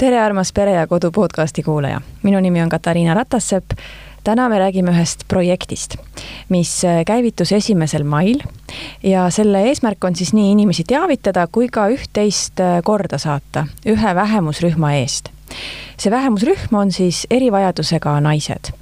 tere, 0.00 0.20
armas 0.20 0.52
Pere 0.52 0.72
ja 0.72 0.86
Kodu 0.86 1.10
podcasti 1.10 1.62
kuulaja. 1.62 2.00
minu 2.22 2.40
nimi 2.40 2.62
on 2.62 2.68
Katariina 2.68 3.14
Ratassepp. 3.14 3.70
täna 4.24 4.48
me 4.48 4.58
räägime 4.58 4.90
ühest 4.90 5.24
projektist, 5.28 5.96
mis 6.48 6.82
käivitus 7.06 7.52
esimesel 7.52 8.04
mail 8.04 8.40
ja 9.02 9.30
selle 9.30 9.62
eesmärk 9.68 10.04
on 10.04 10.16
siis 10.16 10.32
nii 10.32 10.52
inimesi 10.52 10.84
teavitada 10.84 11.46
kui 11.52 11.68
ka 11.68 11.88
üht-teist 11.88 12.64
korda 12.84 13.18
saata 13.18 13.66
ühe 13.86 14.14
vähemusrühma 14.14 14.92
eest 15.02 15.28
see 16.00 16.10
vähemusrühm 16.10 16.74
on 16.76 16.92
siis 16.92 17.26
erivajadusega 17.30 18.20
naised. 18.20 18.72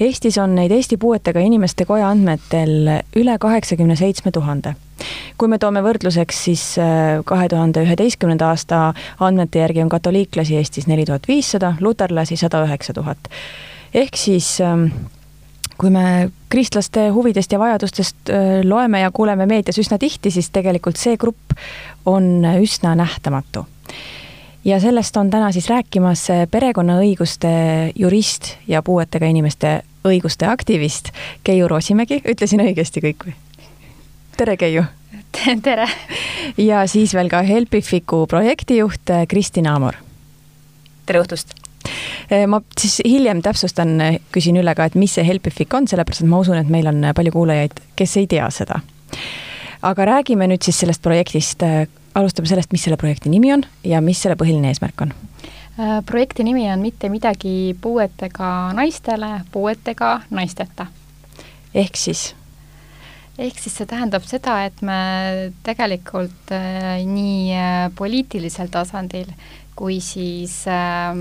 Eestis 0.00 0.38
on 0.38 0.54
neid 0.54 0.70
Eesti 0.70 0.96
Puuetega 0.96 1.40
Inimeste 1.40 1.84
Koja 1.84 2.08
andmetel 2.08 2.90
üle 3.16 3.38
kaheksakümne 3.38 3.96
seitsme 3.96 4.32
tuhande 4.32 4.74
kui 5.38 5.50
me 5.52 5.58
toome 5.60 5.82
võrdluseks, 5.84 6.38
siis 6.48 6.62
äh, 6.80 7.18
kahe 7.28 7.48
tuhande 7.52 7.82
üheteistkümnenda 7.84 8.48
aasta 8.52 8.80
andmete 9.20 9.60
järgi 9.60 9.82
on 9.84 9.92
katoliiklasi 9.92 10.56
Eestis 10.56 10.88
neli 10.88 11.04
tuhat 11.04 11.28
viissada, 11.28 11.74
luterlasi 11.80 12.38
sada 12.40 12.62
üheksa 12.64 12.96
tuhat. 12.96 13.28
ehk 13.94 14.16
siis 14.16 14.60
ähm, 14.60 14.88
kui 15.76 15.90
me 15.90 16.30
kristlaste 16.48 17.08
huvidest 17.12 17.52
ja 17.52 17.58
vajadustest 17.58 18.30
äh, 18.30 18.60
loeme 18.64 19.00
ja 19.00 19.10
kuuleme 19.10 19.46
meedias 19.46 19.78
üsna 19.78 19.98
tihti, 19.98 20.30
siis 20.30 20.50
tegelikult 20.50 20.96
see 20.96 21.16
grupp 21.16 21.56
on 22.06 22.44
üsna 22.60 22.94
nähtamatu 22.96 23.66
ja 24.66 24.80
sellest 24.80 25.16
on 25.16 25.30
täna 25.30 25.52
siis 25.52 25.68
rääkimas 25.70 26.26
perekonnaõiguste 26.50 27.48
jurist 27.94 28.56
ja 28.68 28.82
puuetega 28.82 29.26
inimeste 29.30 29.80
õiguste 30.06 30.48
aktivist 30.50 31.12
Keiu 31.46 31.68
Roosimägi, 31.68 32.18
ütlesin 32.26 32.64
õigesti 32.64 33.02
kõik 33.04 33.28
või? 33.28 33.34
tere, 34.36 34.56
Keiu! 34.56 34.82
tere! 35.68 35.86
ja 36.58 36.82
siis 36.90 37.14
veel 37.14 37.30
ka 37.30 37.44
Helpifiku 37.46 38.24
projektijuht 38.26 39.14
Kristina 39.28 39.76
Amor. 39.78 40.00
tere 41.06 41.22
õhtust! 41.22 41.54
Eh, 42.30 42.48
ma 42.50 42.58
siis 42.78 42.98
hiljem 43.06 43.42
täpsustan, 43.46 43.94
küsin 44.34 44.58
üle 44.58 44.74
ka, 44.74 44.88
et 44.88 44.98
mis 44.98 45.14
see 45.14 45.22
Helpifik 45.26 45.74
on, 45.78 45.86
sellepärast 45.86 46.24
et 46.24 46.30
ma 46.30 46.40
usun, 46.42 46.58
et 46.58 46.72
meil 46.72 46.90
on 46.90 47.12
palju 47.14 47.34
kuulajaid, 47.36 47.78
kes 47.96 48.16
ei 48.18 48.26
tea 48.26 48.50
seda. 48.50 48.80
aga 49.86 50.04
räägime 50.10 50.50
nüüd 50.50 50.66
siis 50.66 50.82
sellest 50.82 51.02
projektist 51.06 51.62
alustame 52.16 52.48
sellest, 52.48 52.72
mis 52.72 52.86
selle 52.86 52.98
projekti 53.00 53.32
nimi 53.32 53.52
on 53.54 53.66
ja 53.84 54.00
mis 54.04 54.22
selle 54.22 54.38
põhiline 54.40 54.72
eesmärk 54.72 55.04
on? 55.04 55.12
Äh, 55.76 56.00
projekti 56.08 56.46
nimi 56.46 56.64
on 56.72 56.82
Mitte 56.84 57.10
midagi 57.12 57.76
puuetega 57.80 58.72
naistele, 58.76 59.40
puuetega 59.52 60.20
naisteta. 60.30 60.86
ehk 61.74 61.96
siis? 61.96 62.30
ehk 63.38 63.58
siis 63.60 63.76
see 63.76 63.86
tähendab 63.86 64.24
seda, 64.24 64.62
et 64.64 64.80
me 64.82 65.52
tegelikult 65.66 66.52
äh, 66.56 67.04
nii 67.04 67.52
äh, 67.52 67.86
poliitilisel 67.96 68.72
tasandil 68.72 69.28
kui 69.76 70.00
siis 70.00 70.62
äh, 70.68 71.12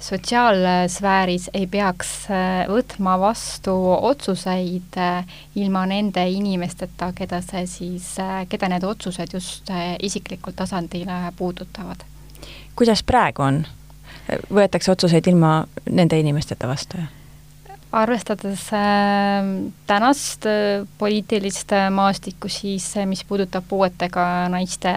sotsiaalsfääris 0.00 1.50
ei 1.54 1.66
peaks 1.66 2.08
äh, 2.30 2.66
võtma 2.68 3.16
vastu 3.20 3.74
otsuseid 3.92 4.98
äh, 4.98 5.26
ilma 5.54 5.86
nende 5.86 6.26
inimesteta, 6.28 7.12
keda 7.16 7.40
see 7.44 7.66
siis, 7.66 8.10
äh, 8.20 8.44
keda 8.48 8.68
need 8.68 8.84
otsused 8.84 9.32
just 9.32 9.70
isiklikul 10.02 10.52
tasandil 10.56 11.08
puudutavad. 11.36 12.04
kuidas 12.76 13.02
praegu 13.02 13.42
on? 13.42 13.64
võetakse 14.52 14.92
otsuseid 14.92 15.26
ilma 15.26 15.66
nende 15.90 16.18
inimesteta 16.20 16.68
vastu, 16.68 16.96
jah? 16.96 17.23
Arvestades 17.94 18.72
äh, 18.72 19.70
tänast 19.86 20.46
äh, 20.46 20.86
poliitilist 20.98 21.72
äh, 21.72 21.90
maastikku, 21.90 22.48
siis 22.48 22.96
äh, 22.96 23.06
mis 23.06 23.24
puudutab 23.24 23.64
puuetega 23.68 24.48
naiste 24.52 24.92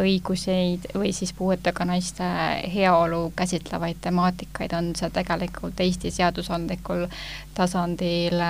õiguseid 0.00 0.90
või 0.96 1.12
siis 1.16 1.32
puuetega 1.36 1.84
naiste 1.88 2.26
heaolu 2.74 3.32
käsitlevaid 3.36 4.00
temaatikaid, 4.06 4.74
on 4.76 4.92
see 4.98 5.10
tegelikult 5.14 5.80
Eesti 5.80 6.12
seadusandlikul 6.14 7.06
tasandil 7.54 8.40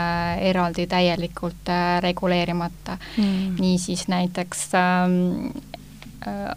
eraldi 0.50 0.86
täielikult 0.86 1.70
reguleerimata. 2.04 2.98
Mm.. 3.16 3.56
niisiis 3.58 4.06
näiteks 4.08 4.68
ähm, 4.78 5.50
äh, 6.26 6.54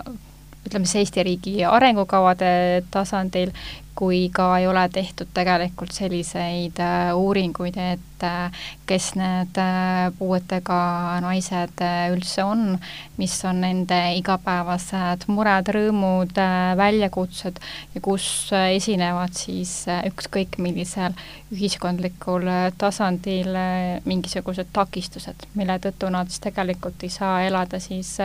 ütleme 0.67 0.85
siis 0.85 1.03
Eesti 1.03 1.23
riigi 1.23 1.55
arengukavade 1.65 2.83
tasandil 2.91 3.51
kui 3.95 4.29
ka 4.33 4.47
ei 4.57 4.67
ole 4.67 4.83
tehtud 4.89 5.29
tegelikult 5.33 5.93
selliseid 5.93 6.79
äh, 6.81 7.11
uuringuid, 7.15 7.77
et 7.77 8.25
äh, 8.25 8.63
kes 8.89 9.11
need 9.19 9.59
äh, 9.61 10.09
puuetega 10.17 10.79
naised 11.21 11.83
üldse 12.13 12.45
on, 12.45 12.79
mis 13.21 13.35
on 13.45 13.61
nende 13.61 13.99
igapäevased 14.17 15.27
mured, 15.29 15.69
rõõmud, 15.75 16.33
väljakutsed 16.79 17.61
ja 17.93 18.01
kus 18.03 18.25
esinevad 18.73 19.37
siis 19.37 19.83
ükskõik 20.09 20.57
millisel 20.63 21.13
ühiskondlikul 21.53 22.49
tasandil 22.81 23.53
mingisugused 24.09 24.73
takistused, 24.73 25.45
mille 25.53 25.77
tõttu 25.83 26.09
nad 26.13 26.33
siis 26.33 26.41
tegelikult 26.47 27.05
ei 27.05 27.13
saa 27.13 27.43
elada 27.45 27.79
siis 27.83 28.15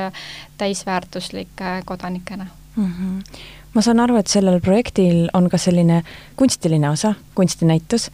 täisväärtuslike 0.58 1.82
kodanikena 1.84 2.48
mm. 2.76 2.92
-hmm 2.92 3.57
ma 3.78 3.82
saan 3.84 4.02
aru, 4.02 4.16
et 4.18 4.26
sellel 4.26 4.58
projektil 4.58 5.28
on 5.38 5.46
ka 5.46 5.58
selline 5.60 6.00
kunstiline 6.38 6.90
osa, 6.90 7.12
kunstinäitus, 7.38 8.08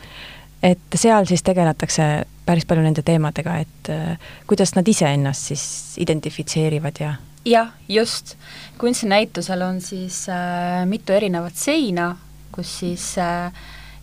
et 0.60 0.96
seal 1.00 1.24
siis 1.24 1.40
tegeletakse 1.46 2.08
päris 2.44 2.68
palju 2.68 2.84
nende 2.84 3.00
teemadega, 3.06 3.56
et 3.64 3.88
äh, 3.92 4.34
kuidas 4.44 4.74
nad 4.76 4.88
iseennast 4.88 5.48
siis 5.54 5.64
identifitseerivad 6.04 7.00
ja 7.00 7.14
jah, 7.48 7.72
just. 7.88 8.36
kunstinäitusel 8.78 9.64
on 9.64 9.80
siis 9.80 10.26
äh, 10.28 10.84
mitu 10.84 11.16
erinevat 11.16 11.56
seina, 11.56 12.12
kus 12.52 12.78
siis 12.84 13.14
äh, 13.16 13.48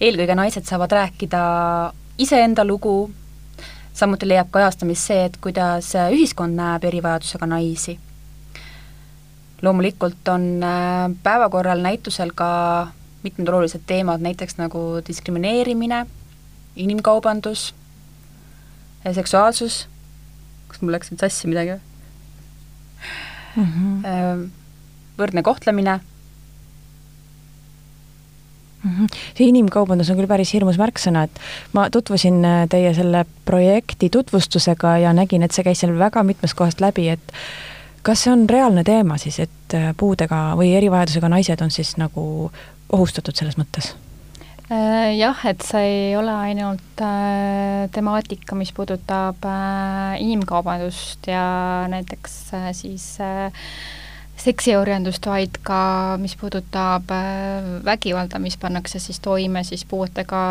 eelkõige 0.02 0.34
naised 0.42 0.66
saavad 0.66 0.98
rääkida 0.98 1.42
iseenda 2.18 2.66
lugu, 2.66 3.12
samuti 3.94 4.26
leiab 4.34 4.50
kajastamist 4.50 5.14
see, 5.14 5.26
et 5.30 5.38
kuidas 5.38 5.94
äh, 5.94 6.10
ühiskond 6.10 6.58
näeb 6.58 6.90
erivajadusega 6.90 7.54
naisi 7.54 8.00
loomulikult 9.62 10.28
on 10.34 10.64
äh, 10.64 11.12
päevakorral 11.24 11.82
näitusel 11.82 12.32
ka 12.36 12.88
mitmed 13.24 13.48
olulised 13.48 13.82
teemad, 13.86 14.22
näiteks 14.22 14.58
nagu 14.58 15.02
diskrimineerimine, 15.08 16.06
inimkaubandus, 16.76 17.76
seksuaalsus, 19.06 19.88
kas 20.68 20.82
mul 20.82 20.96
läks 20.96 21.12
nüüd 21.12 21.22
sassi 21.22 21.50
midagi 21.52 21.78
või 23.56 23.66
mm? 23.66 23.72
-hmm. 23.74 24.50
võrdne 25.18 25.44
kohtlemine. 25.44 26.00
-hmm. 28.84 29.08
see 29.38 29.48
inimkaubandus 29.48 30.10
on 30.10 30.18
küll 30.20 30.30
päris 30.30 30.54
hirmus 30.54 30.78
märksõna, 30.82 31.24
et 31.24 31.42
ma 31.74 31.90
tutvusin 31.90 32.46
äh, 32.46 32.64
teie 32.70 32.94
selle 32.94 33.26
projekti 33.46 34.10
tutvustusega 34.10 34.98
ja 34.98 35.14
nägin, 35.14 35.44
et 35.44 35.52
see 35.52 35.64
käis 35.64 35.84
seal 35.84 35.98
väga 36.00 36.24
mitmest 36.24 36.58
kohast 36.58 36.82
läbi, 36.82 37.10
et 37.10 37.34
kas 38.04 38.24
see 38.26 38.34
on 38.34 38.46
reaalne 38.50 38.84
teema 38.88 39.18
siis, 39.22 39.40
et 39.44 39.76
äh, 39.78 39.92
puudega 39.98 40.52
või 40.60 40.74
erivajadusega 40.78 41.30
naised 41.32 41.62
on 41.62 41.74
siis 41.74 41.96
nagu 42.02 42.24
ohustatud 42.92 43.38
selles 43.38 43.60
mõttes? 43.60 43.94
Äh, 44.72 45.18
jah, 45.20 45.40
et 45.50 45.64
see 45.68 45.88
ei 46.08 46.12
ole 46.16 46.32
ainult 46.32 47.02
äh, 47.04 47.90
temaatika, 47.92 48.56
mis 48.56 48.72
puudutab 48.76 49.44
äh, 49.44 50.22
inimkaubandust 50.24 51.28
ja 51.28 51.44
näiteks 51.92 52.38
äh, 52.56 52.70
siis 52.78 53.08
äh, 53.20 53.52
seksiorjandust, 54.42 55.26
vaid 55.30 55.60
ka 55.66 56.18
mis 56.22 56.34
puudutab 56.40 57.12
äh, 57.14 57.68
vägivalda, 57.86 58.40
mis 58.42 58.58
pannakse 58.62 59.00
siis 59.00 59.20
toime 59.24 59.64
siis 59.68 59.86
puuetega 59.86 60.42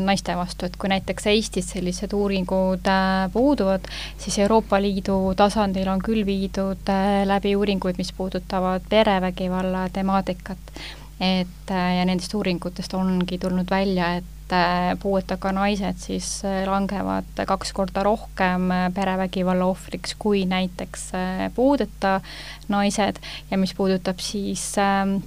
naiste 0.00 0.36
vastu, 0.36 0.66
et 0.66 0.76
kui 0.80 0.90
näiteks 0.90 1.28
Eestis 1.32 1.70
sellised 1.74 2.14
uuringud 2.16 2.90
äh, 2.90 3.26
puuduvad, 3.32 3.86
siis 4.18 4.38
Euroopa 4.42 4.80
Liidu 4.82 5.18
tasandil 5.38 5.88
on 5.92 6.02
küll 6.02 6.26
viidud 6.26 6.92
äh, 6.92 7.22
läbi 7.28 7.56
uuringuid, 7.56 7.98
mis 7.98 8.12
puudutavad 8.16 8.86
perevägivalla 8.90 9.88
temaatikat. 9.92 10.72
et 11.20 11.70
ja 11.70 12.04
nendest 12.04 12.34
uuringutest 12.36 12.94
ongi 12.94 13.38
tulnud 13.40 13.70
välja, 13.70 14.16
et 14.18 14.35
et 14.46 15.00
puuetega 15.02 15.50
naised 15.52 15.98
siis 15.98 16.28
äh, 16.44 16.64
langevad 16.68 17.44
kaks 17.46 17.72
korda 17.74 18.02
rohkem 18.06 18.70
äh, 18.70 18.86
perevägivalla 18.94 19.66
ohvriks 19.66 20.14
kui 20.18 20.44
näiteks 20.46 21.08
äh, 21.14 21.52
puudeta 21.54 22.20
naised. 22.68 23.18
Ja 23.50 23.58
mis 23.58 23.74
puudutab 23.74 24.18
siis 24.22 24.76
ähm, 24.78 25.18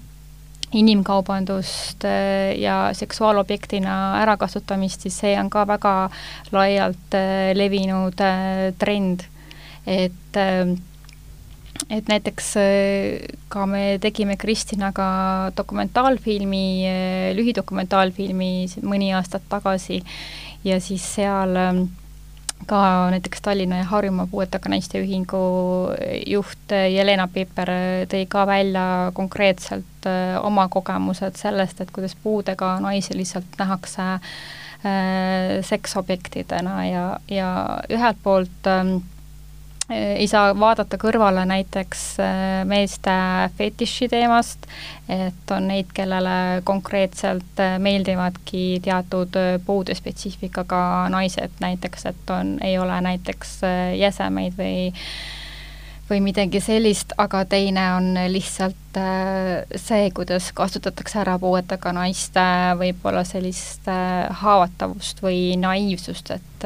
inimkaubandust 0.72 2.04
ja 2.56 2.90
seksuaalobjektina 2.94 4.22
ärakasutamist, 4.22 5.02
siis 5.02 5.18
see 5.18 5.34
on 5.40 5.50
ka 5.50 5.64
väga 5.68 5.94
laialt 6.52 7.18
levinud 7.58 8.22
trend, 8.78 9.26
et 9.88 10.38
ähm, 10.38 10.78
et 11.90 12.10
näiteks 12.12 12.52
äh, 12.60 13.38
ka 13.48 13.66
me 13.70 13.98
tegime 14.02 14.38
Kristinaga 14.38 15.52
dokumentaalfilmi, 15.58 16.66
äh, 16.90 17.32
lühidokumentaalfilmi 17.38 18.52
mõni 18.84 19.14
aastat 19.16 19.48
tagasi. 19.50 20.04
Ja 20.68 20.80
siis 20.84 21.06
seal 21.16 21.56
ähm, 21.56 21.86
ka 22.66 23.10
näiteks 23.12 23.42
Tallinna 23.42 23.78
ja 23.78 23.84
Harjumaa 23.84 24.28
Puuetega 24.32 24.70
Naiste 24.70 25.02
Ühingu 25.02 25.40
juht 26.28 26.74
Jelena 26.94 27.28
Piper 27.28 27.72
tõi 28.12 28.26
ka 28.30 28.46
välja 28.48 28.86
konkreetselt 29.18 30.08
äh, 30.10 30.36
oma 30.44 30.68
kogemused 30.72 31.40
sellest, 31.40 31.82
et 31.82 31.92
kuidas 31.96 32.16
puudega 32.24 32.76
naisi 32.84 33.18
lihtsalt 33.18 33.58
nähakse 33.60 34.08
äh, 34.14 34.22
seksobjektidena. 35.66 36.76
Ja, 36.88 37.06
ja 37.32 37.50
ühelt 37.90 38.22
poolt 38.24 38.68
äh, 38.68 39.00
ei 39.90 40.28
saa 40.30 40.52
vaadata 40.60 40.98
kõrvale 41.02 41.46
näiteks 41.50 42.04
äh, 42.22 42.36
meeste 42.70 43.14
fetiši 43.58 44.10
teemast, 44.12 44.68
et 45.10 45.54
on 45.56 45.70
neid, 45.72 45.90
kellele 45.98 46.62
konkreetselt 46.68 47.64
äh, 47.64 47.78
meeldivadki 47.82 48.80
teatud 48.86 49.40
äh, 49.40 49.58
puudespetsiifikaga 49.66 51.10
naised. 51.14 51.58
Näiteks, 51.64 52.06
et 52.14 52.34
on, 52.34 52.58
ei 52.64 52.78
ole 52.78 53.02
näiteks 53.10 53.60
jäsemeid 54.00 54.58
või 54.60 54.94
või 56.10 56.24
midagi 56.26 56.58
sellist, 56.58 57.12
aga 57.22 57.44
teine 57.46 57.84
on 57.94 58.16
lihtsalt 58.34 58.98
see, 59.78 60.08
kuidas 60.18 60.48
kasutatakse 60.58 61.20
ära 61.22 61.36
puuetega 61.38 61.92
naiste 61.94 62.42
võib-olla 62.80 63.22
sellist 63.30 63.86
haavatavust 64.42 65.22
või 65.22 65.54
naiivsust, 65.62 66.32
et 66.34 66.66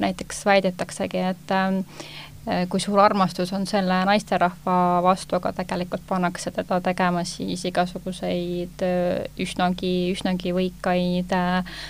näiteks 0.00 0.40
väidetaksegi, 0.48 1.20
et 1.34 1.52
Äh, 1.52 2.24
kui 2.70 2.80
suur 2.80 3.00
armastus 3.02 3.50
on 3.56 3.66
selle 3.66 3.98
naisterahva 4.06 5.02
vastu, 5.02 5.34
aga 5.38 5.50
tegelikult 5.56 6.04
pannakse 6.06 6.52
teda 6.54 6.78
tegema 6.84 7.24
siis 7.26 7.64
igasuguseid 7.66 8.84
äh, 8.86 9.26
üsnagi, 9.42 10.12
üsnagi 10.14 10.54
võikaid 10.54 11.34
äh, 11.34 11.82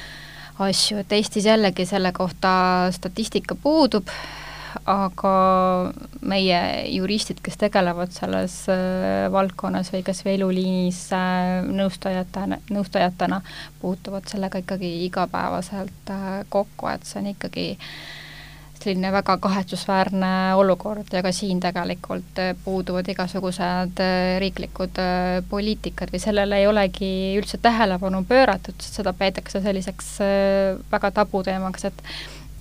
asju, 0.64 1.02
et 1.02 1.12
Eestis 1.12 1.44
jällegi 1.44 1.84
selle 1.88 2.14
kohta 2.16 2.88
statistika 2.96 3.58
puudub, 3.60 4.08
aga 4.88 5.36
meie 6.24 6.58
juristid, 6.92 7.42
kes 7.44 7.56
tegelevad 7.60 8.12
selles 8.16 8.58
valdkonnas 9.32 9.88
või 9.92 10.02
kas 10.06 10.20
või 10.24 10.36
eluliinis 10.36 11.00
nõustajatena, 11.68 12.60
nõustajatena, 12.72 13.40
puutuvad 13.80 14.28
sellega 14.32 14.60
ikkagi 14.64 14.92
igapäevaselt 15.08 16.12
kokku, 16.52 16.92
et 16.92 17.08
see 17.08 17.20
on 17.20 17.32
ikkagi 17.32 17.66
äh, 17.74 17.90
selline 18.86 19.10
väga 19.12 19.36
kahetsusväärne 19.42 20.30
olukord 20.60 21.10
ja 21.12 21.22
ka 21.24 21.32
siin 21.34 21.60
tegelikult 21.62 22.38
äh, 22.42 22.54
puuduvad 22.64 23.08
igasugused 23.10 24.02
äh, 24.02 24.36
riiklikud 24.42 25.02
äh, 25.02 25.42
poliitikad 25.50 26.12
või 26.14 26.22
sellele 26.22 26.62
ei 26.62 26.70
olegi 26.70 27.10
üldse 27.40 27.58
tähelepanu 27.62 28.22
pööratud, 28.28 28.78
sest 28.78 29.00
seda 29.00 29.14
peetakse 29.16 29.62
selliseks 29.64 30.16
väga 30.92 31.14
tabuteemaks, 31.20 31.90
et 31.90 32.10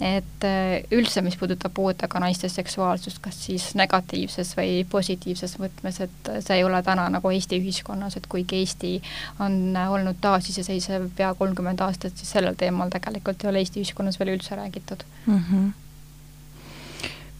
et 0.04 0.44
üldse, 0.92 1.22
mis 1.24 1.38
puudutab 1.40 1.72
puuetega 1.72 2.20
naiste 2.20 2.50
seksuaalsust, 2.52 3.22
kas 3.24 3.38
siis 3.46 3.70
negatiivses 3.80 4.50
või 4.58 4.82
positiivses 4.92 5.54
võtmes, 5.56 6.02
et 6.04 6.32
see 6.44 6.58
ei 6.58 6.66
ole 6.68 6.82
täna 6.84 7.06
nagu 7.14 7.32
Eesti 7.32 7.62
ühiskonnas, 7.62 8.18
et 8.20 8.28
kuigi 8.28 8.60
Eesti 8.60 8.92
on 9.40 9.56
olnud 9.86 10.20
taasiseseisev 10.26 11.08
pea 11.16 11.32
kolmkümmend 11.40 11.86
aastat, 11.88 12.20
siis 12.20 12.36
sellel 12.36 12.60
teemal 12.60 12.92
tegelikult 12.92 13.48
ei 13.48 13.54
ole 13.54 13.64
Eesti 13.64 13.86
ühiskonnas 13.86 14.20
veel 14.20 14.36
üldse 14.36 14.60
räägitud 14.60 15.08
mm. 15.32 15.40
-hmm 15.40 15.74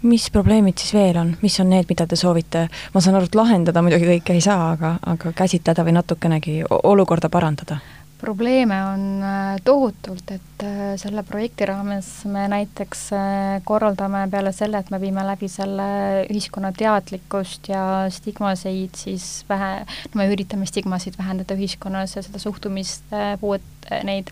mis 0.06 0.30
probleemid 0.32 0.78
siis 0.78 0.94
veel 0.94 1.18
on, 1.18 1.36
mis 1.42 1.60
on 1.64 1.72
need, 1.74 1.90
mida 1.90 2.08
te 2.08 2.18
soovite, 2.20 2.68
ma 2.94 3.02
saan 3.02 3.18
aru, 3.20 3.30
et 3.30 3.38
lahendada 3.38 3.82
muidugi 3.86 4.10
kõike 4.14 4.38
ei 4.38 4.44
saa, 4.46 4.72
aga, 4.76 4.96
aga 5.16 5.34
käsitleda 5.36 5.86
või 5.88 6.00
natukenegi 6.00 6.62
olukorda 6.70 7.32
parandada? 7.34 7.82
probleeme 8.26 8.78
on 8.86 9.24
äh, 9.24 9.58
tohutult, 9.64 10.32
et 10.32 10.64
äh, 10.64 10.94
selle 10.98 11.24
projekti 11.28 11.66
raames 11.70 12.08
me 12.32 12.48
näiteks 12.50 13.02
äh, 13.14 13.60
korraldame 13.68 14.24
peale 14.32 14.54
selle, 14.56 14.80
et 14.80 14.90
me 14.90 15.00
viime 15.02 15.26
läbi 15.28 15.50
selle 15.52 15.88
ühiskonna 16.24 16.72
teadlikkust 16.74 17.70
ja 17.70 17.84
stigmasid 18.10 18.96
siis 18.98 19.28
vähe, 19.50 19.84
me 20.16 20.30
üritame 20.32 20.66
stigmasid 20.70 21.20
vähendada 21.20 21.58
ühiskonnas 21.60 22.16
ja 22.16 22.24
seda 22.26 22.42
suhtumist, 22.42 23.14
puuet, 23.44 23.92
neid 24.08 24.32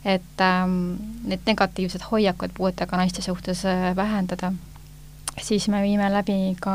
et 0.00 0.40
ähm, 0.40 0.96
need 1.28 1.44
negatiivsed 1.44 2.06
hoiakud 2.10 2.54
puuetega 2.56 2.96
naiste 2.96 3.22
suhtes 3.22 3.66
vähendada 3.96 4.54
siis 5.38 5.68
me 5.68 5.82
viime 5.82 6.08
läbi 6.12 6.56
ka 6.60 6.74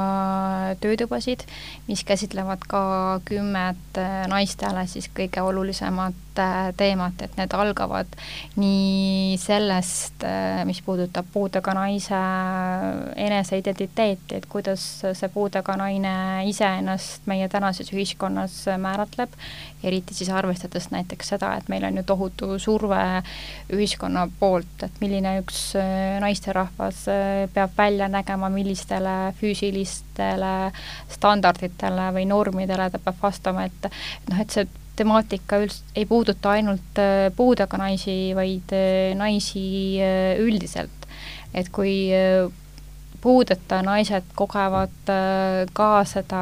töötubasid, 0.82 1.44
mis 1.88 2.04
käsitlevad 2.08 2.64
ka 2.68 2.84
kümmet 3.26 4.00
äh, 4.00 4.26
naistele 4.32 4.86
siis 4.88 5.10
kõige 5.16 5.44
olulisemat 5.44 6.40
äh, 6.40 6.72
teemat, 6.78 7.22
et 7.22 7.36
need 7.38 7.54
algavad 7.54 8.16
nii 8.60 9.36
sellest, 9.42 10.24
äh, 10.24 10.64
mis 10.68 10.82
puudutab 10.86 11.28
puudega 11.34 11.76
naise 11.78 12.22
eneseidentiteeti, 13.28 14.40
et 14.40 14.50
kuidas 14.50 14.86
see 15.06 15.32
puudega 15.34 15.78
naine 15.80 16.16
iseennast 16.50 17.28
meie 17.30 17.50
tänases 17.52 17.92
ühiskonnas 17.94 18.64
määratleb, 18.82 19.36
eriti 19.86 20.18
siis 20.18 20.30
arvestades 20.34 20.90
näiteks 20.94 21.34
seda, 21.36 21.54
et 21.58 21.70
meil 21.72 21.86
on 21.88 22.00
ju 22.00 22.06
tohutu 22.08 22.60
surve 22.62 23.02
ühiskonna 23.74 24.28
poolt, 24.40 24.86
et 24.88 25.02
milline 25.02 25.38
üks 25.42 25.62
naisterahvas 26.22 27.04
peab 27.54 27.76
välja 27.78 28.08
nägema, 28.12 28.50
millistele 28.54 29.34
füüsilistele 29.40 30.56
standarditele 31.14 32.10
või 32.16 32.26
normidele 32.30 32.90
ta 32.92 33.02
peab 33.02 33.22
vastama, 33.22 33.68
et 33.70 33.92
noh, 34.30 34.42
et 34.42 34.52
see 34.54 34.68
temaatika 34.96 35.60
üldse 35.64 35.84
ei 35.96 36.06
puuduta 36.10 36.56
ainult 36.56 37.02
äh, 37.02 37.30
puudega 37.36 37.80
naisi, 37.80 38.18
vaid 38.38 38.76
äh, 38.76 39.16
naisi 39.18 39.66
äh, 40.02 40.36
üldiselt. 40.42 40.92
et 41.56 41.70
kui 41.72 42.12
puudeta 43.26 43.82
naised 43.82 44.28
kogevad 44.38 45.10
ka 45.74 45.90
seda 46.06 46.42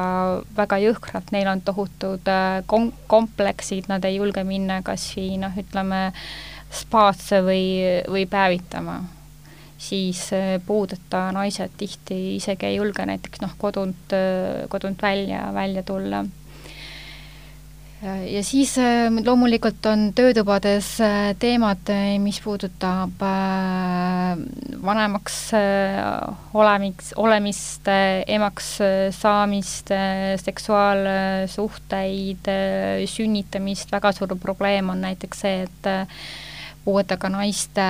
väga 0.56 0.76
jõhkralt, 0.82 1.32
neil 1.32 1.48
on 1.48 1.62
tohutud 1.64 2.28
kom-, 2.68 2.92
kompleksid, 3.08 3.88
nad 3.88 4.04
ei 4.04 4.18
julge 4.18 4.44
minna 4.44 4.82
kas 4.84 5.06
või 5.16 5.38
noh, 5.40 5.56
ütleme, 5.64 6.10
spaasse 6.74 7.40
või, 7.46 7.64
või 8.10 8.26
päevitama 8.28 9.00
siis 9.88 10.32
äh, 10.32 10.60
puudeta 10.66 11.32
naised 11.32 11.70
tihti 11.76 12.36
isegi 12.36 12.66
ei 12.66 12.76
julge 12.76 13.06
näiteks 13.06 13.42
noh, 13.44 13.54
kodunt, 13.58 14.14
äh, 14.16 14.64
kodunt 14.68 15.02
välja, 15.02 15.48
välja 15.54 15.82
tulla. 15.82 16.24
Ja 18.04 18.42
siis 18.44 18.76
äh, 18.78 19.08
loomulikult 19.24 19.86
on 19.88 20.12
töötubades 20.16 20.98
teemad, 21.40 21.88
mis 22.20 22.40
puudutab 22.44 23.22
vanemaks 24.84 25.38
olemiks, 26.54 27.12
olemist, 27.16 27.88
emaks 28.26 28.78
saamist, 29.16 29.90
seksuaalsuhteid, 30.44 32.44
sünnitamist, 33.10 33.92
väga 33.92 34.12
suur 34.12 34.36
probleem 34.40 34.90
on 34.92 35.00
näiteks 35.08 35.40
see, 35.46 35.62
et 35.64 35.82
puuetega 36.84 37.28
naiste, 37.32 37.88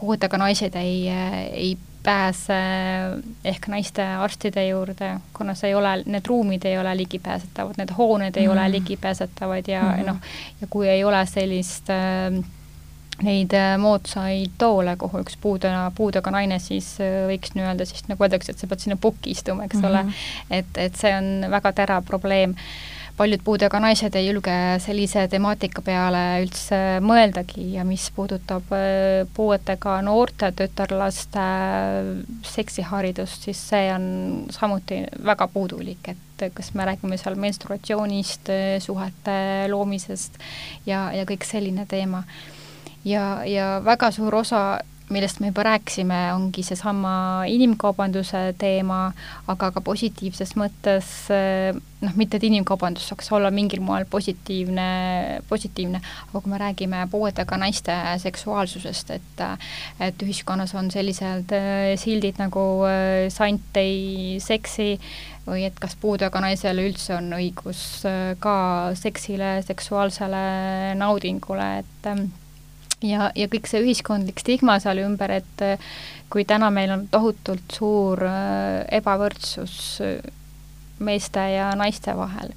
puuetega 0.00 0.36
naised 0.44 0.74
ei, 0.76 1.08
ei 1.52 1.76
pääse 2.08 2.58
ehk 3.44 3.68
naiste 3.68 4.04
arstide 4.24 4.64
juurde, 4.68 5.10
kuna 5.36 5.54
see 5.58 5.72
ei 5.72 5.76
ole, 5.76 5.94
need 6.08 6.28
ruumid 6.28 6.64
ei 6.68 6.78
ole 6.80 6.94
ligipääsetavad, 6.96 7.76
need 7.80 7.92
hooned 7.98 8.36
ei 8.36 8.46
mm. 8.46 8.52
ole 8.52 8.68
ligipääsetavad 8.78 9.68
ja 9.68 9.82
mm. 9.82 10.06
noh, 10.08 10.22
ja 10.60 10.70
kui 10.70 10.88
ei 10.88 11.04
ole 11.04 11.20
sellist 11.28 11.92
äh, 11.92 12.38
neid 13.22 13.54
moodsaid 13.82 14.54
toole, 14.58 14.94
kuhu 14.96 15.22
üks 15.24 15.36
puudega, 15.42 15.88
puudega 15.96 16.32
naine 16.32 16.60
siis 16.62 16.94
äh, 17.04 17.24
võiks 17.28 17.56
nii-öelda 17.58 17.88
siis 17.88 18.06
nagu 18.08 18.24
öeldakse, 18.24 18.54
et 18.54 18.62
sa 18.62 18.70
pead 18.70 18.84
sinna 18.84 18.96
pukki 19.00 19.34
istuma, 19.36 19.66
eks 19.68 19.76
mm 19.76 19.82
-hmm. 19.82 19.88
ole, 19.90 20.60
et, 20.62 20.78
et 20.88 20.96
see 20.96 21.12
on 21.16 21.50
väga 21.50 21.72
terav 21.82 22.06
probleem 22.08 22.56
paljud 23.18 23.42
puudega 23.44 23.80
naised 23.82 24.14
ei 24.18 24.28
julge 24.28 24.54
sellise 24.82 25.24
temaatika 25.30 25.82
peale 25.84 26.22
üldse 26.44 26.78
mõeldagi 27.02 27.72
ja 27.74 27.84
mis 27.86 28.06
puudutab 28.14 28.70
äh, 28.76 29.24
puuetega 29.34 29.96
noorte 30.06 30.52
tütarlaste 30.58 31.42
äh, 31.42 32.10
seksiharidust, 32.46 33.48
siis 33.48 33.62
see 33.72 33.88
on 33.94 34.06
samuti 34.54 35.02
väga 35.26 35.48
puudulik, 35.50 36.12
et 36.14 36.46
kas 36.54 36.70
me 36.78 36.86
räägime 36.86 37.18
seal 37.18 37.38
menstruatsioonist, 37.40 38.52
äh, 38.54 38.76
suhete 38.84 39.38
loomisest 39.72 40.38
ja, 40.86 41.08
ja 41.14 41.26
kõik 41.28 41.46
selline 41.48 41.88
teema. 41.90 42.22
ja, 43.04 43.42
ja 43.46 43.78
väga 43.84 44.12
suur 44.14 44.40
osa 44.44 44.62
millest 45.14 45.40
me 45.40 45.50
juba 45.50 45.64
rääkisime, 45.66 46.18
ongi 46.34 46.62
seesama 46.66 47.44
inimkaubanduse 47.48 48.54
teema, 48.58 49.08
aga 49.48 49.70
ka 49.74 49.82
positiivses 49.84 50.54
mõttes 50.60 51.12
noh, 52.02 52.14
mitte 52.18 52.38
et 52.38 52.46
inimkaubandus 52.48 53.08
saaks 53.10 53.30
olla 53.34 53.50
mingil 53.54 53.82
moel 53.84 54.06
positiivne, 54.10 54.88
positiivne, 55.48 56.00
aga 56.28 56.42
kui 56.42 56.52
me 56.52 56.60
räägime 56.60 57.04
puuetega 57.10 57.58
naiste 57.60 57.96
seksuaalsusest, 58.24 59.14
et 59.16 59.44
et 60.02 60.22
ühiskonnas 60.22 60.74
on 60.78 60.90
sellised 60.90 61.52
äh, 61.56 61.94
sildid 62.00 62.38
nagu 62.42 62.64
äh, 62.88 63.28
sant 63.32 63.76
ei 63.80 64.38
seksi 64.42 64.96
või 65.48 65.64
et 65.68 65.78
kas 65.80 65.96
puudega 66.00 66.40
naisel 66.44 66.82
üldse 66.82 67.14
on 67.16 67.32
õigus 67.38 68.02
ka 68.42 68.56
seksile, 68.98 69.58
seksuaalsele 69.64 70.42
naudingule, 71.00 71.70
et 71.80 72.10
ja, 73.02 73.30
ja 73.34 73.48
kõik 73.50 73.68
see 73.70 73.82
ühiskondlik 73.84 74.40
stigma 74.42 74.78
seal 74.82 75.02
ümber, 75.04 75.38
et 75.40 75.64
kui 76.30 76.44
täna 76.48 76.70
meil 76.74 76.92
on 76.94 77.06
tohutult 77.10 77.78
suur 77.78 78.22
ebavõrdsus 78.92 79.78
meeste 80.98 81.44
ja 81.54 81.70
naiste 81.78 82.14
vahel, 82.18 82.50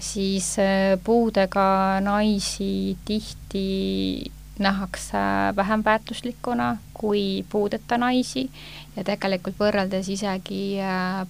siis 0.00 0.56
puudega 1.04 1.68
naisi 2.04 2.96
tihti 3.06 4.30
nähakse 4.58 5.18
vähem 5.56 5.84
väärtuslikuna 5.84 6.76
kui 6.94 7.44
puudeta 7.50 7.98
naisi 7.98 8.50
ja 8.96 9.04
tegelikult 9.06 9.58
võrreldes 9.60 10.10
isegi 10.10 10.78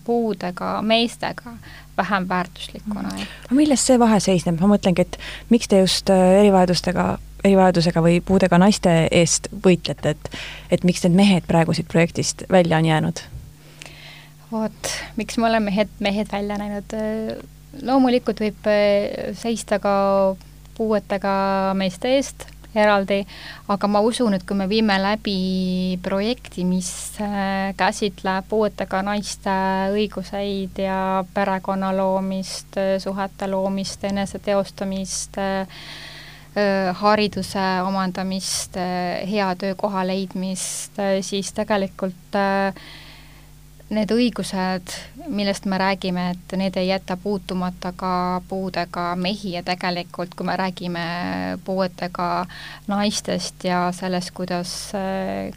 puudega 0.04 0.78
meestega 0.82 1.52
vähem 1.96 2.28
väärtuslikuna. 2.28 3.08
aga 3.44 3.54
milles 3.54 3.86
see 3.86 3.98
vahe 4.00 4.20
seisneb, 4.20 4.60
ma 4.60 4.72
mõtlengi, 4.74 5.04
et 5.04 5.18
miks 5.50 5.68
te 5.68 5.82
just 5.82 6.10
erivajadustega, 6.14 7.18
erivajadusega 7.44 8.02
või 8.04 8.20
puudega 8.24 8.58
naiste 8.58 8.94
eest 9.10 9.48
võitlete, 9.64 10.14
et 10.16 10.30
et 10.70 10.84
miks 10.84 11.04
need 11.04 11.16
mehed 11.16 11.46
praegu 11.48 11.74
siit 11.74 11.88
projektist 11.88 12.44
välja 12.50 12.78
on 12.78 12.90
jäänud? 12.90 13.24
vot, 14.52 14.92
miks 15.16 15.38
me 15.38 15.48
oleme 15.48 15.70
mehed, 15.70 15.90
mehed 16.00 16.30
välja 16.32 16.58
näinud, 16.60 16.94
loomulikult 17.82 18.40
võib 18.40 18.70
äh, 18.70 19.34
seista 19.36 19.78
ka 19.82 19.94
puuetega 20.78 21.34
meeste 21.76 22.14
eest 22.16 22.46
eraldi, 22.78 23.22
aga 23.72 23.88
ma 23.90 24.00
usun, 24.04 24.36
et 24.36 24.44
kui 24.46 24.56
me 24.58 24.68
viime 24.68 24.98
läbi 25.00 25.98
projekti, 26.04 26.64
mis 26.68 26.90
äh, 27.24 27.72
käsitleb 27.78 28.48
puuetega 28.50 29.00
naiste 29.06 29.54
õiguseid 29.94 30.82
ja 30.84 31.00
perekonna 31.34 31.94
loomist, 31.96 32.78
suhete 33.02 33.48
loomist, 33.50 34.04
eneseteostamist, 34.10 35.40
äh, 35.40 35.82
hariduse 37.00 37.64
omandamist, 37.86 38.78
hea 39.30 39.50
töökoha 39.60 40.06
leidmist, 40.06 40.96
siis 41.22 41.52
tegelikult 41.54 42.38
need 43.88 44.10
õigused, 44.12 44.92
millest 45.32 45.64
me 45.68 45.78
räägime, 45.80 46.26
et 46.34 46.54
need 46.60 46.76
ei 46.76 46.90
jäta 46.90 47.16
puutumata 47.16 47.92
ka 47.96 48.42
puudega 48.48 49.14
mehi 49.16 49.54
ja 49.54 49.62
tegelikult, 49.64 50.34
kui 50.36 50.46
me 50.46 50.56
räägime 50.60 51.04
puuetega 51.64 52.46
naistest 52.88 53.64
ja 53.64 53.86
sellest, 53.96 54.34
kuidas, 54.36 54.74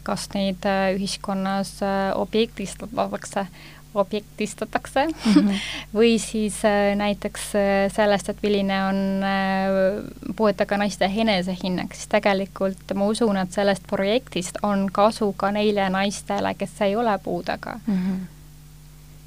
kas 0.02 0.28
neid 0.34 0.64
ühiskonnas 0.96 1.76
objektistatakse, 2.16 3.46
objektistatakse 3.94 5.06
mm 5.06 5.32
-hmm. 5.34 5.58
või 5.98 6.18
siis 6.18 6.64
äh, 6.64 6.96
näiteks 6.96 7.40
äh, 7.54 7.92
sellest, 7.92 8.28
et 8.28 8.42
milline 8.42 8.84
on 8.84 8.96
äh, 9.22 10.34
puuetega 10.36 10.76
naiste 10.76 11.10
enesehinnang, 11.16 11.92
siis 11.92 12.08
tegelikult 12.08 12.94
ma 12.94 13.06
usun, 13.06 13.36
et 13.36 13.52
sellest 13.52 13.82
projektist 13.90 14.58
on 14.62 14.88
kasu 14.92 15.32
ka 15.32 15.52
neile 15.52 15.88
naistele, 15.90 16.54
kes 16.54 16.80
ei 16.80 16.96
ole 16.96 17.18
puudega 17.18 17.78
mm. 17.86 17.94
-hmm. 17.94 18.20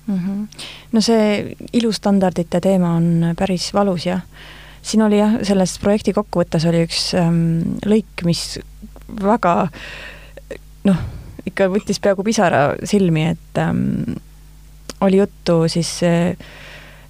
Mm 0.08 0.20
-hmm. 0.20 0.48
no 0.92 1.02
see 1.02 1.56
ilustandardite 1.74 2.62
teema 2.62 2.94
on 2.96 3.34
päris 3.38 3.74
valus 3.74 4.06
jah. 4.06 4.22
siin 4.82 5.02
oli 5.02 5.18
jah, 5.18 5.32
selles 5.44 5.80
projekti 5.80 6.14
kokkuvõttes 6.14 6.66
oli 6.66 6.84
üks 6.86 7.14
ähm, 7.18 7.62
lõik, 7.86 8.26
mis 8.26 8.60
väga 9.24 9.68
noh, 10.84 10.98
ikka 11.46 11.68
võttis 11.72 12.00
peaaegu 12.02 12.26
pisara 12.26 12.62
silmi, 12.84 13.26
et 13.36 13.62
ähm, 13.62 14.18
oli 15.06 15.22
juttu 15.22 15.64
siis 15.72 15.98
eh, 16.04 16.38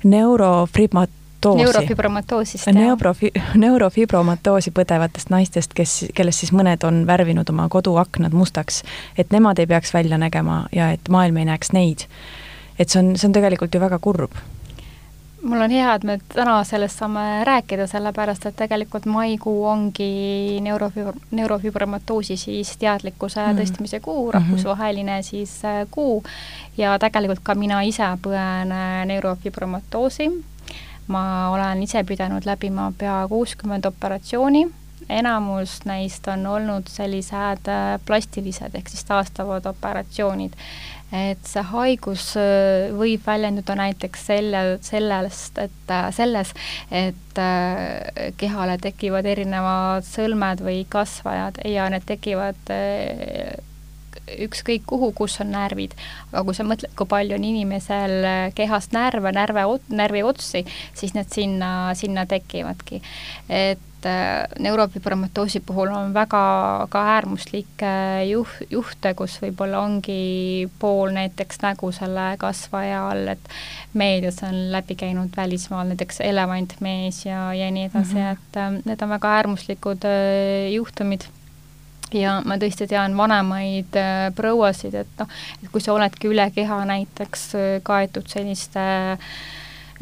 neurofibromatoos 0.03 1.57
neurofibromatoosist. 1.61 2.67
Neurofi-, 2.73 3.33
neurofibromatoosi 3.65 4.71
põdevatest 4.75 5.29
naistest, 5.29 5.75
kes, 5.77 5.97
kellest 6.17 6.43
siis 6.43 6.53
mõned 6.55 6.83
on 6.87 7.03
värvinud 7.07 7.49
oma 7.53 7.67
koduaknad 7.69 8.33
mustaks, 8.33 8.81
et 9.17 9.31
nemad 9.35 9.59
ei 9.59 9.69
peaks 9.69 9.93
välja 9.93 10.17
nägema 10.21 10.65
ja 10.75 10.91
et 10.95 11.09
maailm 11.09 11.37
ei 11.37 11.45
näeks 11.51 11.73
neid. 11.75 12.07
et 12.79 12.89
see 12.89 12.99
on, 12.99 13.13
see 13.15 13.29
on 13.29 13.33
tegelikult 13.33 13.75
ju 13.75 13.79
väga 13.79 13.99
kurb 14.03 14.35
mul 15.45 15.61
on 15.61 15.71
hea, 15.71 15.93
et 15.93 16.03
me 16.03 16.17
täna 16.33 16.55
sellest 16.67 16.99
saame 16.99 17.43
rääkida, 17.47 17.87
sellepärast 17.89 18.47
et 18.49 18.55
tegelikult 18.57 19.05
maikuu 19.09 19.65
ongi 19.69 20.59
neurofibr-, 20.65 21.19
neurofibromatoosi 21.37 22.37
siis 22.37 22.73
teadlikkuse 22.81 23.41
mm. 23.43 23.59
tõstmise 23.61 23.99
kuu, 24.01 24.27
mhm. 24.27 24.33
rahvusvaheline 24.37 25.19
siis 25.23 25.57
äh, 25.65 25.83
kuu 25.91 26.23
ja 26.77 26.97
tegelikult 26.99 27.45
ka 27.45 27.55
mina 27.55 27.81
ise 27.85 28.09
põen 28.23 28.73
äh, 28.73 29.03
neurofibromatoosi. 29.11 30.31
ma 31.07 31.49
olen 31.53 31.83
ise 31.83 32.01
pidanud 32.03 32.45
läbima 32.45 32.91
pea 32.97 33.27
kuuskümmend 33.29 33.85
operatsiooni, 33.85 34.65
enamus 35.09 35.83
neist 35.85 36.27
on 36.27 36.47
olnud 36.47 36.89
sellised 36.89 37.69
äh, 37.69 37.99
plastilised 38.05 38.73
ehk 38.73 38.89
siis 38.89 39.05
taastavad 39.05 39.65
operatsioonid 39.69 40.57
et 41.15 41.47
see 41.47 41.63
haigus 41.69 42.31
äh, 42.39 42.91
võib 42.95 43.23
väljenduda 43.25 43.75
näiteks 43.79 44.25
selle, 44.29 44.63
sellest, 44.85 45.59
et 45.61 45.93
äh, 45.93 46.09
selles, 46.15 46.51
et 46.91 47.39
äh, 47.41 48.33
kehale 48.39 48.77
tekivad 48.81 49.27
erinevad 49.29 50.05
sõlmed 50.07 50.63
või 50.65 50.83
kasvajad 50.89 51.61
ja 51.69 51.87
need 51.93 52.05
tekivad 52.09 52.73
ükskõik 54.41 54.87
kuhu, 54.89 55.11
kus 55.13 55.37
on 55.43 55.51
närvid. 55.53 55.93
aga 56.31 56.43
kui 56.47 56.57
sa 56.57 56.65
mõtled, 56.65 56.93
kui 56.97 57.07
palju 57.07 57.37
on 57.37 57.43
inimesel 57.45 58.15
kehast 58.57 58.95
närve, 58.95 59.31
närve, 59.35 59.67
närviotsi, 59.93 60.63
siis 60.97 61.13
need 61.13 61.29
sinna, 61.33 61.69
sinna 61.93 62.25
tekivadki. 62.25 63.03
et 63.49 63.94
neurofibromatosi 64.59 65.59
puhul 65.65 65.91
on 65.95 66.13
väga 66.13 66.41
ka 66.89 67.03
äärmuslikke 67.15 67.91
juh-, 68.29 68.59
juhte, 68.69 69.13
kus 69.17 69.37
võib-olla 69.41 69.81
ongi 69.85 70.69
pool 70.79 71.13
näiteks 71.15 71.61
nägu 71.63 71.91
selle 71.95 72.27
kasvaja 72.41 73.05
all, 73.11 73.27
et 73.35 73.55
meedias 73.93 74.41
on 74.47 74.59
läbi 74.71 74.97
käinud 74.99 75.33
välismaal 75.37 75.87
näiteks 75.93 76.21
elevantmees 76.25 77.25
ja, 77.25 77.47
ja 77.53 77.71
nii 77.71 77.89
edasi 77.89 78.15
mm, 78.15 78.21
-hmm. 78.21 78.77
et 78.77 78.85
need 78.85 79.01
on 79.01 79.15
väga 79.17 79.33
äärmuslikud 79.39 80.07
juhtumid 80.73 81.27
ja 82.13 82.39
ma 82.45 82.57
tõesti 82.61 82.87
tean 82.89 83.15
vanemaid 83.17 83.97
äh, 83.99 84.29
prouasid, 84.35 84.95
et 85.01 85.19
noh, 85.19 85.29
et 85.61 85.69
kui 85.71 85.83
sa 85.83 85.95
oledki 85.95 86.29
üle 86.31 86.47
keha 86.55 86.81
näiteks 86.89 87.45
äh, 87.57 87.67
kaetud 87.85 88.29
selliste 88.31 88.85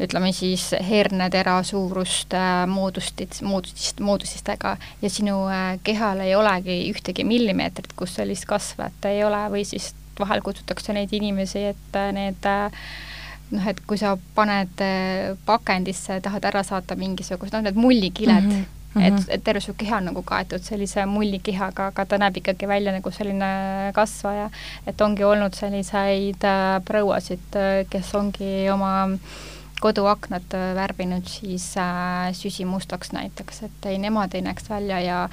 ütleme 0.00 0.32
siis 0.34 0.70
hernetera 0.88 1.60
suurust 1.62 2.34
äh, 2.34 2.64
moodustit, 2.70 3.40
moodustist, 3.42 4.00
moodustistega 4.00 4.76
ja 5.02 5.10
sinu 5.10 5.44
kehal 5.86 6.24
ei 6.24 6.34
olegi 6.34 6.78
ühtegi 6.90 7.26
millimeetrit, 7.26 7.92
kus 7.96 8.16
sellist 8.18 8.48
kasvet 8.50 9.10
ei 9.10 9.24
ole 9.24 9.44
või 9.52 9.64
siis 9.68 9.92
vahel 10.18 10.42
kutsutakse 10.42 10.94
neid 10.94 11.12
inimesi, 11.14 11.64
et 11.72 11.98
need 12.14 12.46
noh, 13.50 13.66
et 13.70 13.80
kui 13.86 13.98
sa 13.98 14.16
paned 14.34 14.82
pakendisse, 15.46 16.20
tahad 16.22 16.46
ära 16.50 16.62
saata 16.66 16.96
mingisugust, 16.98 17.54
noh, 17.54 17.62
need 17.66 17.78
mullikiled 17.78 18.42
mm, 18.42 18.56
-hmm 18.62 18.82
Mm 18.94 19.02
-hmm. 19.02 19.06
et, 19.06 19.24
et 19.28 19.44
terve 19.44 19.60
su 19.60 19.74
keha 19.74 19.96
on 19.96 20.04
nagu 20.04 20.22
kaetud 20.22 20.62
sellise 20.62 21.06
mullikehaga, 21.06 21.86
aga 21.86 22.04
ta 22.06 22.18
näeb 22.18 22.36
ikkagi 22.36 22.68
välja 22.68 22.92
nagu 22.92 23.10
selline 23.10 23.46
kasvaja. 23.94 24.50
et 24.86 25.00
ongi 25.00 25.24
olnud 25.24 25.54
selliseid 25.54 26.44
äh, 26.44 26.84
prouasid, 26.84 27.56
äh, 27.56 27.86
kes 27.90 28.14
ongi 28.14 28.70
oma 28.70 29.18
koduaknad 29.80 30.56
äh, 30.56 30.72
värvinud 30.76 31.28
siis 31.28 31.74
äh, 31.80 32.32
süsimustaks 32.32 33.12
näiteks, 33.12 33.62
et 33.68 33.86
ei, 33.90 33.98
nemad 33.98 34.34
ei 34.34 34.42
näeks 34.42 34.70
välja 34.70 35.00
ja 35.00 35.28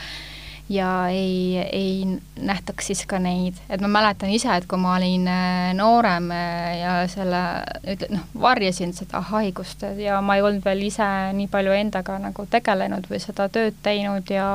ja 0.72 1.08
ei, 1.08 1.58
ei 1.58 2.20
nähtaks 2.40 2.88
siis 2.88 3.06
ka 3.06 3.20
neid, 3.20 3.58
et 3.70 3.82
ma 3.84 3.90
mäletan 3.92 4.32
ise, 4.32 4.54
et 4.56 4.68
kui 4.70 4.80
ma 4.80 4.96
olin 4.96 5.28
äh, 5.28 5.72
noorem 5.76 6.30
äh, 6.32 6.80
ja 6.80 6.94
selle, 7.12 7.42
ütle-, 7.84 8.12
noh, 8.16 8.28
varjasin 8.40 8.94
seda 8.96 9.24
haigust 9.32 9.84
ja 10.00 10.22
ma 10.24 10.38
ei 10.38 10.46
olnud 10.46 10.64
veel 10.66 10.86
ise 10.88 11.08
nii 11.36 11.50
palju 11.52 11.76
endaga 11.76 12.18
nagu 12.24 12.48
tegelenud 12.52 13.10
või 13.12 13.20
seda 13.24 13.50
tööd 13.52 13.78
teinud 13.84 14.32
ja 14.32 14.48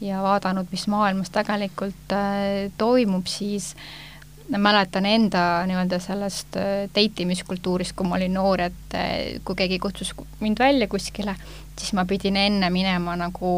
ja 0.00 0.22
vaadanud, 0.24 0.70
mis 0.72 0.86
maailmas 0.88 1.28
tegelikult 1.34 2.14
äh, 2.16 2.70
toimub, 2.80 3.28
siis 3.28 3.74
äh, 3.74 4.09
mäletan 4.58 5.06
enda 5.06 5.62
nii-öelda 5.66 5.98
sellest 6.02 6.56
date 6.94 7.22
imiskultuurist, 7.22 7.94
kui 7.96 8.08
ma 8.08 8.16
olin 8.18 8.34
noor, 8.34 8.64
et 8.66 8.96
kui 9.44 9.58
keegi 9.58 9.78
kutsus 9.78 10.14
mind 10.40 10.58
välja 10.58 10.88
kuskile, 10.90 11.36
siis 11.80 11.92
ma 11.96 12.04
pidin 12.04 12.36
enne 12.36 12.70
minema 12.70 13.14
nagu 13.18 13.52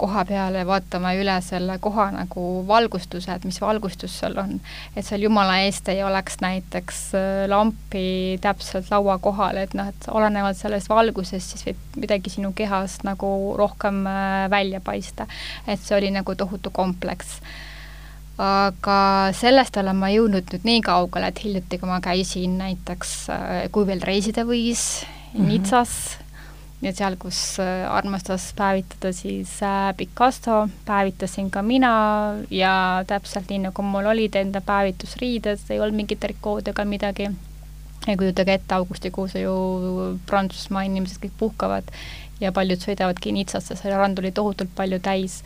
koha 0.00 0.24
peale, 0.28 0.62
vaatama 0.66 1.12
üle 1.18 1.36
selle 1.44 1.78
koha 1.82 2.10
nagu 2.14 2.44
valgustuse, 2.68 3.32
et 3.32 3.46
mis 3.48 3.60
valgustus 3.62 4.18
seal 4.20 4.36
on. 4.42 4.58
et 4.96 5.06
seal 5.06 5.24
jumala 5.26 5.58
eest 5.64 5.88
ei 5.88 6.02
oleks 6.06 6.40
näiteks 6.44 7.00
lampi 7.50 8.38
täpselt 8.44 8.90
laua 8.90 9.18
kohal, 9.18 9.62
et 9.64 9.74
noh, 9.74 9.88
et 9.88 10.10
olenevalt 10.12 10.60
sellest 10.60 10.88
valgusest 10.92 11.56
siis 11.56 11.66
võib 11.70 11.98
midagi 12.04 12.36
sinu 12.36 12.52
kehast 12.56 13.04
nagu 13.08 13.32
rohkem 13.58 14.04
välja 14.50 14.80
paista. 14.84 15.26
et 15.66 15.80
see 15.80 15.96
oli 15.98 16.14
nagu 16.14 16.34
tohutu 16.34 16.70
kompleks 16.70 17.40
aga 18.40 18.98
sellest 19.36 19.76
olen 19.80 19.98
ma 20.00 20.08
jõudnud 20.12 20.48
nüüd 20.54 20.66
nii 20.66 20.80
kaugele, 20.86 21.28
et 21.30 21.44
hiljuti, 21.44 21.78
kui 21.80 21.90
ma 21.90 22.00
käisin 22.04 22.56
näiteks, 22.60 23.14
äh, 23.34 23.62
kui 23.72 23.86
veel 23.88 24.02
reisida 24.06 24.46
võis 24.48 25.04
mm, 25.04 25.40
-hmm. 25.40 25.48
Nitsas, 25.50 25.94
ja 26.82 26.92
seal, 26.96 27.16
kus 27.20 27.58
armastas 27.90 28.50
päevitada 28.56 29.12
siis 29.12 29.58
Picasso, 29.96 30.68
päevitasin 30.84 31.50
ka 31.50 31.62
mina 31.62 31.92
ja 32.50 33.04
täpselt 33.06 33.50
nii, 33.50 33.66
nagu 33.68 33.82
mul 33.82 34.08
olid 34.14 34.34
enda 34.40 34.60
päevitusriided, 34.64 35.68
ei 35.70 35.80
olnud 35.80 35.96
mingit 36.02 36.20
trikood 36.20 36.68
ega 36.72 36.84
midagi 36.84 37.28
ja 38.06 38.16
kujutage 38.16 38.54
ette, 38.56 38.74
augustikuus 38.74 39.36
ju 39.36 39.54
Prantsusmaa 40.26 40.86
inimesed 40.88 41.20
kõik 41.20 41.36
puhkavad 41.38 41.92
ja 42.40 42.52
paljud 42.52 42.80
sõidavadki 42.80 43.32
Nitsasse, 43.34 43.76
see 43.76 43.92
rand 43.92 44.18
oli 44.18 44.32
tohutult 44.32 44.72
palju 44.76 44.98
täis 45.04 45.40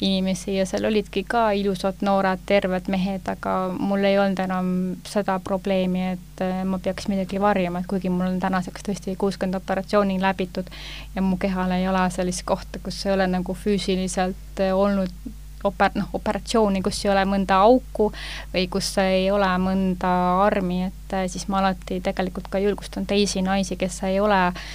inimesi 0.00 0.56
ja 0.56 0.66
seal 0.68 0.84
olidki 0.84 1.24
ka 1.24 1.50
ilusad 1.56 2.02
noored 2.04 2.42
terved 2.46 2.90
mehed, 2.92 3.24
aga 3.32 3.54
mul 3.78 4.04
ei 4.04 4.18
olnud 4.20 4.42
enam 4.44 4.68
seda 5.08 5.38
probleemi, 5.44 6.04
et 6.16 6.44
äh, 6.44 6.60
ma 6.68 6.78
peaks 6.82 7.08
midagi 7.12 7.40
varjama, 7.42 7.80
et 7.80 7.90
kuigi 7.90 8.12
mul 8.12 8.28
on 8.28 8.40
tänaseks 8.42 8.86
tõesti 8.86 9.16
kuuskümmend 9.18 9.58
operatsiooni 9.58 10.20
läbitud 10.22 10.68
ja 11.16 11.24
mu 11.24 11.40
kehal 11.40 11.72
ei 11.78 11.88
ole 11.88 12.04
sellist 12.14 12.44
kohta, 12.44 12.82
kus 12.84 13.00
ei 13.06 13.16
ole 13.16 13.26
nagu 13.30 13.56
füüsiliselt 13.56 14.62
äh, 14.62 14.76
olnud 14.76 15.32
oper-, 15.64 15.96
noh, 15.96 16.10
operatsiooni, 16.14 16.82
kus 16.84 17.00
ei 17.04 17.14
ole 17.14 17.24
mõnda 17.28 17.62
auku 17.64 18.10
või 18.52 18.66
kus 18.70 18.92
ei 19.02 19.30
ole 19.32 19.48
mõnda 19.62 20.12
armi, 20.44 20.84
et 20.90 21.16
äh, 21.16 21.24
siis 21.32 21.48
ma 21.48 21.62
alati 21.62 22.02
tegelikult 22.04 22.52
ka 22.52 22.60
julgustan 22.60 23.08
teisi 23.08 23.42
naisi, 23.42 23.80
kes 23.80 24.02
ei 24.10 24.20
ole 24.20 24.42
äh, 24.50 24.68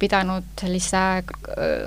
pidanud 0.00 0.44
sellise 0.60 1.00
äh, 1.00 1.24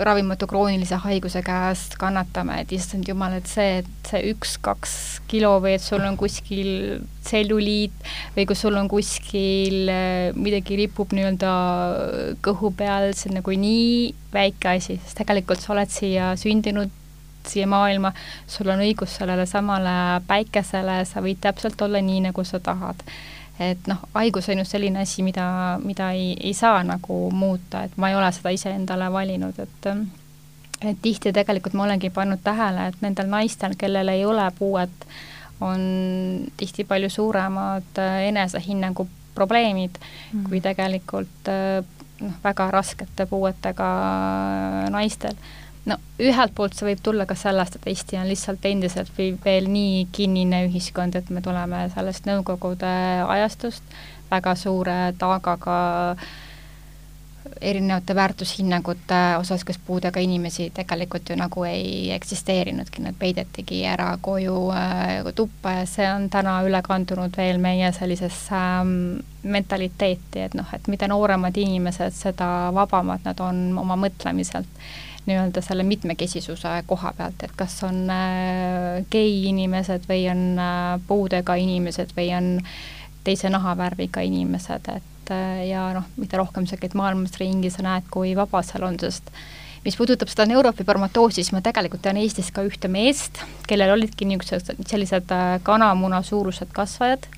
ravimatu 0.06 0.48
kroonilise 0.50 0.98
haiguse 1.04 1.42
käest 1.46 1.96
kannatama, 2.02 2.60
et 2.62 2.72
issand 2.76 3.08
jumal, 3.08 3.36
et 3.38 3.50
see, 3.50 3.80
et 3.84 4.10
see 4.10 4.34
üks-kaks 4.34 4.94
kilo 5.30 5.56
või 5.64 5.76
et 5.78 5.86
sul 5.86 6.04
on 6.08 6.18
kuskil 6.20 7.02
tselluliit 7.26 8.10
või 8.36 8.48
kui 8.50 8.58
sul 8.58 8.78
on 8.80 8.90
kuskil 8.92 9.92
äh, 9.94 10.30
midagi 10.38 10.80
ripub 10.80 11.14
nii-öelda 11.16 11.54
kõhu 12.46 12.74
peal, 12.78 13.12
see 13.14 13.32
on 13.32 13.40
nagu 13.42 13.58
nii 13.66 14.14
väike 14.34 14.76
asi, 14.76 15.00
sest 15.04 15.22
tegelikult 15.22 15.62
sa 15.62 15.76
oled 15.76 15.94
siia 15.94 16.34
sündinud, 16.40 16.94
siia 17.50 17.70
maailma, 17.70 18.14
sul 18.50 18.70
on 18.70 18.82
õigus 18.84 19.16
sellele 19.20 19.46
samale 19.50 20.22
päikesele, 20.30 21.02
sa 21.08 21.24
võid 21.26 21.42
täpselt 21.42 21.82
olla 21.82 22.02
nii, 22.04 22.26
nagu 22.30 22.46
sa 22.46 22.62
tahad 22.64 23.06
et 23.60 23.88
noh, 23.92 24.00
haigus 24.14 24.50
on 24.50 24.62
just 24.62 24.72
selline 24.72 25.02
asi, 25.04 25.24
mida, 25.24 25.80
mida 25.84 26.12
ei, 26.16 26.32
ei 26.40 26.54
saa 26.54 26.84
nagu 26.88 27.20
muuta, 27.32 27.84
et 27.84 27.98
ma 27.98 28.10
ei 28.10 28.16
ole 28.16 28.32
seda 28.36 28.54
iseendale 28.56 29.12
valinud, 29.12 29.60
et 29.60 29.92
et 30.80 31.00
tihti 31.02 31.34
tegelikult 31.36 31.76
ma 31.76 31.84
olengi 31.84 32.10
pannud 32.10 32.40
tähele, 32.44 32.88
et 32.88 33.02
nendel 33.04 33.28
naistel, 33.28 33.76
kellel 33.78 34.14
ei 34.14 34.24
ole 34.26 34.46
puuet, 34.56 35.08
on 35.62 35.82
tihti 36.58 36.86
palju 36.88 37.10
suuremad 37.12 38.00
äh, 38.00 38.22
enesehinnangu 38.30 39.08
probleemid 39.36 39.98
mm. 40.00 40.46
kui 40.48 40.62
tegelikult 40.64 41.52
äh, 41.52 41.84
noh, 42.22 42.38
väga 42.44 42.70
raskete 42.72 43.26
puuetega 43.28 43.90
naistel 44.90 45.36
no 45.86 45.96
ühelt 46.20 46.54
poolt 46.56 46.76
see 46.76 46.90
võib 46.90 47.02
tulla 47.04 47.26
ka 47.30 47.38
sellest, 47.40 47.80
et 47.80 47.88
Eesti 47.92 48.20
on 48.20 48.28
lihtsalt 48.30 48.66
endiselt 48.66 49.12
veel 49.18 49.70
nii 49.72 50.08
kinnine 50.12 50.66
ühiskond, 50.68 51.16
et 51.16 51.30
me 51.30 51.42
tuleme 51.46 51.88
sellest 51.96 52.28
Nõukogude 52.30 52.92
ajastust 53.28 53.98
väga 54.30 54.56
suure 54.56 55.00
taagaga 55.18 55.80
erinevate 57.62 58.16
väärtushinnangute 58.16 59.20
osas, 59.40 59.64
kes 59.64 59.80
puudega 59.88 60.20
inimesi 60.20 60.70
tegelikult 60.76 61.30
ju 61.30 61.36
nagu 61.40 61.64
ei 61.64 62.12
eksisteerinudki, 62.16 63.02
nad 63.04 63.18
peidetigi 63.20 63.82
ära 63.90 64.12
koju 64.22 64.70
äh, 64.76 65.32
tuppa 65.36 65.80
ja 65.80 65.86
see 65.90 66.08
on 66.12 66.30
täna 66.30 66.60
üle 66.68 66.82
kandunud 66.86 67.36
veel 67.38 67.60
meie 67.64 67.92
sellisesse 67.96 68.56
ähm, 68.56 68.94
mentaliteeti, 69.44 70.46
et 70.46 70.56
noh, 70.56 70.68
et 70.76 70.88
mida 70.88 71.10
nooremad 71.10 71.58
inimesed, 71.58 72.16
seda 72.16 72.70
vabamad 72.76 73.26
nad 73.26 73.40
on 73.44 73.78
oma 73.82 73.98
mõtlemiselt 74.00 74.70
nii-öelda 75.30 75.62
selle 75.64 75.86
mitmekesisuse 75.88 76.72
koha 76.90 77.14
pealt, 77.18 77.44
et 77.46 77.54
kas 77.58 77.78
on 77.88 78.02
äh, 78.14 79.06
gei 79.12 79.46
inimesed 79.50 80.08
või 80.10 80.26
on 80.32 80.44
äh, 80.60 80.98
puudega 81.08 81.56
inimesed 81.60 82.16
või 82.18 82.32
on 82.38 82.52
teise 83.24 83.52
nahavärviga 83.54 84.24
inimesed, 84.26 84.92
et 84.96 85.34
äh, 85.36 85.64
ja 85.70 85.90
noh, 85.96 86.10
mida 86.18 86.42
rohkem 86.42 86.68
sa 86.70 86.80
käid 86.82 86.98
maailmas 86.98 87.38
ringi, 87.42 87.72
sa 87.74 87.86
näed, 87.86 88.10
kui 88.12 88.36
vaba 88.38 88.64
seal 88.66 88.88
on, 88.90 89.00
sest 89.02 89.32
mis 89.86 89.96
puudutab 89.96 90.32
seda 90.32 90.48
neurofibromatosi, 90.50 91.40
siis 91.40 91.54
ma 91.56 91.64
tegelikult 91.64 92.04
tean 92.04 92.20
Eestis 92.20 92.52
ka 92.56 92.66
ühte 92.68 92.92
meest, 92.92 93.40
kellel 93.70 93.96
olidki 93.96 94.28
niisugused 94.28 94.84
sellised 94.90 95.32
kanamuna 95.64 96.20
suurused 96.26 96.74
kasvajad, 96.76 97.30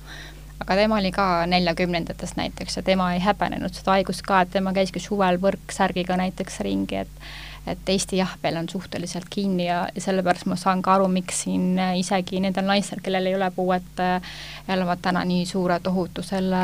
aga 0.62 0.76
tema 0.78 0.98
oli 0.98 1.10
ka 1.14 1.44
neljakümnendates 1.50 2.36
näiteks 2.38 2.78
ja 2.78 2.82
tema 2.86 3.12
ei 3.14 3.22
häbenenud 3.22 3.74
seda 3.74 3.96
haigust 3.96 4.24
ka, 4.26 4.42
et 4.42 4.52
tema 4.54 4.74
käiski 4.76 5.02
suvel 5.02 5.40
võrksärgiga 5.42 6.18
näiteks 6.20 6.60
ringi, 6.66 7.02
et 7.02 7.32
et 7.66 7.88
Eesti 7.88 8.18
jah, 8.18 8.32
veel 8.42 8.56
on 8.58 8.68
suhteliselt 8.68 9.28
kinni 9.30 9.66
ja, 9.66 9.84
sellepärast 9.98 10.48
ma 10.50 10.56
saan 10.58 10.82
ka 10.82 10.96
aru, 10.96 11.06
miks 11.12 11.44
siin 11.44 11.78
äh, 11.78 11.94
isegi 12.00 12.40
nendel 12.42 12.66
naistel, 12.66 13.02
kellel 13.04 13.30
ei 13.30 13.36
ole 13.38 13.50
puuet, 13.54 13.92
äh, 14.02 14.34
elavad 14.68 15.02
täna 15.02 15.24
nii 15.28 15.46
suure 15.46 15.78
tohutu 15.82 16.24
selle 16.26 16.62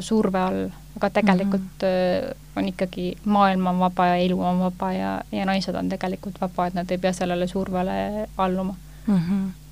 surve 0.00 0.42
all, 0.42 0.64
aga 0.96 1.10
tegelikult 1.20 1.86
mm 1.86 1.94
-hmm. 1.94 2.56
on 2.56 2.68
ikkagi 2.68 3.06
maailm 3.24 3.66
on 3.66 3.78
vaba 3.78 4.06
ja 4.06 4.16
elu 4.16 4.40
on 4.40 4.58
vaba 4.58 4.92
ja, 4.92 5.20
ja 5.32 5.46
naised 5.46 5.74
on 5.74 5.88
tegelikult 5.88 6.40
vaba, 6.40 6.66
et 6.66 6.74
nad 6.74 6.90
ei 6.90 6.98
pea 6.98 7.12
sellele 7.12 7.46
survele 7.46 8.28
alluma 8.36 8.74
mm. 9.06 9.16
-hmm 9.16 9.67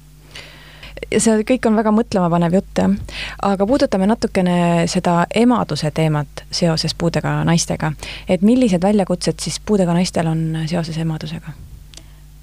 see 1.19 1.45
kõik 1.49 1.69
on 1.69 1.77
väga 1.79 1.93
mõtlemapanev 1.95 2.59
jutt, 2.59 2.81
jah. 2.81 2.97
aga 3.43 3.67
puudutame 3.69 4.09
natukene 4.11 4.59
seda 4.91 5.27
emaduse 5.35 5.91
teemat 5.95 6.45
seoses 6.51 6.95
puudega 6.95 7.39
naistega. 7.45 7.93
et 8.29 8.43
millised 8.43 8.83
väljakutsed 8.83 9.41
siis 9.41 9.61
puudega 9.61 9.95
naistel 9.97 10.27
on 10.27 10.67
seoses 10.67 10.99
emadusega? 10.99 11.55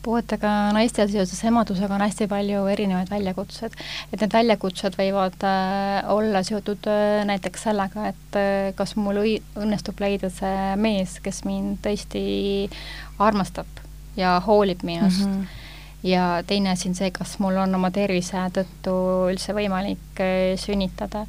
puuetega 0.04 0.50
naistel 0.76 1.08
seoses 1.12 1.39
emadusega 1.48 1.96
on 1.96 2.04
hästi 2.04 2.28
palju 2.28 2.66
erinevaid 2.72 3.10
väljakutsed. 3.12 3.78
et 4.12 4.22
need 4.22 4.36
väljakutsed 4.36 4.98
võivad 5.00 5.46
äh, 5.48 6.12
olla 6.12 6.44
seotud 6.44 6.89
äh, 6.92 7.24
näiteks 7.30 7.68
sellega, 7.70 8.10
et 8.12 8.39
äh, 8.39 8.74
kas 8.76 8.96
mul 9.00 9.22
õi-, 9.24 9.39
õnnestub 9.60 10.04
leida 10.04 10.30
see 10.34 10.76
mees, 10.76 11.20
kes 11.24 11.44
mind 11.48 11.80
tõesti 11.86 12.24
armastab 13.20 13.84
ja 14.20 14.38
hoolib 14.46 14.84
minust 14.84 15.26
mm. 15.26 15.42
-hmm 15.42 15.62
ja 16.04 16.44
teine 16.48 16.74
asi 16.74 16.89
on 16.89 16.96
see, 16.96 17.12
kas 17.16 17.38
mul 17.39 17.58
on 17.58 17.76
oma 17.76 17.92
tervise 17.92 18.42
tõttu 18.56 18.96
üldse 19.32 19.56
võimalik 19.56 20.22
äh, 20.24 20.54
sünnitada. 20.60 21.26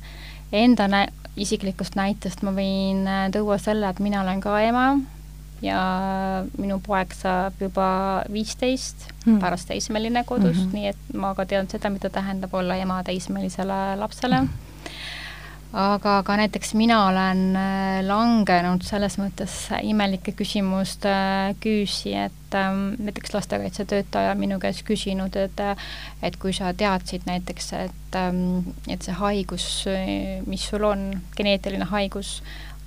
Enda 0.52 0.88
nä-, 0.90 1.08
isiklikust 1.36 1.98
näitest 1.98 2.42
ma 2.46 2.54
võin 2.54 3.06
äh, 3.06 3.26
tuua 3.34 3.58
selle, 3.62 3.90
et 3.90 4.02
mina 4.02 4.22
olen 4.22 4.42
ka 4.44 4.58
ema 4.62 4.88
ja 5.64 5.80
minu 6.58 6.80
poeg 6.84 7.14
saab 7.16 7.60
juba 7.62 7.86
viisteist 8.32 9.06
mm. 9.24 9.38
pärast 9.40 9.70
teismeline 9.70 10.24
kodus 10.28 10.58
mm, 10.58 10.66
-hmm. 10.66 10.74
nii 10.74 10.88
et 10.92 11.14
ma 11.14 11.32
ka 11.34 11.46
tean 11.46 11.70
seda, 11.70 11.90
mida 11.90 12.10
tähendab 12.10 12.54
olla 12.54 12.76
ema 12.76 13.02
teismelisele 13.04 13.96
lapsele 13.96 14.40
mm. 14.40 14.46
-hmm 14.48 14.73
aga 15.74 16.20
ka 16.22 16.36
näiteks 16.38 16.74
mina 16.78 17.00
olen 17.08 17.40
äh, 17.58 17.98
langenud 18.06 18.84
selles 18.86 19.16
mõttes 19.18 19.54
imelike 19.82 20.34
küsimuste 20.38 21.10
äh, 21.10 21.54
küüsi, 21.62 22.12
et 22.14 22.54
ähm, 22.54 22.94
näiteks 23.02 23.34
lastekaitsetöötaja 23.34 24.36
minu 24.38 24.60
käest 24.62 24.84
küsinud, 24.86 25.34
et 25.34 25.62
äh, 25.62 25.74
et 26.22 26.38
kui 26.38 26.54
sa 26.54 26.70
teadsid 26.78 27.26
näiteks, 27.26 27.72
et 27.80 28.18
ähm, 28.20 28.70
et 28.86 29.02
see 29.02 29.16
haigus, 29.18 29.66
mis 30.46 30.68
sul 30.70 30.86
on, 30.86 31.08
geneetiline 31.36 31.90
haigus, 31.90 32.36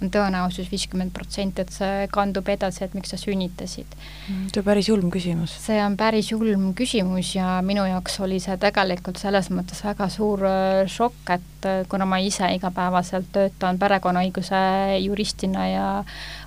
on 0.01 0.11
tõenäosus 0.13 0.69
viiskümmend 0.71 1.13
protsenti, 1.15 1.63
et 1.63 1.73
see 1.73 2.07
kandub 2.13 2.47
edasi, 2.51 2.83
et 2.85 2.93
miks 2.97 3.13
sa 3.13 3.19
sünnitasid. 3.19 3.95
Mm, 4.29 4.47
see 4.53 4.61
on 4.61 4.67
päris 4.67 4.89
julm 4.91 5.11
küsimus. 5.13 5.55
see 5.63 5.79
on 5.83 5.97
päris 5.97 6.31
julm 6.31 6.69
küsimus 6.77 7.33
ja 7.35 7.57
minu 7.65 7.85
jaoks 7.89 8.19
oli 8.25 8.39
see 8.43 8.57
tegelikult 8.61 9.17
selles 9.21 9.49
mõttes 9.53 9.81
väga 9.85 10.09
suur 10.13 10.45
äh, 10.45 10.83
šokk, 10.91 11.33
et 11.37 11.69
äh, 11.69 11.83
kuna 11.89 12.05
ma 12.05 12.21
ise 12.21 12.49
igapäevaselt 12.57 13.31
töötan 13.33 13.79
perekonnaõiguse 13.81 14.61
juristina 15.01 15.67
ja 15.71 15.87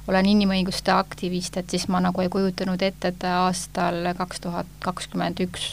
olen 0.08 0.26
inimõiguste 0.26 0.94
aktivist, 0.94 1.56
et 1.56 1.70
siis 1.70 1.88
ma 1.88 2.00
nagu 2.02 2.22
ei 2.22 2.30
kujutanud 2.32 2.82
ette, 2.82 3.14
et 3.14 3.30
aastal 3.30 4.12
kaks 4.18 4.46
tuhat 4.46 4.78
kakskümmend 4.84 5.42
üks 5.46 5.72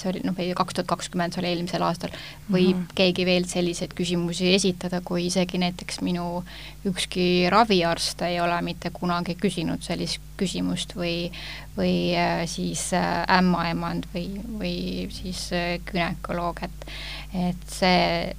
see 0.00 0.10
oli 0.12 0.24
noh, 0.24 0.36
kaks 0.56 0.78
tuhat 0.78 0.88
kakskümmend, 0.90 1.34
see 1.34 1.42
oli 1.44 1.52
eelmisel 1.52 1.84
aastal, 1.86 2.14
võib 2.50 2.74
mm 2.74 2.82
-hmm. 2.82 2.94
keegi 2.98 3.26
veel 3.28 3.48
selliseid 3.50 3.94
küsimusi 3.94 4.54
esitada, 4.54 5.00
kui 5.04 5.26
isegi 5.26 5.60
näiteks 5.60 6.00
minu 6.00 6.42
ükski 6.88 7.50
raviarst 7.52 8.22
ei 8.22 8.40
ole 8.40 8.62
mitte 8.62 8.90
kunagi 8.90 9.36
küsinud 9.36 9.82
sellist 9.84 10.20
küsimust 10.40 10.96
või 10.96 11.30
või 11.76 12.16
äh, 12.16 12.46
siis 12.46 12.92
äh, 12.92 13.24
ämmaemand 13.38 14.08
või, 14.14 14.40
või 14.58 14.74
siis 15.14 15.50
äh, 15.52 15.78
gümnakoloog, 15.86 16.62
et 16.62 16.86
et 17.30 17.66
see, 17.70 18.34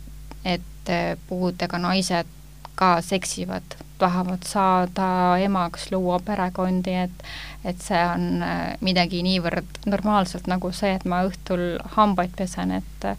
et 0.45 0.89
puudega 1.29 1.77
naised 1.79 2.27
ka 2.75 2.97
seksivad, 3.05 3.77
tahavad 4.01 4.45
saada 4.47 5.07
emaks, 5.41 5.89
luua 5.93 6.19
perekondi, 6.25 6.97
et 7.05 7.25
et 7.63 7.81
see 7.81 7.99
on 8.01 8.41
äh, 8.41 8.61
midagi 8.81 9.21
niivõrd 9.25 9.83
normaalselt 9.89 10.47
nagu 10.49 10.71
see, 10.73 10.95
et 10.97 11.05
ma 11.05 11.21
õhtul 11.27 11.77
hambaid 11.97 12.33
pesen, 12.37 12.73
et 12.79 13.09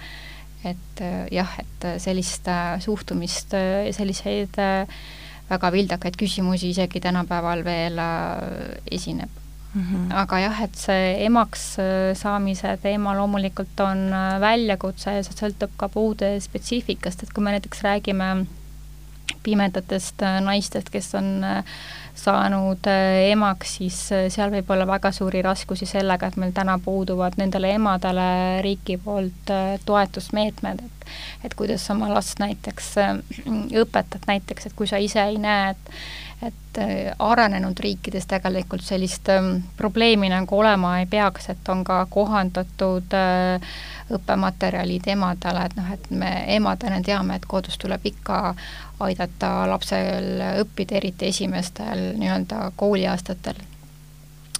et 0.66 1.02
äh, 1.02 1.26
jah, 1.34 1.52
et 1.62 1.86
sellist 2.02 2.48
äh, 2.50 2.78
suhtumist, 2.82 3.54
selliseid 3.94 4.58
väga 5.52 5.70
vildakaid 5.74 6.16
küsimusi 6.18 6.70
isegi 6.72 7.02
tänapäeval 7.02 7.64
veel 7.66 7.98
esineb 8.90 9.30
mm. 9.74 9.82
-hmm. 9.82 10.14
aga 10.22 10.38
jah, 10.38 10.62
et 10.64 10.78
see 10.78 11.12
emaks 11.26 11.66
saamise 12.18 12.76
teema 12.82 13.14
loomulikult 13.18 13.80
on 13.84 14.08
väljakutse 14.40 15.18
ja 15.18 15.22
see 15.26 15.38
sõltub 15.38 15.74
ka 15.76 15.90
puude 15.92 16.34
spetsiifikast, 16.40 17.22
et 17.22 17.32
kui 17.34 17.44
me 17.44 17.54
näiteks 17.58 17.82
räägime 17.86 18.32
pimedatest 19.42 20.24
naistest, 20.44 20.90
kes 20.92 21.14
on 21.18 21.34
äh, 21.44 21.64
saanud 22.14 22.86
äh, 22.86 23.30
emaks, 23.30 23.76
siis 23.78 23.96
äh, 24.12 24.26
seal 24.32 24.52
võib 24.52 24.70
olla 24.70 24.86
väga 24.88 25.12
suuri 25.14 25.42
raskusi 25.42 25.86
sellega, 25.88 26.28
et 26.28 26.36
meil 26.40 26.52
täna 26.54 26.78
puuduvad 26.82 27.38
nendele 27.40 27.72
emadele 27.78 28.26
riigi 28.64 28.98
poolt 29.00 29.52
äh, 29.52 29.78
toetusmeetmed, 29.86 30.84
et 30.84 30.98
et 31.44 31.54
kuidas 31.58 31.82
oma 31.90 32.06
last 32.12 32.38
näiteks 32.38 32.92
õpetad 33.80 34.22
näiteks, 34.28 34.68
et 34.68 34.74
kui 34.78 34.86
sa 34.86 35.00
ise 35.02 35.20
ei 35.32 35.36
näe, 35.42 35.72
et 35.74 35.90
et 36.42 36.78
arenenud 37.18 37.78
riikides 37.78 38.26
tegelikult 38.26 38.82
sellist 38.82 39.28
ähm, 39.30 39.56
probleemi 39.76 40.30
nagu 40.32 40.58
olema 40.58 40.98
ei 40.98 41.06
peaks, 41.06 41.50
et 41.52 41.68
on 41.68 41.84
ka 41.84 42.06
kohandatud 42.10 43.14
õppematerjalid 44.12 45.06
emadele, 45.12 45.66
et 45.66 45.76
noh, 45.76 45.90
et 45.94 46.08
me 46.10 46.30
emadena 46.56 47.00
teame, 47.04 47.36
et 47.36 47.46
kodus 47.48 47.78
tuleb 47.80 48.06
ikka 48.12 48.54
aidata 49.02 49.52
lapsel 49.70 50.42
õppida, 50.62 50.98
eriti 51.00 51.28
esimestel 51.32 52.12
nii-öelda 52.20 52.70
kooliaastatel. 52.76 53.60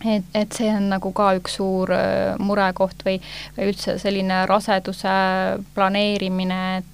et, 0.05 0.25
et 0.35 0.53
see 0.53 0.71
on 0.75 0.88
nagu 0.90 1.12
ka 1.14 1.29
üks 1.38 1.59
suur 1.61 1.92
äh, 1.95 2.35
murekoht 2.42 3.05
või, 3.07 3.21
või 3.57 3.71
üldse 3.71 3.99
selline 4.03 4.42
raseduse 4.51 5.12
planeerimine, 5.75 6.62
et 6.81 6.91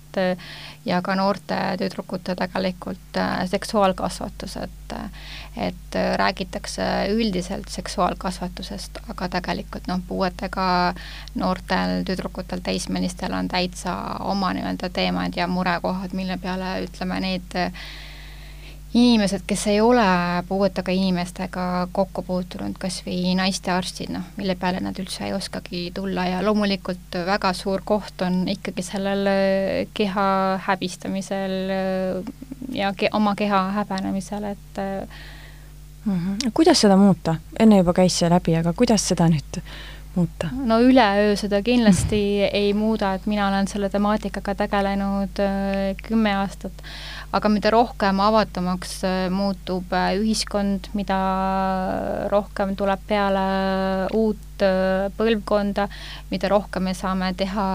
ja 0.84 1.02
ka 1.02 1.14
noorte 1.18 1.56
tüdrukute 1.80 2.34
tegelikult 2.38 3.16
äh, 3.16 3.44
seksuaalkasvatus, 3.50 4.56
et 4.56 4.74
et 5.58 5.96
räägitakse 6.16 6.82
üldiselt 7.12 7.68
seksuaalkasvatusest, 7.68 9.00
aga 9.10 9.28
tegelikult 9.28 9.88
noh, 9.90 10.00
puuetega 10.08 10.94
noortel 11.34 12.04
tüdrukutel, 12.08 12.62
teismelistel 12.64 13.34
on 13.36 13.50
täitsa 13.52 13.96
oma 14.24 14.52
nii-öelda 14.56 14.88
teemad 14.94 15.36
ja 15.36 15.48
murekohad, 15.50 16.14
mille 16.16 16.38
peale 16.40 16.78
ütleme, 16.86 17.20
need 17.20 17.58
inimesed, 18.94 19.42
kes 19.46 19.66
ei 19.66 19.80
ole 19.84 20.04
puuetega 20.48 20.92
inimestega 20.92 21.88
kokku 21.92 22.22
puutunud, 22.22 22.76
kas 22.80 23.02
või 23.06 23.34
naistearstid, 23.36 24.12
noh, 24.14 24.24
mille 24.38 24.56
peale 24.56 24.80
nad 24.80 24.96
üldse 25.00 25.26
ei 25.26 25.34
oskagi 25.36 25.82
tulla 25.94 26.24
ja 26.28 26.40
loomulikult 26.44 27.18
väga 27.26 27.52
suur 27.52 27.84
koht 27.84 28.24
on 28.24 28.46
ikkagi 28.48 28.84
sellel 28.86 29.28
keha 29.94 30.28
häbistamisel 30.68 31.58
ja 32.72 32.94
ke 32.96 33.12
oma 33.12 33.34
keha 33.36 33.62
häbenemisel, 33.76 34.48
et 34.54 34.80
mm. 34.80 36.16
-hmm. 36.16 36.50
kuidas 36.54 36.80
seda 36.80 36.96
muuta? 36.96 37.36
enne 37.58 37.82
juba 37.84 37.92
käis 37.92 38.18
see 38.18 38.30
läbi, 38.30 38.56
aga 38.56 38.72
kuidas 38.72 39.08
seda 39.08 39.28
nüüd 39.28 39.62
muuta? 40.18 40.48
no 40.52 40.80
üleöö 40.80 41.36
seda 41.36 41.62
kindlasti 41.62 42.20
ei 42.52 42.72
muuda, 42.74 43.14
et 43.14 43.26
mina 43.26 43.48
olen 43.48 43.68
selle 43.68 43.90
temaatikaga 43.90 44.54
tegelenud 44.54 45.42
äh, 45.44 45.96
kümme 46.02 46.34
aastat, 46.36 46.72
aga 47.32 47.50
mida 47.52 47.72
rohkem 47.74 48.20
avatumaks 48.24 48.92
äh, 49.04 49.16
muutub 49.32 49.92
äh, 49.92 50.16
ühiskond, 50.20 50.88
mida 50.96 51.18
rohkem 52.32 52.76
tuleb 52.78 53.04
peale 53.08 53.46
uut 54.16 54.44
põlvkonda, 54.58 55.84
mida 56.32 56.48
rohkem 56.50 56.88
me 56.88 56.94
saame 56.96 57.28
teha 57.38 57.66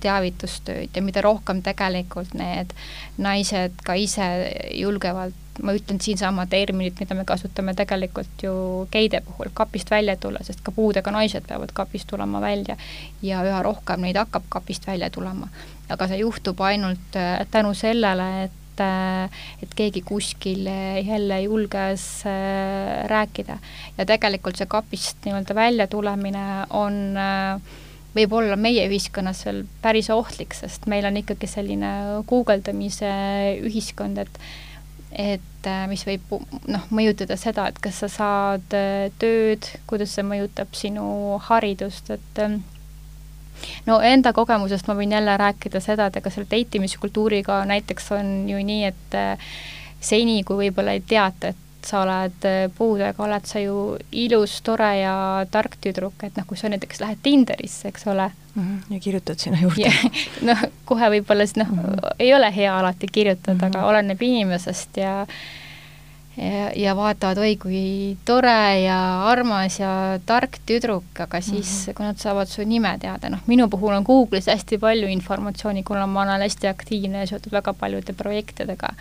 teavitustööd 0.00 0.94
ja 0.96 1.02
mida 1.04 1.20
rohkem 1.26 1.60
tegelikult 1.60 2.32
need 2.32 2.72
naised 3.20 3.76
ka 3.84 3.98
ise 4.00 4.30
julgevad 4.72 5.36
ma 5.62 5.74
ütlen 5.76 6.00
siinsama 6.00 6.46
terminit, 6.46 7.00
mida 7.00 7.14
me 7.14 7.24
kasutame 7.28 7.74
tegelikult 7.76 8.42
ju 8.42 8.54
geide 8.92 9.20
puhul, 9.26 9.50
kapist 9.54 9.90
välja 9.90 10.16
tulla, 10.16 10.42
sest 10.46 10.62
ka 10.64 10.72
puudega 10.72 11.12
naised 11.14 11.46
peavad 11.48 11.72
kapist 11.76 12.08
tulema 12.10 12.40
välja 12.40 12.76
ja 13.22 13.42
üha 13.46 13.62
rohkem 13.66 14.04
neid 14.04 14.18
hakkab 14.20 14.48
kapist 14.48 14.86
välja 14.86 15.10
tulema. 15.10 15.48
aga 15.90 16.06
see 16.06 16.20
juhtub 16.22 16.60
ainult 16.62 17.16
äh, 17.18 17.46
tänu 17.50 17.74
sellele, 17.74 18.44
et 18.44 18.59
äh, 18.82 19.42
et 19.62 19.74
keegi 19.76 20.02
kuskil 20.06 20.68
jälle 21.06 21.42
julges 21.44 22.06
äh, 22.28 23.04
rääkida. 23.10 23.58
ja 23.98 24.06
tegelikult 24.06 24.60
see 24.60 24.70
kapist 24.70 25.20
nii-öelda 25.24 25.54
välja 25.54 25.86
tulemine 25.90 26.46
on 26.70 27.16
võib 28.14 28.32
olla 28.34 28.56
meie 28.58 28.86
ühiskonnas 28.88 29.44
veel 29.46 29.62
päris 29.82 30.10
ohtlik, 30.10 30.54
sest 30.56 30.88
meil 30.90 31.06
on 31.06 31.20
ikkagi 31.20 31.46
selline 31.50 31.92
guugeldamise 32.28 33.12
ühiskond, 33.66 34.18
et 34.18 34.42
et 35.10 35.66
äh, 35.66 35.86
mis 35.90 36.04
võib 36.06 36.36
noh, 36.70 36.84
mõjutada 36.94 37.34
seda, 37.40 37.66
et 37.70 37.78
kas 37.82 37.98
sa 38.04 38.08
saad 38.12 38.76
äh, 38.76 39.08
tööd, 39.18 39.66
kuidas 39.90 40.14
see 40.14 40.26
mõjutab 40.26 40.70
sinu 40.78 41.38
haridust, 41.48 42.12
et 42.14 42.42
no 43.86 44.00
enda 44.00 44.32
kogemusest 44.36 44.88
ma 44.88 44.96
võin 44.98 45.12
jälle 45.12 45.36
rääkida 45.36 45.80
seda, 45.80 46.06
et 46.06 46.16
ega 46.20 46.30
selle 46.30 46.50
deitimiskultuuriga 46.50 47.64
näiteks 47.70 48.12
on 48.16 48.48
ju 48.48 48.60
nii, 48.64 48.84
et 48.84 49.18
äh, 49.18 49.50
seni, 50.00 50.42
kui 50.44 50.66
võib-olla 50.66 50.96
ei 50.96 51.04
teata, 51.06 51.52
et 51.52 51.86
sa 51.86 52.02
oled 52.04 52.44
äh, 52.48 52.66
puudega, 52.76 53.24
oled 53.24 53.46
sa 53.48 53.62
ju 53.62 53.96
ilus, 54.12 54.60
tore 54.66 54.90
ja 55.00 55.14
tark 55.50 55.78
tüdruk, 55.80 56.26
et 56.26 56.36
noh, 56.36 56.46
kui 56.48 56.60
sa 56.60 56.68
näiteks 56.72 57.00
lähed 57.00 57.22
Tinderisse, 57.22 57.88
eks 57.88 58.06
ole 58.06 58.30
mm. 58.54 58.62
-hmm, 58.62 58.94
ja 58.94 59.00
kirjutad 59.00 59.38
sinna 59.38 59.60
juurde. 59.62 59.92
noh, 60.48 60.66
kohe 60.84 61.10
võib-olla 61.16 61.46
siis 61.46 61.56
noh 61.56 61.70
mm, 61.70 61.78
-hmm. 61.78 62.14
ei 62.18 62.34
ole 62.34 62.52
hea 62.56 62.78
alati 62.78 63.06
kirjutada 63.12 63.54
mm, 63.54 63.60
-hmm. 63.60 63.78
aga 63.78 63.86
oleneb 63.86 64.22
inimesest 64.22 64.96
ja 64.96 65.26
ja, 66.36 66.70
ja 66.76 66.96
vaatavad, 66.96 67.38
oi 67.38 67.56
kui 67.60 67.82
tore 68.24 68.82
ja 68.84 68.98
armas 69.30 69.80
ja 69.80 70.18
tark 70.26 70.60
tüdruk, 70.66 71.08
aga 71.18 71.40
siis 71.40 71.70
mm, 71.70 71.90
-hmm. 71.90 71.96
kui 71.96 72.06
nad 72.06 72.18
saavad 72.18 72.48
su 72.48 72.64
nime 72.64 72.98
teada, 72.98 73.28
noh, 73.30 73.40
minu 73.46 73.68
puhul 73.68 73.94
on 73.94 74.04
Google'is 74.04 74.46
hästi 74.46 74.78
palju 74.78 75.08
informatsiooni, 75.08 75.82
kuna 75.82 76.06
ma 76.06 76.22
olen 76.22 76.40
hästi 76.40 76.68
aktiivne 76.68 77.18
ja 77.18 77.26
seotud 77.26 77.52
väga 77.52 77.72
paljude 77.72 78.12
projektidega 78.12 78.94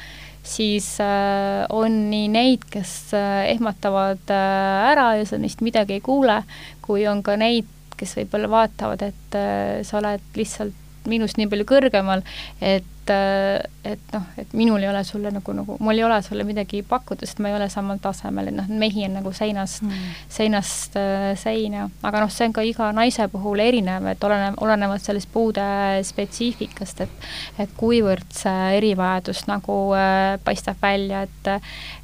siis 0.44 1.00
äh, 1.02 1.66
on 1.70 2.10
nii 2.10 2.28
neid, 2.32 2.66
kes 2.72 3.14
äh, 3.14 3.50
ehmatavad 3.54 4.32
äh, 4.32 4.92
ära 4.92 5.14
ja 5.20 5.26
sa 5.26 5.38
neist 5.38 5.62
midagi 5.66 6.00
ei 6.00 6.04
kuule, 6.04 6.42
kui 6.82 7.08
on 7.08 7.24
ka 7.24 7.36
neid, 7.40 7.68
kes 8.00 8.16
võib-olla 8.16 8.50
vaatavad, 8.50 9.02
et 9.04 9.36
sa 9.84 9.98
oled 10.00 10.24
lihtsalt 10.40 10.89
minust 11.12 11.40
nii 11.40 11.50
palju 11.52 11.68
kõrgemal, 11.70 12.26
et 12.62 12.88
et, 13.10 13.94
et 13.94 14.14
noh, 14.14 14.26
et 14.38 14.54
minul 14.58 14.84
ei 14.84 14.90
ole 14.90 15.02
sulle 15.08 15.32
nagu, 15.34 15.54
nagu, 15.56 15.78
mul 15.82 15.98
ei 15.98 16.04
ole 16.06 16.20
sulle 16.26 16.46
midagi 16.48 16.82
pakkuda, 16.88 17.28
sest 17.28 17.42
ma 17.42 17.52
ei 17.52 17.58
ole 17.58 17.70
samal 17.72 18.00
tasemel, 18.02 18.52
et 18.52 18.58
noh, 18.58 18.70
mehi 18.82 19.06
on 19.08 19.18
nagu 19.20 19.32
seinast 19.36 19.84
mm., 19.86 20.12
seinast 20.34 20.98
äh, 21.00 21.32
seina, 21.40 21.88
aga 22.06 22.24
noh, 22.24 22.32
see 22.34 22.50
on 22.50 22.56
ka 22.56 22.66
iga 22.66 22.92
naise 22.96 23.28
puhul 23.32 23.62
erinev, 23.64 24.08
et 24.12 24.24
oleneb, 24.26 24.60
olenevalt 24.64 25.06
sellest 25.06 25.32
puude 25.34 25.66
spetsiifikast, 26.08 27.06
et 27.06 27.28
et 27.60 27.76
kuivõrd 27.80 28.30
see 28.36 28.78
erivajadus 28.78 29.46
nagu 29.50 29.80
äh, 29.98 30.38
paistab 30.46 30.80
välja, 30.82 31.26
et 31.28 31.54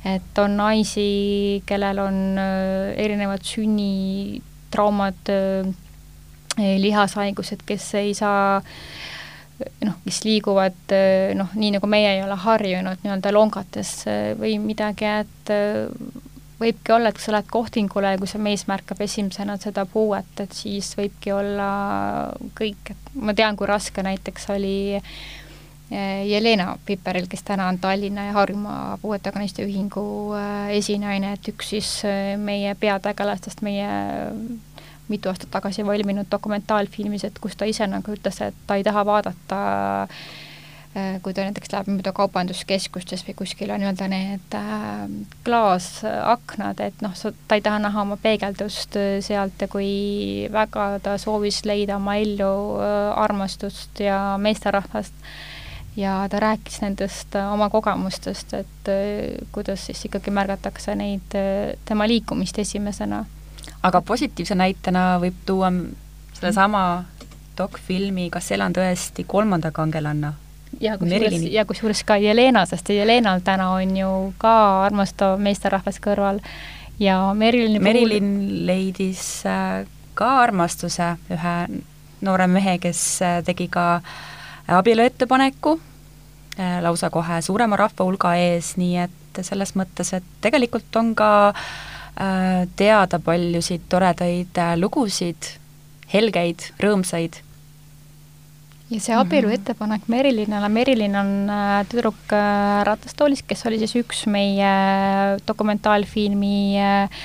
et 0.05 0.41
on 0.41 0.57
naisi, 0.59 1.61
kellel 1.69 2.01
on 2.03 2.21
äh, 2.41 2.93
erinevad 3.05 3.45
sünnitraumad 3.45 5.33
äh,, 5.33 5.73
lihashaigused, 6.57 7.65
kes 7.65 7.87
ei 7.99 8.13
saa 8.17 8.61
noh, 9.83 9.97
kes 10.03 10.21
liiguvad 10.27 10.95
noh, 11.35 11.51
nii 11.55 11.73
nagu 11.77 11.87
meie 11.87 12.13
ei 12.17 12.23
ole 12.23 12.35
harjunud 12.39 13.03
nii-öelda 13.03 13.33
longates 13.35 13.91
või 14.39 14.57
midagi, 14.63 15.07
et 15.23 15.53
võibki 16.59 16.93
olla, 16.95 17.09
et 17.09 17.17
kui 17.17 17.25
sa 17.25 17.33
lähed 17.35 17.49
kohtingule 17.51 18.13
ja 18.13 18.19
kui 18.19 18.29
see 18.29 18.41
mees 18.41 18.65
märkab 18.69 19.01
esimesena 19.03 19.57
seda 19.61 19.85
puuet, 19.89 20.31
et 20.39 20.53
siis 20.55 20.93
võibki 20.97 21.33
olla 21.35 21.69
kõik, 22.57 22.93
et 22.93 23.09
ma 23.19 23.35
tean, 23.35 23.57
kui 23.59 23.67
raske 23.69 24.03
näiteks 24.05 24.47
oli 24.55 24.75
eh, 24.95 26.21
Jelena 26.29 26.77
Piperil, 26.85 27.27
kes 27.31 27.43
täna 27.47 27.67
on 27.71 27.79
Tallinna 27.83 28.29
ja 28.29 28.37
Harjumaa 28.37 28.97
Puuetega 29.01 29.41
Naiste 29.41 29.65
Ühingu 29.67 30.05
eh, 30.39 30.77
esinaine, 30.79 31.35
et 31.35 31.51
üks 31.51 31.73
siis 31.75 31.91
eh, 32.07 32.35
meie 32.39 32.75
peategelastest, 32.79 33.65
meie 33.65 33.89
mitu 35.11 35.29
aastat 35.29 35.51
tagasi 35.53 35.85
valminud 35.85 36.27
dokumentaalfilmis, 36.31 37.27
et 37.27 37.39
kus 37.41 37.55
ta 37.55 37.67
ise 37.69 37.87
nagu 37.87 38.15
ütles, 38.15 38.41
et 38.41 38.57
ta 38.67 38.77
ei 38.79 38.83
taha 38.85 39.05
vaadata 39.05 39.59
äh, 40.03 41.17
kui 41.23 41.33
ta 41.33 41.45
näiteks 41.45 41.73
läheb 41.73 41.91
mööda 41.93 42.13
kaubanduskeskustes 42.15 43.25
või 43.27 43.37
kuskil 43.41 43.73
on 43.73 43.83
nii-öelda 43.83 44.09
need 44.11 44.57
äh, 44.57 45.03
klaasaknad, 45.47 46.81
et 46.81 47.03
noh, 47.05 47.15
ta 47.47 47.59
ei 47.59 47.65
taha 47.65 47.81
näha 47.85 48.05
oma 48.05 48.17
peegeldust 48.21 48.97
äh, 48.99 49.17
sealt 49.25 49.61
ja 49.61 49.69
kui 49.71 50.47
väga 50.53 50.95
ta 51.05 51.17
soovis 51.21 51.63
leida 51.69 51.99
oma 51.99 52.17
ellu 52.21 52.79
armastust 53.15 54.01
ja 54.03 54.39
meesterahvast, 54.41 55.13
ja 55.95 56.17
ta 56.31 56.41
rääkis 56.43 56.81
nendest 56.81 57.37
oma 57.39 57.69
kogemustest, 57.71 58.57
et 58.57 58.89
kuidas 59.55 59.85
siis 59.87 60.01
ikkagi 60.09 60.33
märgatakse 60.33 60.95
neid, 60.97 61.37
tema 61.85 62.07
liikumist 62.09 62.59
esimesena 62.59 63.23
aga 63.85 64.01
positiivse 64.01 64.55
näitena 64.57 65.19
võib 65.21 65.37
tuua 65.45 65.71
sellesama 66.33 67.03
dokfilmi 67.57 68.29
Kas 68.33 68.51
elan 68.51 68.73
tõesti 68.75 69.23
kolmanda 69.27 69.71
kangelanna 69.71 70.33
ja 70.81 70.97
kusjuures, 70.97 71.41
ja 71.51 71.65
kusjuures 71.65 72.03
ka 72.03 72.17
Jelena, 72.17 72.65
sest 72.65 72.89
Jelenal 72.89 73.41
täna 73.45 73.69
on 73.75 73.97
ju 73.97 74.11
ka 74.41 74.53
armastav 74.85 75.39
meesterahvas 75.39 75.99
kõrval. 76.03 76.41
Ja 76.99 77.33
Merilini 77.33 77.79
Merilin 77.79 78.31
puhul... 78.39 78.61
leidis 78.67 79.25
äh, 79.47 79.83
ka 80.15 80.29
armastuse 80.43 81.15
ühe 81.31 81.55
noore 82.23 82.47
mehe, 82.47 82.77
kes 82.83 83.01
äh, 83.21 83.41
tegi 83.45 83.67
ka 83.71 84.01
abieluettepaneku 84.67 85.75
äh, 86.59 86.79
lausa 86.83 87.09
kohe 87.11 87.41
suurema 87.41 87.79
rahva 87.79 88.07
hulga 88.07 88.35
ees, 88.39 88.75
nii 88.79 89.03
et 89.07 89.43
selles 89.43 89.75
mõttes, 89.75 90.13
et 90.15 90.27
tegelikult 90.41 90.95
on 90.95 91.11
ka 91.15 91.29
teada 92.15 93.19
paljusid 93.19 93.89
toredaid 93.91 94.59
lugusid, 94.79 95.49
helgeid, 96.13 96.69
rõõmsaid. 96.79 97.41
Ja 98.85 98.99
see 99.01 99.15
abielu 99.17 99.49
mhm. 99.49 99.55
ettepanek 99.57 100.03
Merilinale, 100.13 100.67
Merilin 100.69 101.15
on 101.17 101.29
äh, 101.49 101.79
tüdruk 101.89 102.35
äh, 102.37 102.83
ratastoolis, 102.85 103.41
kes 103.47 103.65
oli 103.65 103.79
siis 103.81 103.95
üks 103.97 104.27
meie 104.29 104.69
dokumentaalfilmi 105.47 106.57
äh, 106.77 107.23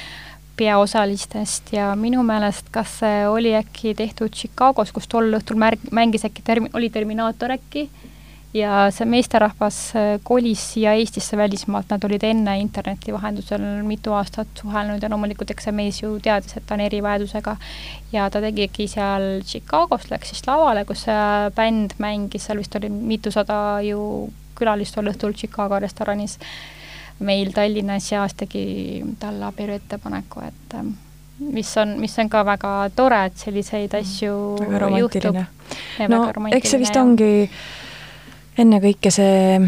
peaosalistest. 0.56 1.74
Ja 1.76 1.90
minu 2.00 2.24
meelest, 2.24 2.72
kas 2.72 3.00
see 3.02 3.26
oli 3.28 3.52
äkki 3.58 3.92
tehtud 3.98 4.32
Chicagos, 4.32 4.94
kus 4.96 5.08
tol 5.12 5.28
õhtul 5.36 5.60
märg-, 5.60 5.84
mängis 5.92 6.24
äkki 6.24 6.44
termi-, 6.46 6.72
oli 6.72 6.88
Terminaator 6.92 7.52
äkki 7.58 7.90
ja 8.54 8.88
see 8.94 9.06
meesterahvas 9.06 9.78
äh, 9.94 10.08
kolis 10.26 10.62
siia 10.72 10.92
Eestisse 10.98 11.36
välismaalt, 11.38 11.90
nad 11.92 12.04
olid 12.04 12.24
enne 12.26 12.56
interneti 12.60 13.12
vahendusel 13.14 13.62
mitu 13.86 14.14
aastat 14.16 14.50
suhelnud 14.58 15.02
ja 15.02 15.10
loomulikult 15.12 15.52
eks 15.54 15.68
see 15.68 15.76
mees 15.76 16.00
ju 16.02 16.16
teadis, 16.22 16.56
et 16.58 16.66
ta 16.66 16.74
on 16.74 16.82
erivajadusega. 16.86 17.56
ja 18.12 18.26
ta 18.30 18.42
tegigi 18.42 18.88
seal 18.90 19.44
Chicagos, 19.46 20.08
läks 20.10 20.34
siis 20.34 20.42
lavale, 20.48 20.84
kus 20.84 21.06
see 21.06 21.50
bänd 21.56 21.94
mängis, 22.02 22.48
seal 22.48 22.58
vist 22.58 22.74
oli 22.74 22.90
mitusada 22.90 23.80
ju 23.86 24.00
külalist 24.58 24.96
tol 24.96 25.12
õhtul 25.12 25.36
Chicago 25.36 25.78
restoranis 25.78 26.38
meil 27.20 27.52
Tallinnas 27.52 28.10
ja 28.12 28.24
siis 28.28 28.38
tegi 28.42 28.64
talle 29.20 29.46
abielu 29.46 29.76
ettepaneku, 29.76 30.42
et 30.48 30.74
ähm, 30.74 30.94
mis 31.54 31.70
on, 31.78 31.94
mis 32.00 32.18
on 32.18 32.30
ka 32.32 32.42
väga 32.48 32.72
tore, 32.96 33.22
et 33.28 33.38
selliseid 33.38 33.94
asju 34.00 34.34
juhtub. 34.98 35.38
no 36.08 36.24
eks 36.50 36.74
see 36.74 36.82
vist 36.82 36.96
ja. 36.96 37.04
ongi 37.04 37.48
ennekõike 38.58 39.10
see 39.10 39.60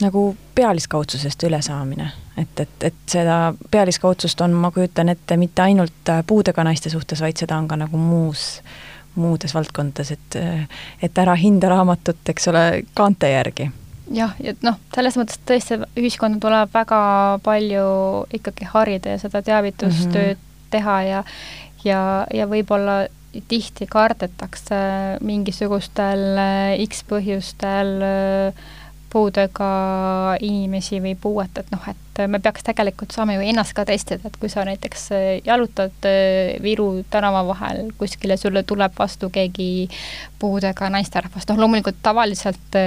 nagu 0.00 0.36
pealiskaudsusest 0.54 1.42
ülesaamine, 1.46 2.08
et, 2.38 2.60
et, 2.60 2.74
et 2.90 2.96
seda 3.10 3.54
pealiskaudsust 3.70 4.40
on, 4.40 4.56
ma 4.58 4.70
kujutan 4.74 5.08
ette, 5.08 5.36
mitte 5.36 5.62
ainult 5.62 6.12
puudega 6.26 6.64
naiste 6.66 6.90
suhtes, 6.90 7.22
vaid 7.22 7.38
seda 7.38 7.58
on 7.58 7.68
ka 7.70 7.78
nagu 7.78 8.00
muus, 8.00 8.60
muudes 9.14 9.54
valdkondades, 9.54 10.10
et 10.10 10.38
et 11.02 11.18
ära 11.18 11.36
hinda 11.38 11.70
raamatut, 11.70 12.22
eks 12.28 12.48
ole, 12.50 12.64
kaante 12.94 13.30
järgi 13.30 13.70
jah, 14.12 14.34
et 14.42 14.62
noh, 14.66 14.78
selles 14.94 15.16
mõttes 15.16 15.38
tõesti 15.46 15.78
ühiskonda 15.96 16.40
tuleb 16.42 16.72
väga 16.74 17.02
palju 17.44 17.84
ikkagi 18.34 18.68
harida 18.72 19.14
ja 19.14 19.22
seda 19.22 19.42
teavitustööd 19.42 20.36
mm 20.36 20.40
-hmm. 20.40 20.70
teha 20.70 21.02
ja 21.02 21.22
ja, 21.84 22.26
ja 22.34 22.46
võib-olla 22.48 23.04
tihti 23.48 23.86
kardetakse 23.90 24.78
mingisugustel 25.24 26.24
äh, 26.38 26.84
X 26.84 27.04
põhjustel 27.08 27.92
äh, 28.04 28.64
puudega 29.14 29.66
inimesi 30.42 30.98
või 30.98 31.12
puuet, 31.14 31.60
et 31.60 31.68
noh, 31.70 31.84
et 31.86 32.22
me 32.30 32.40
peaks 32.42 32.64
tegelikult 32.66 33.14
saama 33.14 33.36
ju 33.36 33.44
ennast 33.46 33.70
ka 33.76 33.84
testida, 33.86 34.26
et 34.26 34.38
kui 34.42 34.50
sa 34.50 34.64
näiteks 34.66 35.04
äh, 35.14 35.26
jalutad 35.46 36.08
Viru 36.62 36.88
tänava 37.10 37.44
vahel 37.46 37.92
kuskil 37.98 38.34
ja 38.34 38.38
sulle 38.40 38.64
tuleb 38.66 38.96
vastu 38.98 39.30
keegi 39.34 39.86
puudega 40.42 40.90
naisterahvas, 40.90 41.46
noh 41.50 41.62
loomulikult 41.62 42.02
tavaliselt 42.02 42.82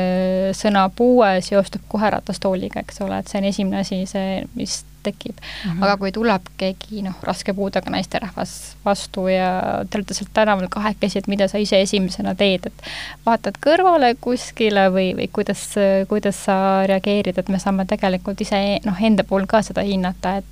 sõna 0.57 0.89
puue 0.95 1.37
seostub 1.45 1.87
kohe 1.87 2.11
ratastooliga, 2.17 2.83
eks 2.83 3.01
ole, 3.07 3.21
et 3.21 3.31
see 3.31 3.41
on 3.41 3.49
esimene 3.53 3.83
asi, 3.85 4.03
see, 4.09 4.43
mis 4.59 4.81
tekib 5.07 5.35
mm. 5.37 5.71
-hmm. 5.71 5.83
aga 5.83 5.97
kui 6.01 6.11
tuleb 6.15 6.51
keegi 6.57 7.03
noh, 7.05 7.15
raske 7.23 7.53
puudega 7.57 7.91
naisterahvas 7.93 8.53
vastu 8.85 9.27
ja 9.31 9.49
te 9.89 9.99
olete 9.99 10.17
seal 10.17 10.29
tänaval 10.33 10.69
kahekesi, 10.71 11.19
et 11.19 11.27
mida 11.27 11.47
sa 11.47 11.61
ise 11.61 11.81
esimesena 11.81 12.35
teed, 12.35 12.69
et 12.69 12.83
vaatad 13.25 13.59
kõrvale 13.63 14.13
kuskile 14.21 14.87
või, 14.93 15.11
või 15.17 15.29
kuidas, 15.33 15.63
kuidas 16.09 16.43
sa 16.47 16.57
reageerid, 16.89 17.37
et 17.37 17.49
me 17.49 17.59
saame 17.59 17.85
tegelikult 17.89 18.41
ise 18.41 18.79
noh, 18.85 19.01
enda 19.09 19.23
puhul 19.23 19.47
ka 19.47 19.61
seda 19.65 19.85
hinnata, 19.87 20.37
et 20.41 20.45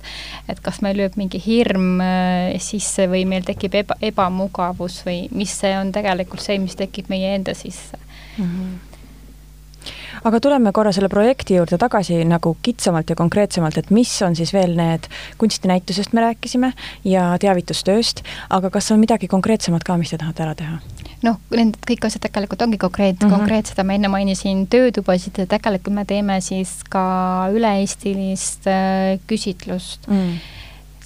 et 0.48 0.60
kas 0.62 0.80
meil 0.84 0.98
lööb 1.00 1.16
mingi 1.20 1.40
hirm 1.42 2.00
äh, 2.00 2.56
sisse 2.62 3.08
või 3.10 3.24
meil 3.28 3.44
tekib 3.46 3.74
eba, 3.82 3.96
ebamugavus 4.00 5.02
või 5.06 5.26
mis 5.30 5.54
see 5.60 5.74
on 5.78 5.92
tegelikult 5.92 6.44
see, 6.44 6.58
mis 6.62 6.76
tekib 6.78 7.10
meie 7.12 7.34
enda 7.34 7.54
sisse 7.54 7.98
mm. 8.38 8.44
-hmm 8.44 8.85
aga 10.26 10.40
tuleme 10.42 10.72
korra 10.74 10.92
selle 10.94 11.10
projekti 11.12 11.56
juurde 11.58 11.78
tagasi 11.80 12.18
nagu 12.28 12.56
kitsamalt 12.64 13.10
ja 13.10 13.16
konkreetsemalt, 13.18 13.78
et 13.78 13.92
mis 13.94 14.10
on 14.26 14.36
siis 14.38 14.52
veel 14.56 14.74
need, 14.78 15.06
kunstinäitusest 15.38 16.16
me 16.16 16.24
rääkisime 16.26 16.72
ja 17.06 17.28
teavitustööst, 17.42 18.24
aga 18.50 18.70
kas 18.74 18.90
on 18.94 19.02
midagi 19.02 19.30
konkreetsemat 19.30 19.86
ka, 19.86 19.98
mis 20.00 20.14
te 20.14 20.20
tahate 20.22 20.46
ära 20.46 20.58
teha? 20.58 20.78
noh, 21.24 21.38
need 21.50 21.78
kõik 21.88 22.04
asjad 22.06 22.22
tegelikult 22.26 22.60
ongi 22.62 22.78
konkreet- 22.78 23.16
mm, 23.18 23.26
-hmm. 23.26 23.38
konkreetsed, 23.38 23.80
ma 23.82 23.94
enne 23.96 24.08
mainisin 24.12 24.66
töötubasid 24.70 25.38
ja 25.38 25.46
tegelikult 25.46 25.94
me 25.94 26.04
teeme 26.04 26.40
siis 26.40 26.84
ka 26.90 27.48
üle-eestilist 27.54 28.68
äh, 28.70 29.18
küsitlust 29.26 30.06
mm 30.06 30.38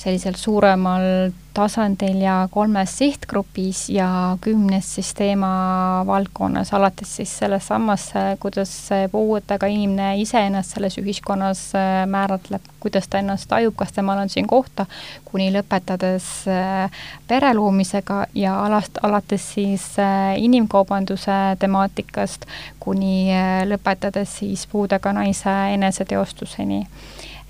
sellisel 0.00 0.36
suuremal 0.40 1.30
tasandil 1.54 2.22
ja 2.22 2.48
kolmes 2.50 2.92
sihtgrupis 2.98 3.88
ja 3.90 4.36
kümnes 4.40 4.94
siis 4.94 5.10
teemavaldkonnas, 5.14 6.72
alates 6.74 7.16
siis 7.16 7.32
sellest 7.38 7.68
sammast, 7.68 8.14
kuidas 8.40 8.72
puuetega 9.12 9.66
inimene 9.66 10.14
iseennast 10.22 10.76
selles 10.76 10.96
ühiskonnas 11.02 11.64
äh, 11.74 12.06
määratleb, 12.06 12.70
kuidas 12.80 13.10
ta 13.10 13.20
ennast 13.20 13.48
tajub, 13.50 13.74
kas 13.76 13.92
temal 13.92 14.22
on 14.22 14.32
siin 14.32 14.46
kohta, 14.48 14.86
kuni 15.28 15.50
lõpetades 15.52 16.30
äh, 16.48 17.04
pere 17.28 17.52
loomisega 17.58 18.24
ja 18.34 18.56
alast, 18.64 19.02
alates 19.02 19.52
siis 19.54 19.90
äh, 19.98 20.38
inimkaubanduse 20.38 21.40
temaatikast, 21.58 22.46
kuni 22.80 23.34
lõpetades 23.68 24.38
siis 24.40 24.66
puudega 24.70 25.12
naise 25.12 25.56
eneseteostuseni. 25.74 26.84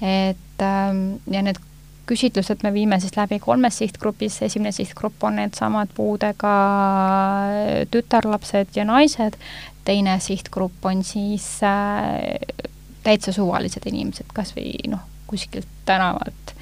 Et 0.00 0.62
ähm, 0.64 1.20
ja 1.30 1.42
need 1.44 1.60
küsitlused 2.10 2.64
me 2.66 2.72
viime 2.74 2.98
siis 3.00 3.14
läbi 3.16 3.38
kolmes 3.42 3.78
sihtgrupis, 3.80 4.40
esimene 4.46 4.72
sihtgrupp 4.74 5.22
on 5.28 5.38
needsamad 5.38 5.92
puudega 5.94 6.54
tütarlapsed 7.90 8.74
ja 8.78 8.86
naised, 8.88 9.38
teine 9.86 10.18
sihtgrupp 10.22 10.90
on 10.90 11.04
siis 11.06 11.46
äh, 11.66 12.66
täitsa 13.06 13.32
suvalised 13.32 13.86
inimesed, 13.86 14.32
kas 14.34 14.54
või 14.56 14.74
noh, 14.90 15.06
kuskilt 15.30 15.68
tänavalt 15.86 16.54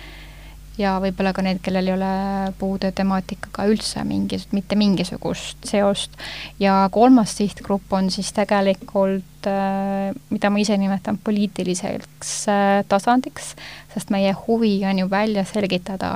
ja 0.78 0.94
võib-olla 1.02 1.32
ka 1.34 1.42
need, 1.44 1.60
kellel 1.64 1.90
ei 1.90 1.94
ole 1.96 2.10
puude 2.58 2.90
temaatikaga 2.94 3.66
üldse 3.70 4.04
mingi, 4.06 4.38
mitte 4.54 4.78
mingisugust 4.78 5.66
seost. 5.68 6.14
ja 6.62 6.88
kolmas 6.94 7.34
sihtgrupp 7.38 7.92
on 7.92 8.10
siis 8.14 8.30
tegelikult, 8.36 9.48
äh, 9.50 10.14
mida 10.30 10.50
ma 10.50 10.62
ise 10.62 10.78
nimetan 10.78 11.18
poliitiliseks 11.24 12.34
äh, 12.52 12.66
tasandiks, 12.88 13.54
sest 13.94 14.14
meie 14.14 14.34
huvi 14.46 14.76
on 14.86 15.02
ju 15.02 15.10
välja 15.10 15.44
selgitada, 15.48 16.12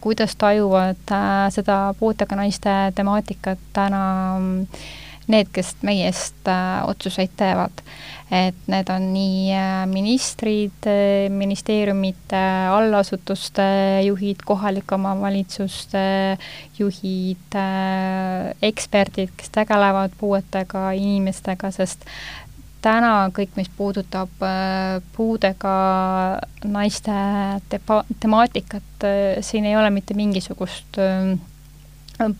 kuidas 0.00 0.36
tajuvad 0.36 1.12
äh, 1.12 1.48
seda 1.54 1.80
puudega 2.00 2.40
naiste 2.40 2.76
temaatikat 2.96 3.60
täna 3.76 4.04
need, 5.32 5.48
kes 5.52 5.74
meie 5.86 6.06
eest 6.10 6.48
otsuseid 6.86 7.32
teevad. 7.38 7.82
Et 8.26 8.58
need 8.66 8.88
on 8.90 9.04
nii 9.14 9.52
äh, 9.54 9.84
ministrid, 9.86 10.86
äh, 10.90 11.28
ministeeriumite 11.30 12.40
allasutuste 12.74 13.66
juhid, 14.02 14.42
kohalike 14.46 14.96
omavalitsuste 14.96 16.02
juhid, 16.78 17.54
äh, 17.54 18.50
eksperdid, 18.66 19.30
kes 19.38 19.54
tegelevad 19.54 20.18
puuetega 20.18 20.90
inimestega, 20.98 21.70
sest 21.70 22.02
täna 22.82 23.28
kõik, 23.34 23.54
mis 23.58 23.70
puudutab 23.78 24.42
puudega 25.14 25.76
naiste 26.66 27.14
teba-, 27.70 28.04
temaatikat, 28.22 29.06
siin 29.42 29.70
ei 29.70 29.78
ole 29.78 29.90
mitte 29.94 30.18
mingisugust 30.18 30.98
äh, 30.98 31.30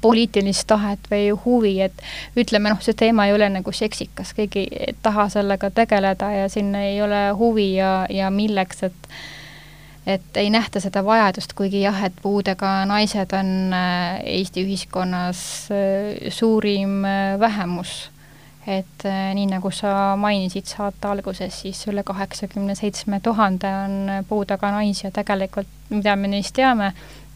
poliitilist 0.01 0.67
tahet 0.67 1.11
või 1.11 1.31
huvi, 1.45 1.75
et 1.85 2.05
ütleme 2.37 2.73
noh, 2.73 2.81
see 2.81 2.97
teema 2.97 3.27
ei 3.27 3.35
ole 3.37 3.49
nagu 3.53 3.73
seksikas, 3.73 4.33
keegi 4.37 4.67
ei 4.73 4.95
taha 5.03 5.29
sellega 5.33 5.71
tegeleda 5.71 6.31
ja 6.33 6.49
siin 6.53 6.75
ei 6.75 7.03
ole 7.03 7.29
huvi 7.39 7.75
ja, 7.75 8.07
ja 8.11 8.31
milleks, 8.31 8.87
et 8.91 9.11
et 10.07 10.37
ei 10.39 10.51
nähta 10.51 10.81
seda 10.81 11.03
vajadust, 11.05 11.53
kuigi 11.59 11.81
jah, 11.83 11.97
et 12.07 12.15
puudega 12.23 12.85
naised 12.87 13.33
on 13.35 13.49
äh, 13.75 14.21
Eesti 14.39 14.63
ühiskonnas 14.63 15.41
äh, 15.75 16.29
suurim 16.31 17.05
äh, 17.05 17.41
vähemus. 17.41 18.11
et 18.67 19.05
nii, 19.07 19.45
nagu 19.47 19.71
sa 19.71 20.17
mainisid 20.19 20.67
saate 20.67 21.07
alguses, 21.07 21.61
siis 21.63 21.85
üle 21.87 22.03
kaheksakümne 22.03 22.75
seitsme 22.75 23.21
tuhande 23.23 23.71
on 23.71 24.25
puudega 24.27 24.73
naisi 24.75 25.05
ja 25.05 25.13
tegelikult, 25.15 25.71
mida 25.91 26.17
me 26.19 26.27
neist 26.33 26.51
teame, 26.59 26.89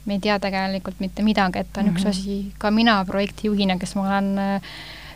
me 0.07 0.17
ei 0.17 0.21
tea 0.21 0.39
tegelikult 0.41 1.01
mitte 1.01 1.23
midagi, 1.23 1.59
et 1.59 1.77
on 1.77 1.85
mm 1.85 1.91
-hmm. 1.91 1.93
üks 1.93 2.03
mhm. 2.03 2.11
asi, 2.11 2.53
ka 2.59 2.71
mina 2.71 3.05
projektijuhina, 3.05 3.79
kes 3.79 3.95
ma 3.95 4.07
olen 4.07 4.39
äh, 4.39 4.73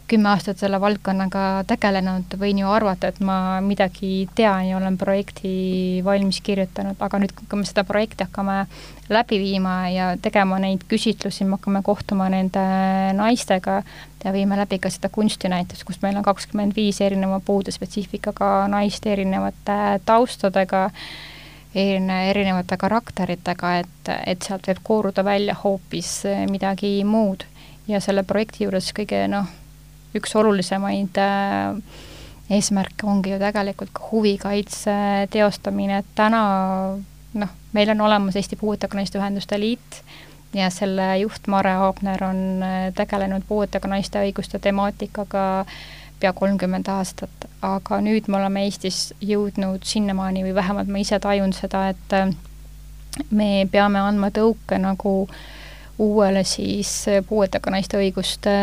kümme 0.08 0.28
aastat 0.28 0.60
selle 0.60 0.78
valdkonnaga 0.80 1.64
tegelenud, 1.68 2.36
võin 2.40 2.58
ju 2.60 2.68
arvata, 2.68 3.08
et 3.08 3.20
ma 3.24 3.60
midagi 3.64 4.28
tean 4.36 4.66
ja 4.68 4.76
olen 4.76 4.98
projekti 5.00 6.02
valmis 6.04 6.42
kirjutanud, 6.44 7.00
aga 7.00 7.20
nüüd, 7.22 7.32
kui 7.36 7.60
me 7.60 7.68
seda 7.68 7.86
projekti 7.88 8.26
hakkame 8.26 8.64
läbi 9.12 9.38
viima 9.40 9.74
ja 9.92 10.10
tegema 10.20 10.58
neid 10.60 10.84
küsitlusi, 10.90 11.46
me 11.48 11.56
hakkame 11.56 11.80
kohtuma 11.86 12.28
nende 12.32 12.64
naistega 13.16 13.80
ja 14.24 14.32
viime 14.32 14.58
läbi 14.60 14.78
ka 14.82 14.92
seda 14.92 15.08
kunstinäitust, 15.12 15.86
kus 15.88 16.02
meil 16.04 16.20
on 16.20 16.26
kakskümmend 16.26 16.76
viis 16.76 17.00
erineva 17.04 17.40
puudespetsiifikaga 17.44 18.66
naist 18.72 19.06
erinevate 19.08 19.78
taustadega, 20.04 20.90
erinevate 21.74 22.76
karakteritega, 22.78 23.72
et, 23.82 24.10
et 24.26 24.46
sealt 24.46 24.68
võib 24.70 24.80
kooruda 24.86 25.24
välja 25.26 25.56
hoopis 25.64 26.22
midagi 26.50 26.96
muud. 27.04 27.44
ja 27.88 28.00
selle 28.00 28.22
projekti 28.22 28.64
juures 28.64 28.92
kõige 28.96 29.26
noh, 29.28 29.48
üks 30.16 30.36
olulisemaid 30.36 31.18
äh, 31.20 31.74
eesmärke 32.50 33.06
ongi 33.06 33.34
ju 33.34 33.38
tegelikult 33.42 33.90
ka 33.92 34.08
huvikaitse 34.12 34.94
teostamine, 35.30 35.98
et 35.98 36.14
täna 36.14 36.44
noh, 37.34 37.56
meil 37.72 37.90
on 37.90 38.00
olemas 38.06 38.36
Eesti 38.36 38.56
Puuetega 38.56 38.96
Naiste 38.96 39.18
Ühenduste 39.18 39.58
Liit 39.60 40.02
ja 40.54 40.70
selle 40.70 41.16
juht 41.18 41.48
Mare 41.50 41.74
Aabner 41.82 42.24
on 42.24 42.62
äh, 42.62 42.92
tegelenud 42.94 43.46
puuetega 43.48 43.90
naiste 43.90 44.22
õiguste 44.22 44.60
temaatikaga 44.62 45.64
pea 46.24 46.32
kolmkümmend 46.32 46.88
aastat, 46.88 47.48
aga 47.62 48.00
nüüd 48.04 48.32
me 48.32 48.40
oleme 48.40 48.64
Eestis 48.64 49.12
jõudnud 49.20 49.84
sinnamaani 49.84 50.44
või 50.48 50.56
vähemalt 50.56 50.90
ma 50.90 51.04
ise 51.04 51.20
tajun 51.20 51.52
seda, 51.56 51.88
et 51.92 52.16
äh, 52.16 52.32
me 53.30 53.50
peame 53.70 54.00
andma 54.00 54.32
tõuke 54.34 54.80
nagu 54.80 55.16
uuele 56.02 56.42
siis 56.48 57.04
puuetega 57.28 57.70
naiste 57.70 58.00
õiguste 58.00 58.54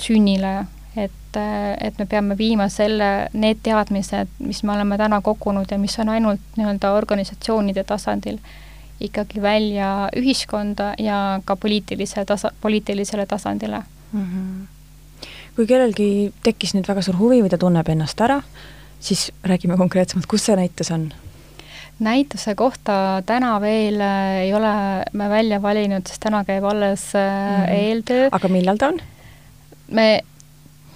sünnile 0.00 0.54
et, 0.96 1.36
et 1.80 1.98
me 1.98 2.06
peame 2.06 2.36
viima 2.38 2.68
selle, 2.72 3.28
need 3.32 3.60
teadmised, 3.62 4.32
mis 4.42 4.62
me 4.64 4.74
oleme 4.74 4.98
täna 4.98 5.20
kogunud 5.24 5.70
ja 5.70 5.78
mis 5.78 5.98
on 6.02 6.10
ainult 6.14 6.58
nii-öelda 6.58 6.92
organisatsioonide 6.96 7.84
tasandil, 7.86 8.40
ikkagi 9.00 9.42
välja 9.42 10.10
ühiskonda 10.16 10.92
ja 10.98 11.40
ka 11.44 11.56
poliitilise 11.56 12.24
tasa, 12.24 12.52
poliitilisele 12.60 13.26
tasandile 13.26 13.82
mm. 14.12 14.24
-hmm. 14.24 14.66
Kui 15.60 15.68
kellelgi 15.68 16.32
tekkis 16.40 16.72
nüüd 16.72 16.88
väga 16.88 17.02
suur 17.04 17.18
huvi 17.20 17.42
või 17.44 17.50
ta 17.52 17.58
tunneb 17.60 17.88
ennast 17.92 18.20
ära, 18.24 18.38
siis 18.96 19.26
räägime 19.44 19.76
konkreetsemalt, 19.76 20.28
kus 20.30 20.48
see 20.48 20.56
näitus 20.56 20.92
on? 20.94 21.10
näituse 22.00 22.54
kohta 22.56 22.94
täna 23.28 23.58
veel 23.60 24.00
äh, 24.00 24.46
ei 24.46 24.54
ole 24.56 24.70
me 25.12 25.26
välja 25.28 25.58
valinud, 25.60 26.06
sest 26.08 26.22
täna 26.24 26.40
käib 26.48 26.64
alles 26.64 27.10
mm 27.12 27.20
-hmm. 27.20 27.74
eeltöö. 27.74 28.28
aga 28.32 28.48
millal 28.48 28.80
ta 28.80 28.88
on? 28.88 29.00
me 29.90 30.22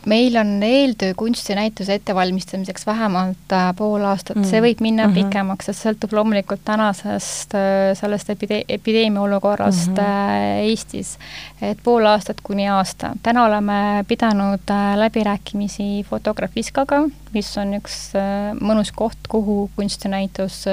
meil 0.06 0.36
on 0.36 0.62
eeltöö 0.62 1.14
kunstinäituse 1.16 1.94
ettevalmistamiseks 1.94 2.86
vähemalt 2.86 3.52
äh, 3.52 3.74
pool 3.76 4.04
aastat 4.04 4.36
mm., 4.36 4.48
see 4.48 4.60
võib 4.62 4.80
minna 4.84 5.06
mm 5.06 5.14
-hmm. 5.14 5.30
pikemaks, 5.30 5.70
sest 5.70 5.86
sõltub 5.86 6.14
loomulikult 6.16 6.64
tänasest 6.64 7.54
äh, 7.54 7.92
sellest 7.98 8.30
epide-, 8.30 8.64
epideemia 8.68 9.20
olukorrast 9.20 9.90
mm 9.90 9.96
-hmm. 9.96 10.70
Eestis. 10.70 11.18
et 11.62 11.78
pool 11.84 12.06
aastat 12.06 12.40
kuni 12.42 12.68
aasta. 12.68 13.12
täna 13.22 13.44
oleme 13.44 14.04
pidanud 14.08 14.70
läbirääkimisi 14.96 16.06
Fotografiskaga, 16.10 17.02
mis 17.34 17.50
on 17.60 17.74
üks 17.78 18.12
mõnus 18.60 18.92
koht, 18.94 19.18
kuhu 19.28 19.70
kunstinäitus 19.76 20.64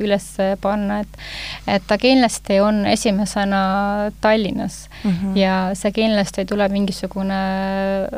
üles 0.00 0.28
panna, 0.60 1.00
et 1.04 1.20
et 1.66 1.86
ta 1.88 1.98
kindlasti 1.98 2.60
on 2.60 2.84
esimesena 2.86 3.60
Tallinnas 4.20 4.88
mm 5.02 5.10
-hmm. 5.10 5.36
ja 5.36 5.70
see 5.74 5.92
kindlasti 5.92 6.40
ei 6.40 6.46
tule 6.46 6.68
mingisugune 6.68 7.40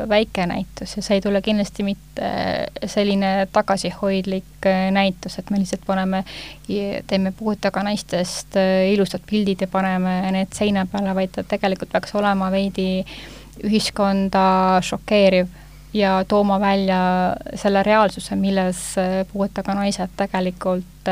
väike 0.09 0.45
näitus 0.45 0.97
ja 0.97 1.01
see 1.01 1.17
ei 1.17 1.21
tule 1.21 1.41
kindlasti 1.41 1.83
mitte 1.83 2.25
äh, 2.25 2.65
selline 2.85 3.47
tagasihoidlik 3.53 4.65
äh, 4.65 4.91
näitus, 4.91 5.39
et 5.39 5.49
me 5.49 5.59
lihtsalt 5.59 5.85
paneme, 5.85 6.23
teeme 7.07 7.31
puuetega 7.31 7.83
naistest 7.83 8.55
äh, 8.55 8.91
ilusad 8.93 9.21
pildid 9.29 9.61
ja 9.61 9.67
paneme 9.67 10.19
need 10.31 10.53
seina 10.53 10.85
peale, 10.91 11.15
vaid 11.15 11.35
ta 11.35 11.43
tegelikult 11.43 11.91
peaks 11.91 12.15
olema 12.15 12.51
veidi 12.51 13.05
ühiskonda 13.63 14.81
šokeeriv 14.85 15.47
ja 15.97 16.13
tooma 16.27 16.59
välja 16.61 16.99
selle 17.57 17.83
reaalsuse, 17.83 18.35
milles 18.39 18.81
puuetega 19.31 19.75
naised 19.77 20.13
tegelikult 20.17 21.11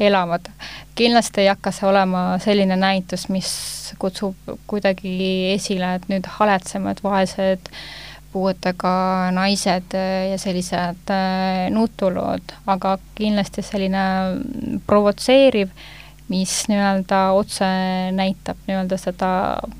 elavad. 0.00 0.48
kindlasti 0.94 1.42
ei 1.42 1.50
hakka 1.50 1.72
see 1.72 1.88
olema 1.88 2.22
selline 2.42 2.76
näitus, 2.76 3.28
mis 3.28 3.50
kutsub 3.98 4.54
kuidagi 4.66 5.16
esile, 5.52 5.94
et 5.98 6.08
nüüd 6.08 6.26
haletsemad, 6.38 7.02
vaesed 7.04 7.68
äh, 7.68 7.82
puuetega 8.32 9.30
naised 9.34 9.94
äh, 9.94 10.30
ja 10.32 10.38
sellised 10.40 11.10
äh, 11.12 11.68
nutuluud, 11.72 12.54
aga 12.66 12.96
kindlasti 13.18 13.64
selline 13.64 14.04
provotseeriv, 14.88 15.72
mis 16.32 16.62
nii-öelda 16.70 17.22
otse 17.36 17.68
näitab 18.16 18.60
nii-öelda 18.68 18.98
seda, 19.00 19.32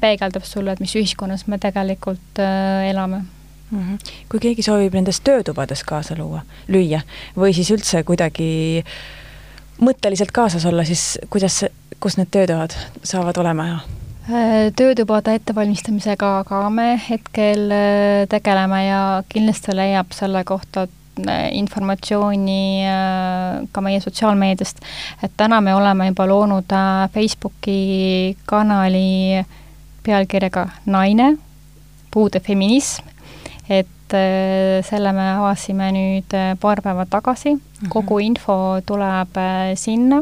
peegeldab 0.03 0.45
sulle, 0.49 0.75
et 0.75 0.83
mis 0.85 0.97
ühiskonnas 0.99 1.47
me 1.49 1.61
tegelikult 1.63 2.43
äh, 2.43 2.91
elame 2.91 3.25
mm. 3.73 3.79
-hmm. 3.79 4.13
kui 4.29 4.41
keegi 4.41 4.63
soovib 4.63 4.95
nendes 4.95 5.21
töötubades 5.21 5.85
kaasa 5.85 6.15
luua, 6.19 6.43
lüüa 6.69 7.01
või 7.37 7.55
siis 7.55 7.71
üldse 7.71 8.05
kuidagi 8.05 8.85
mõtteliselt 9.81 10.31
kaasas 10.33 10.67
olla, 10.67 10.85
siis 10.85 11.19
kuidas, 11.31 11.65
kus 12.01 12.17
need 12.17 12.31
töötoad 12.31 12.77
saavad 13.03 13.37
olema 13.37 13.67
ja 13.67 13.81
Äh, 14.23 14.71
töötubade 14.79 15.35
ettevalmistamisega 15.35 16.45
ka 16.47 16.59
me 16.71 16.93
hetkel 17.09 17.73
äh, 17.75 18.29
tegeleme 18.31 18.85
ja 18.87 19.01
kindlasti 19.27 19.75
leiab 19.75 20.15
selle 20.15 20.45
kohta 20.47 20.85
äh, 21.27 21.49
informatsiooni 21.59 22.87
ka 23.75 23.83
meie 23.83 23.99
sotsiaalmeediast, 24.05 24.79
et 25.27 25.35
täna 25.37 25.59
me 25.61 25.75
oleme 25.75 26.07
juba 26.13 26.29
loonud 26.31 26.75
Facebooki 27.15 28.37
kanali 28.47 29.43
pealkirjaga 30.07 30.69
Naine, 30.87 31.33
puude 32.15 32.39
feminism, 32.39 33.11
et 33.68 33.88
selle 34.85 35.12
me 35.16 35.25
avasime 35.38 35.87
nüüd 35.94 36.35
paar 36.61 36.83
päeva 36.85 37.07
tagasi, 37.09 37.55
kogu 37.88 38.18
mhm. 38.18 38.27
info 38.27 38.57
tuleb 38.85 39.40
sinna. 39.81 40.20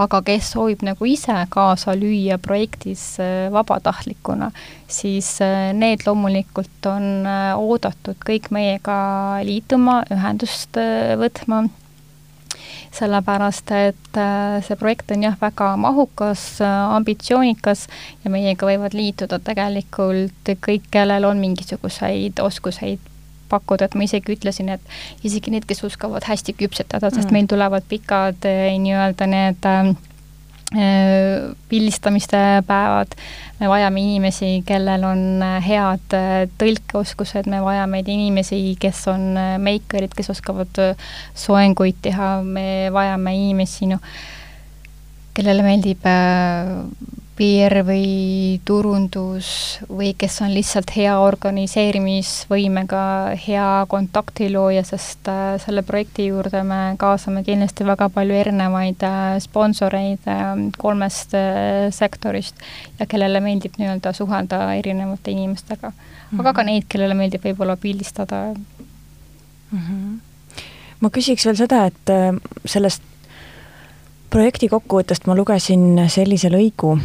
Aga 0.00 0.22
kes 0.24 0.52
soovib 0.54 0.80
nagu 0.86 1.04
ise 1.04 1.34
kaasa 1.52 1.92
lüüa 1.98 2.38
projektis 2.40 3.02
äh, 3.20 3.50
vabatahtlikuna, 3.52 4.48
siis 4.88 5.28
äh, 5.44 5.74
need 5.76 6.06
loomulikult 6.06 6.88
on 6.88 7.26
äh, 7.28 7.58
oodatud 7.58 8.16
kõik 8.24 8.48
meiega 8.54 8.96
liituma, 9.44 10.00
ühendust 10.14 10.78
võtma, 11.20 11.66
sellepärast 12.96 13.70
et 13.76 14.18
see 14.66 14.76
projekt 14.80 15.12
on 15.14 15.22
jah, 15.22 15.36
väga 15.40 15.74
mahukas, 15.78 16.42
ambitsioonikas 16.64 17.86
ja 18.24 18.32
meiega 18.34 18.66
võivad 18.66 18.96
liituda 18.98 19.38
tegelikult 19.46 20.50
kõik, 20.66 20.88
kellel 20.90 21.28
on 21.28 21.38
mingisuguseid 21.38 22.42
oskuseid 22.42 23.10
pakkuda, 23.50 23.88
et 23.88 23.96
ma 23.98 24.06
isegi 24.06 24.34
ütlesin, 24.36 24.70
et 24.74 25.26
isegi 25.26 25.52
need, 25.54 25.66
kes 25.68 25.82
oskavad 25.86 26.26
hästi 26.28 26.54
küpsetada, 26.58 27.10
sest 27.10 27.28
mm. 27.28 27.36
meil 27.36 27.50
tulevad 27.50 27.86
pikad 27.90 28.46
eh, 28.48 28.76
nii-öelda 28.82 29.28
need 29.30 29.68
äh, 29.70 29.90
pildistamiste 30.70 32.38
päevad, 32.66 33.16
me 33.58 33.68
vajame 33.68 34.02
inimesi, 34.04 34.50
kellel 34.66 35.02
on 35.08 35.22
head 35.66 36.14
tõlkeoskused, 36.60 37.48
me 37.50 37.58
vajame 37.64 38.04
inimesi, 38.06 38.60
kes 38.80 39.00
on 39.10 39.34
meikarid, 39.64 40.14
kes 40.14 40.30
oskavad 40.30 40.78
soenguid 41.34 41.98
teha, 42.06 42.36
me 42.46 42.86
vajame 42.94 43.34
inimesi, 43.34 43.90
noh, 43.90 44.04
kellele 45.34 45.66
meeldib 45.66 46.06
PR 47.40 47.78
või 47.88 48.60
turundus 48.68 49.78
või 49.88 50.10
kes 50.18 50.34
on 50.44 50.50
lihtsalt 50.52 50.90
hea 50.92 51.14
organiseerimisvõimega, 51.24 53.04
hea 53.46 53.68
kontaktilooja, 53.88 54.82
sest 54.84 55.28
äh, 55.32 55.54
selle 55.62 55.80
projekti 55.88 56.26
juurde 56.28 56.60
me 56.68 56.80
kaasame 57.00 57.40
kindlasti 57.46 57.86
väga 57.88 58.10
palju 58.12 58.36
erinevaid 58.42 59.04
äh, 59.08 59.38
sponsoreid 59.40 60.28
äh, 60.28 60.50
kolmest 60.76 61.32
sektorist 61.96 62.60
ja 62.98 63.06
kellele 63.08 63.40
meeldib 63.40 63.78
nii-öelda 63.80 64.12
suhelda 64.12 64.58
erinevate 64.76 65.32
inimestega. 65.32 65.92
aga 66.38 66.52
ka 66.52 66.64
neid, 66.68 66.84
kellele 66.92 67.16
meeldib 67.16 67.46
võib-olla 67.46 67.78
pildistada 67.80 68.42
mm. 68.52 69.78
-hmm. 69.78 70.60
ma 71.00 71.08
küsiks 71.08 71.48
veel 71.48 71.56
seda, 71.56 71.86
et 71.88 72.12
sellest 72.66 73.02
projekti 74.30 74.68
kokkuvõttest 74.68 75.26
ma 75.26 75.34
lugesin 75.34 76.04
sellise 76.08 76.52
lõigu, 76.52 76.98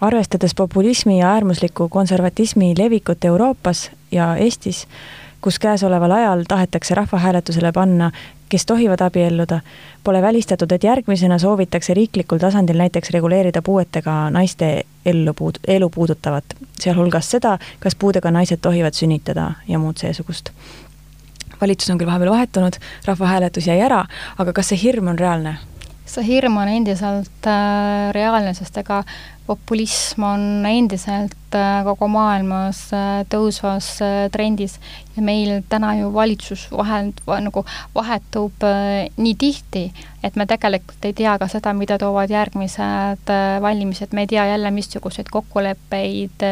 arvestades 0.00 0.54
populismi 0.54 1.20
ja 1.20 1.32
äärmusliku 1.32 1.88
konservatismi 1.88 2.74
levikut 2.78 3.24
Euroopas 3.24 3.90
ja 4.12 4.36
Eestis, 4.36 4.86
kus 5.40 5.58
käesoleval 5.58 6.10
ajal 6.10 6.44
tahetakse 6.48 6.94
rahvahääletusele 6.94 7.72
panna, 7.72 8.10
kes 8.48 8.66
tohivad 8.66 9.00
abielluda, 9.00 9.60
pole 10.04 10.22
välistatud, 10.22 10.72
et 10.72 10.84
järgmisena 10.84 11.38
soovitakse 11.38 11.94
riiklikul 11.94 12.38
tasandil 12.38 12.78
näiteks 12.78 13.10
reguleerida 13.10 13.62
puuetega 13.62 14.30
naiste 14.30 14.84
ellu 15.06 15.32
puud-, 15.40 15.60
elu 15.68 15.90
puudutavat, 15.90 16.44
sealhulgas 16.80 17.30
seda, 17.30 17.58
kas 17.80 17.94
puudega 17.94 18.30
naised 18.30 18.62
tohivad 18.62 18.94
sünnitada 18.94 19.52
ja 19.68 19.78
muud 19.78 19.96
seesugust. 19.96 20.50
valitsus 21.60 21.90
on 21.90 21.98
küll 21.98 22.06
vahepeal 22.06 22.30
vahetunud, 22.30 22.76
rahvahääletus 23.04 23.66
jäi 23.66 23.80
ära, 23.80 24.04
aga 24.38 24.52
kas 24.52 24.68
see 24.68 24.82
hirm 24.82 25.08
on 25.08 25.18
reaalne? 25.18 25.56
see 26.06 26.26
hirm 26.26 26.56
on 26.56 26.68
endiselt 26.68 27.46
äh, 27.50 28.12
reaalne, 28.14 28.54
sest 28.54 28.76
ega 28.78 29.02
populism 29.46 30.24
on 30.26 30.66
endiselt 30.66 31.54
äh, 31.54 31.80
kogu 31.86 32.08
maailmas 32.10 32.82
äh, 32.94 33.22
tõusvas 33.30 33.88
äh, 34.04 34.26
trendis. 34.34 34.76
Ja 35.16 35.24
meil 35.24 35.62
täna 35.70 35.94
ju 36.00 36.10
valitsus 36.12 36.66
vahend, 36.74 37.22
nagu 37.24 37.62
vahetub 37.94 38.66
nii 39.16 39.34
tihti, 39.40 39.86
et 40.26 40.36
me 40.36 40.44
tegelikult 40.44 41.06
ei 41.08 41.14
tea 41.16 41.38
ka 41.40 41.48
seda, 41.48 41.72
mida 41.72 41.96
toovad 42.02 42.28
järgmised 42.34 43.32
valimised, 43.64 44.12
me 44.12 44.26
ei 44.26 44.30
tea 44.34 44.44
jälle, 44.50 44.70
missuguseid 44.76 45.30
kokkuleppeid 45.32 46.44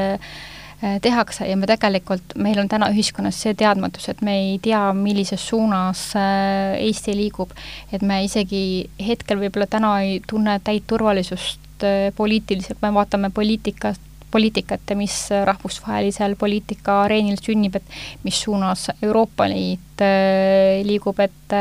tehakse. 1.05 1.45
Ja 1.45 1.59
me 1.61 1.69
tegelikult, 1.69 2.33
meil 2.41 2.57
on 2.63 2.71
täna 2.73 2.89
ühiskonnas 2.95 3.43
see 3.45 3.53
teadmatus, 3.53 4.09
et 4.09 4.25
me 4.25 4.39
ei 4.39 4.57
tea, 4.65 4.81
millises 4.97 5.45
suunas 5.45 6.07
Eesti 6.17 7.19
liigub. 7.21 7.53
et 7.93 8.01
me 8.01 8.23
isegi 8.25 8.89
hetkel 9.05 9.45
võib-olla 9.45 9.69
täna 9.69 9.99
ei 10.07 10.23
tunne 10.25 10.57
täit 10.65 10.89
turvalisust 10.89 11.64
Äh, 11.83 12.13
poliitiliselt, 12.17 12.79
me 12.83 12.95
vaatame 12.95 13.31
poliitikat, 13.35 14.01
poliitikat 14.31 14.81
ja 14.91 14.97
mis 14.97 15.17
rahvusvahelisel 15.45 16.37
poliitika 16.39 17.01
areenil 17.03 17.37
sünnib, 17.43 17.75
et 17.77 17.97
mis 18.23 18.41
suunas 18.43 18.89
Euroopa 19.03 19.49
Liit 19.51 20.05
äh, 20.05 20.85
liigub, 20.87 21.19
et 21.21 21.59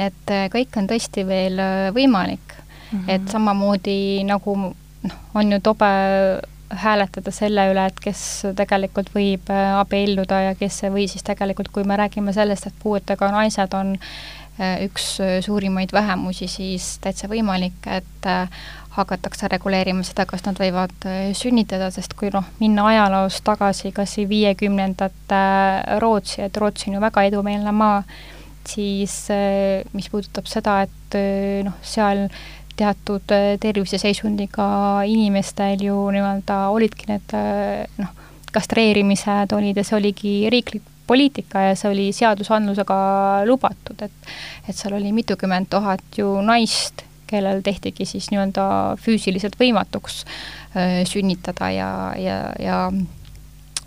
et 0.00 0.32
kõik 0.52 0.76
on 0.80 0.86
tõesti 0.88 1.26
veel 1.26 1.58
võimalik 1.92 2.54
mm. 2.54 2.98
-hmm. 2.98 3.10
et 3.10 3.28
samamoodi 3.28 4.22
nagu 4.24 4.54
noh, 4.56 5.18
on 5.34 5.52
ju 5.52 5.60
tobe 5.60 5.90
hääletada 6.70 7.30
selle 7.34 7.66
üle, 7.72 7.86
et 7.86 8.00
kes 8.00 8.22
tegelikult 8.56 9.10
võib 9.14 9.50
abielluda 9.50 10.40
ja 10.40 10.54
kes 10.54 10.84
või 10.94 11.08
siis 11.10 11.26
tegelikult, 11.26 11.68
kui 11.68 11.84
me 11.84 11.96
räägime 11.98 12.32
sellest, 12.32 12.66
et 12.66 12.82
puuetega 12.82 13.30
naised 13.34 13.74
on 13.74 13.96
üks 14.84 15.18
suurimaid 15.40 15.92
vähemusi, 15.92 16.48
siis 16.48 16.98
täitsa 17.02 17.28
võimalik, 17.28 17.86
et 17.86 18.30
hakatakse 18.90 19.48
reguleerima 19.50 20.02
seda, 20.06 20.26
kas 20.26 20.42
nad 20.46 20.58
võivad 20.58 21.06
äh, 21.06 21.30
sünnitada, 21.36 21.90
sest 21.94 22.16
kui 22.18 22.32
noh, 22.34 22.46
minna 22.60 22.88
ajaloos 22.90 23.40
tagasi 23.46 23.92
kas 23.94 24.16
või 24.18 24.26
viiekümnendate 24.34 25.40
äh, 25.40 25.98
Rootsi, 26.02 26.40
et 26.46 26.56
Rootsi 26.58 26.90
on 26.90 26.98
ju 26.98 27.02
väga 27.04 27.24
edumeelne 27.30 27.74
maa, 27.74 28.00
siis 28.66 29.14
äh, 29.34 29.82
mis 29.94 30.10
puudutab 30.10 30.50
seda, 30.50 30.80
et 30.88 31.18
noh, 31.66 31.76
seal 31.82 32.26
teatud 32.80 33.32
terviseseisundiga 33.60 34.64
inimestel 35.04 35.82
ju 35.84 35.96
nii-öelda 36.14 36.62
olidki 36.72 37.10
need 37.10 37.34
noh, 38.00 38.14
kastreerimised 38.54 39.52
olid 39.52 39.76
ja 39.76 39.84
see 39.84 39.98
oligi 39.98 40.32
riiklik 40.50 40.86
poliitika 41.10 41.66
ja 41.66 41.76
see 41.76 41.90
oli 41.90 42.06
seadusandlusega 42.14 42.96
lubatud, 43.50 44.00
et 44.06 44.32
et 44.70 44.76
seal 44.76 44.94
oli 44.96 45.12
mitukümmend 45.12 45.68
tuhat 45.70 46.18
ju 46.18 46.30
naist, 46.46 47.04
kellel 47.30 47.62
tehtigi 47.66 48.06
siis 48.08 48.30
nii-öelda 48.32 48.66
füüsiliselt 49.00 49.56
võimatuks 49.60 50.24
äh, 50.24 51.00
sünnitada 51.08 51.70
ja, 51.74 51.90
ja, 52.18 52.38
ja 52.58 52.84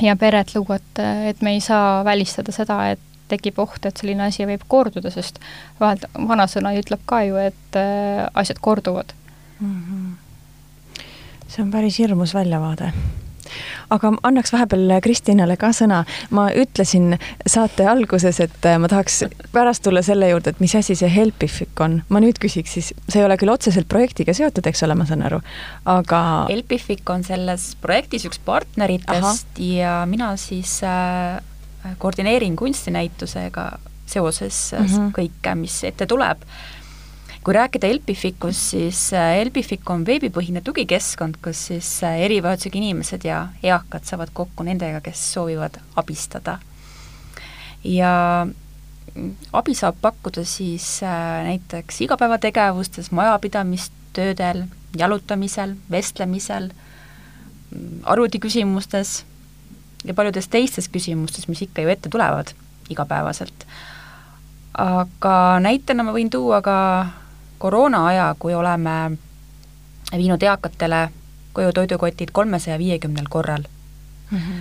ja 0.01 0.15
peret 0.19 0.55
luua, 0.55 0.79
et, 0.79 1.01
et 1.29 1.41
me 1.45 1.53
ei 1.55 1.61
saa 1.61 2.03
välistada 2.05 2.51
seda, 2.55 2.79
et 2.93 3.01
tekib 3.31 3.59
oht, 3.61 3.85
et 3.85 3.97
selline 3.97 4.25
asi 4.27 4.45
võib 4.47 4.65
korduda, 4.67 5.11
sest 5.13 5.39
vahel 5.79 6.01
vanasõna 6.27 6.73
ütleb 6.79 7.03
ka 7.09 7.23
ju, 7.27 7.39
et 7.39 7.79
äh, 7.79 8.25
asjad 8.33 8.59
korduvad 8.61 9.13
mm. 9.59 9.81
-hmm. 9.81 11.03
see 11.47 11.63
on 11.63 11.71
päris 11.71 11.99
hirmus 11.99 12.33
väljavaade 12.33 12.91
aga 13.93 14.13
annaks 14.23 14.53
vahepeal 14.53 14.97
Kristinale 15.03 15.57
ka 15.57 15.71
sõna. 15.75 16.03
ma 16.29 16.49
ütlesin 16.51 17.17
saate 17.47 17.87
alguses, 17.89 18.39
et 18.43 18.67
ma 18.79 18.89
tahaks 18.91 19.23
pärast 19.51 19.83
tulla 19.83 20.03
selle 20.05 20.29
juurde, 20.29 20.53
et 20.53 20.59
mis 20.63 20.75
asi 20.75 20.95
see 20.95 21.09
Helpific 21.11 21.81
on. 21.83 22.01
ma 22.09 22.21
nüüd 22.23 22.39
küsiks 22.41 22.77
siis, 22.77 22.93
see 23.07 23.21
ei 23.21 23.25
ole 23.25 23.37
küll 23.37 23.53
otseselt 23.53 23.87
projektiga 23.91 24.33
seotud, 24.33 24.67
eks 24.67 24.83
ole, 24.87 24.95
ma 24.95 25.07
saan 25.09 25.25
aru, 25.29 25.41
aga 25.85 26.21
Helpific 26.49 27.09
on 27.09 27.23
selles 27.23 27.73
projektis 27.81 28.27
üks 28.29 28.41
partneritest 28.45 29.57
Aha. 29.57 29.63
ja 29.63 29.95
mina 30.09 30.35
siis 30.37 30.79
äh, 30.87 31.41
koordineerin 31.97 32.55
kunstinäitusega 32.55 33.71
seoses 34.05 34.71
mm 34.71 34.85
-hmm. 34.85 35.11
kõike, 35.15 35.55
mis 35.55 35.83
ette 35.83 36.05
tuleb 36.05 36.43
kui 37.43 37.53
rääkida 37.53 37.87
Elpificust, 37.87 38.71
siis 38.71 38.99
äh, 39.13 39.37
Elpific 39.41 39.89
on 39.91 40.05
veebipõhine 40.07 40.61
tugikeskkond, 40.63 41.39
kus 41.43 41.65
siis 41.69 41.87
äh, 42.07 42.21
erivajadusega 42.23 42.79
inimesed 42.79 43.25
ja 43.27 43.47
eakad 43.63 44.05
saavad 44.07 44.31
kokku 44.33 44.63
nendega, 44.63 45.01
kes 45.03 45.25
soovivad 45.33 45.79
abistada. 45.99 46.59
ja 47.83 48.47
abi 49.53 49.75
saab 49.75 49.97
pakkuda 50.01 50.45
siis 50.47 51.03
äh, 51.03 51.43
näiteks 51.43 52.01
igapäevategevustes, 52.01 53.11
majapidamistöödel, 53.11 54.63
jalutamisel, 54.97 55.75
vestlemisel, 55.91 56.69
arvutiküsimustes 58.03 59.25
ja 60.03 60.13
paljudes 60.13 60.47
teistes 60.47 60.87
küsimustes, 60.89 61.47
mis 61.47 61.61
ikka 61.65 61.83
ju 61.83 61.91
ette 61.91 62.09
tulevad 62.09 62.53
igapäevaselt. 62.89 63.67
aga 64.73 65.59
näitena 65.59 66.03
ma 66.03 66.15
võin 66.15 66.31
tuua 66.33 66.61
ka 66.61 66.77
koroona 67.63 68.05
aja, 68.07 68.25
kui 68.39 68.55
oleme 68.55 69.17
viinud 70.11 70.43
eakatele 70.43 71.07
koju 71.53 71.71
toidukotid 71.73 72.33
kolmesaja 72.35 72.77
viiekümnel 72.77 73.29
korral 73.29 73.63
mm. 74.31 74.37
-hmm. 74.37 74.59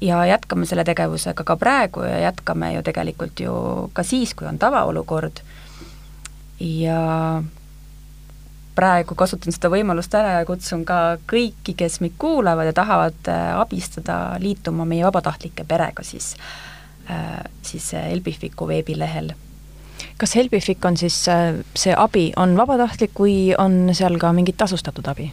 ja 0.00 0.26
jätkame 0.26 0.66
selle 0.66 0.84
tegevusega 0.84 1.44
ka 1.44 1.56
praegu 1.56 2.02
ja 2.02 2.18
jätkame 2.18 2.74
ju 2.74 2.82
tegelikult 2.82 3.40
ju 3.40 3.54
ka 3.92 4.02
siis, 4.02 4.34
kui 4.34 4.46
on 4.46 4.58
tavaolukord 4.58 5.40
ja 6.60 7.42
praegu 8.74 9.14
kasutan 9.14 9.52
seda 9.52 9.70
võimalust 9.70 10.14
ära 10.14 10.38
ja 10.38 10.44
kutsun 10.46 10.84
ka 10.84 11.16
kõiki, 11.32 11.74
kes 11.76 12.00
meid 12.00 12.14
kuulavad 12.18 12.66
ja 12.66 12.72
tahavad 12.72 13.28
äh, 13.28 13.58
abistada, 13.58 14.36
liituma 14.38 14.84
meie 14.84 15.04
vabatahtlike 15.04 15.64
perega 15.64 16.02
siis, 16.02 16.36
äh, 17.10 17.42
siis 17.62 17.94
Elbifiku 17.94 18.68
veebilehel 18.68 19.34
kas 20.18 20.36
Helbific 20.36 20.84
on 20.84 20.96
siis, 20.96 21.16
äh, 21.28 21.58
see 21.76 21.94
abi 21.96 22.32
on 22.36 22.56
vabatahtlik 22.56 23.18
või 23.18 23.54
on 23.58 23.90
seal 23.94 24.18
ka 24.18 24.32
mingit 24.32 24.58
tasustatud 24.60 25.08
abi? 25.10 25.32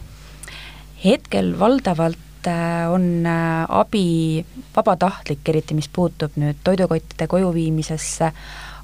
hetkel 1.04 1.54
valdavalt 1.58 2.46
äh, 2.46 2.90
on 2.90 3.26
äh, 3.26 3.64
abi 3.68 4.44
vabatahtlik, 4.76 5.48
eriti 5.48 5.74
mis 5.74 5.88
puutub 5.88 6.36
nüüd 6.36 6.60
toidukottide 6.64 7.26
koju 7.26 7.54
viimisesse, 7.54 8.32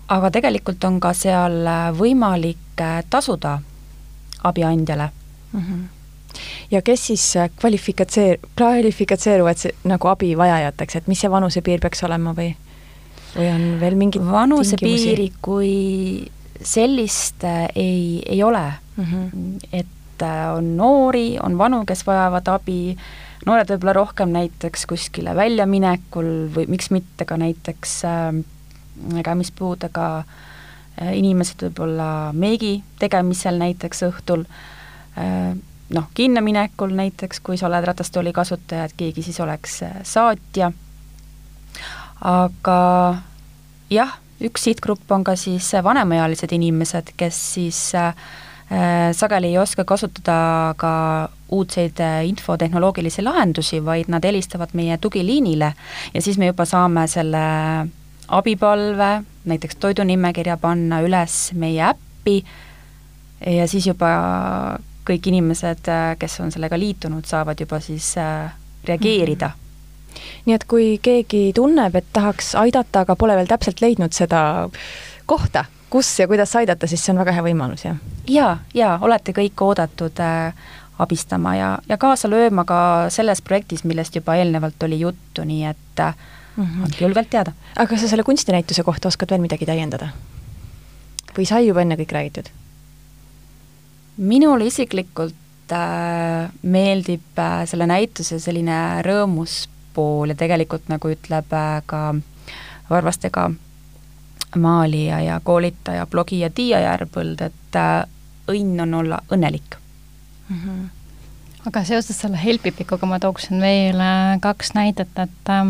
aga 0.09 0.31
tegelikult 0.35 0.85
on 0.85 0.99
ka 1.01 1.13
seal 1.15 1.61
võimalik 1.99 2.83
tasuda 3.11 3.59
abiandjale 4.49 5.11
mm. 5.53 5.61
-hmm 5.61 5.87
ja 6.71 6.83
kes 6.83 7.07
siis 7.07 7.35
kvalifikatseer-, 7.61 8.39
kvalifikatseeruvad 8.57 9.57
nagu 9.85 10.09
abivajajateks, 10.09 10.97
et 10.97 11.07
mis 11.07 11.21
see 11.21 11.31
vanusepiir 11.31 11.81
peaks 11.81 12.05
olema 12.05 12.35
või? 12.37 12.53
Või 13.39 13.49
on 13.53 13.65
veel 13.81 13.97
mingid 13.99 14.25
vanusepiiri 14.25 15.29
kui 15.43 15.73
sellist 16.59 17.45
äh, 17.47 17.69
ei, 17.75 18.23
ei 18.27 18.43
ole 18.43 18.65
mm. 18.97 19.05
-hmm. 19.05 19.69
et 19.73 20.23
äh, 20.23 20.55
on 20.57 20.77
noori, 20.77 21.39
on 21.43 21.59
vanu, 21.59 21.85
kes 21.87 22.07
vajavad 22.07 22.49
abi, 22.49 22.97
noored 23.47 23.71
võib-olla 23.71 23.95
rohkem 24.01 24.35
näiteks 24.35 24.87
kuskile 24.87 25.37
väljaminekul 25.37 26.49
või 26.55 26.67
miks 26.69 26.91
mitte 26.91 27.25
ka 27.25 27.37
näiteks 27.37 28.03
äh, 28.05 29.23
käemispuudega 29.25 30.09
äh, 30.19 31.15
inimesed 31.15 31.63
võib-olla 31.63 32.33
meigi 32.33 32.83
tegemisel 32.99 33.59
näiteks 33.59 34.03
õhtul 34.11 34.45
äh,, 35.19 35.55
noh, 35.95 36.11
kinno 36.15 36.43
minekul 36.43 36.91
näiteks, 36.91 37.41
kui 37.41 37.57
sa 37.57 37.71
oled 37.71 37.85
ratastooli 37.85 38.33
kasutaja, 38.33 38.85
et 38.85 38.99
keegi 38.99 39.23
siis 39.23 39.41
oleks 39.41 39.83
äh, 39.83 39.97
saatja 40.03 40.73
aga 42.21 42.79
jah, 43.91 44.19
üks 44.45 44.69
sihtgrupp 44.69 45.11
on 45.13 45.25
ka 45.25 45.35
siis 45.37 45.71
vanemaealised 45.85 46.53
inimesed, 46.55 47.15
kes 47.19 47.39
siis 47.55 47.81
äh, 47.99 48.15
sageli 49.17 49.53
ei 49.53 49.59
oska 49.59 49.85
kasutada 49.85 50.75
ka 50.77 50.93
uudseid 51.49 52.01
äh, 52.01 52.21
infotehnoloogilisi 52.29 53.23
lahendusi, 53.23 53.81
vaid 53.85 54.11
nad 54.13 54.25
helistavad 54.25 54.75
meie 54.79 54.99
tugiliinile 54.99 55.73
ja 56.15 56.23
siis 56.23 56.39
me 56.39 56.51
juba 56.51 56.69
saame 56.69 57.07
selle 57.09 57.45
abipalve, 58.29 59.13
näiteks 59.49 59.81
toidunimekirja 59.81 60.59
panna 60.61 61.01
üles 61.01 61.39
meie 61.57 61.81
äppi 61.89 62.43
ja 63.47 63.69
siis 63.69 63.87
juba 63.89 64.11
kõik 65.09 65.31
inimesed, 65.31 65.89
äh, 65.89 66.11
kes 66.21 66.41
on 66.45 66.53
sellega 66.53 66.79
liitunud, 66.79 67.25
saavad 67.27 67.61
juba 67.61 67.81
siis 67.81 68.13
äh, 68.21 68.53
reageerida 68.85 69.49
mm. 69.49 69.57
-hmm 69.57 69.68
nii 70.47 70.55
et 70.55 70.65
kui 70.69 70.99
keegi 71.03 71.53
tunneb, 71.55 71.97
et 71.97 72.07
tahaks 72.13 72.55
aidata, 72.55 73.07
aga 73.07 73.17
pole 73.17 73.37
veel 73.37 73.51
täpselt 73.51 73.81
leidnud 73.85 74.13
seda 74.17 74.41
kohta, 75.27 75.65
kus 75.91 76.19
ja 76.19 76.29
kuidas 76.29 76.57
aidata, 76.57 76.87
siis 76.87 77.05
see 77.05 77.13
on 77.15 77.23
väga 77.23 77.37
hea 77.37 77.45
võimalus, 77.51 77.85
jah? 77.85 77.97
jaa, 78.29 78.59
jaa, 78.75 78.99
olete 79.03 79.33
kõik 79.37 79.63
oodatud 79.65 80.21
äh, 80.25 80.55
abistama 80.99 81.55
ja, 81.57 81.71
ja 81.89 81.99
kaasa 82.01 82.31
lööma 82.31 82.65
ka 82.69 82.81
selles 83.15 83.43
projektis, 83.45 83.85
millest 83.85 84.17
juba 84.17 84.37
eelnevalt 84.41 84.83
oli 84.83 85.01
juttu, 85.01 85.45
nii 85.47 85.65
et 85.71 86.03
äh, 86.05 86.15
mm 86.57 86.65
-hmm. 86.65 86.85
andke 86.85 87.05
julgelt 87.05 87.31
teada. 87.31 87.53
aga 87.77 87.87
kas 87.87 88.01
sa 88.01 88.09
selle 88.09 88.23
kunstinäituse 88.23 88.83
kohta 88.83 89.09
oskad 89.09 89.31
veel 89.31 89.41
midagi 89.41 89.67
täiendada? 89.67 90.09
või 91.39 91.47
sai 91.47 91.67
juba 91.67 91.81
enne 91.81 91.97
kõik 91.97 92.13
räägitud? 92.13 92.51
minule 94.17 94.67
isiklikult 94.67 95.73
äh, 95.73 96.51
meeldib 96.63 97.39
äh, 97.39 97.67
selle 97.67 97.87
näituse 97.87 98.39
selline 98.39 99.03
rõõmus 99.03 99.69
pool 99.99 100.31
ja 100.31 100.39
tegelikult 100.39 100.87
nagu 100.93 101.11
ütleb 101.11 101.57
äh, 101.59 101.81
ka 101.87 102.03
varvastega 102.91 103.51
maalija 104.57 105.21
ja 105.21 105.41
koolitaja, 105.45 106.07
blogija 106.07 106.51
Tiia 106.51 106.81
Järvpõld, 106.81 107.43
et 107.45 107.77
äh, 107.77 108.05
õnn 108.49 108.81
on 108.87 108.95
olla 109.03 109.21
õnnelik 109.33 109.77
mm. 110.49 110.63
-hmm 110.63 110.87
aga 111.67 111.83
seoses 111.85 112.17
selle 112.21 112.39
Helpifikuga 112.45 113.07
ma 113.07 113.19
tooksin 113.21 113.61
veel 113.61 113.99
äh, 114.01 114.41
kaks 114.41 114.71
näidet, 114.75 115.19
et 115.19 115.51
äh, 115.53 115.67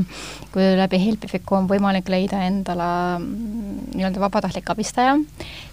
kui 0.52 0.62
läbi 0.76 1.00
Helpifiku 1.06 1.54
on 1.54 1.66
võimalik 1.66 2.08
leida 2.08 2.42
endale 2.46 3.18
mm, 3.18 3.96
nii-öelda 3.96 4.20
vabatahtlik 4.20 4.70
abistaja, 4.70 5.16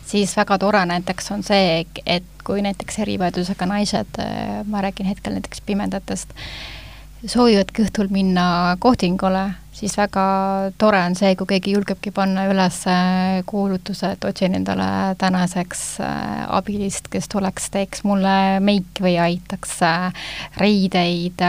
siis 0.06 0.38
väga 0.38 0.58
tore 0.58 0.86
näiteks 0.86 1.32
on 1.32 1.44
see, 1.44 1.86
et 2.06 2.24
kui 2.44 2.62
näiteks 2.62 3.00
erivajadusega 3.00 3.66
naised, 3.66 4.18
ma 4.66 4.82
räägin 4.82 5.06
hetkel 5.06 5.34
näiteks 5.34 5.62
pimedatest, 5.62 6.34
soovivadki 7.26 7.86
õhtul 7.86 8.12
minna 8.14 8.78
kohtingule 8.80 9.46
siis 9.76 9.98
väga 9.98 10.24
tore 10.80 11.02
on 11.04 11.16
see, 11.18 11.34
kui 11.36 11.50
keegi 11.50 11.76
julgebki 11.76 12.14
panna 12.16 12.46
üles 12.52 12.78
äh, 12.90 13.42
kuulutuse, 13.48 14.14
et 14.16 14.28
otsin 14.28 14.56
endale 14.58 14.88
tänaseks 15.20 15.84
äh, 16.04 16.46
abilist, 16.58 17.10
kes 17.12 17.28
tuleks, 17.32 17.70
teeks 17.74 18.06
mulle 18.08 18.62
meiki 18.64 19.04
või 19.06 19.18
aitaks 19.22 19.78
äh, 19.86 20.28
riideid 20.62 21.44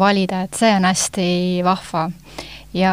valida, 0.00 0.44
et 0.46 0.56
see 0.56 0.70
on 0.72 0.86
hästi 0.88 1.30
vahva. 1.64 2.08
ja 2.72 2.92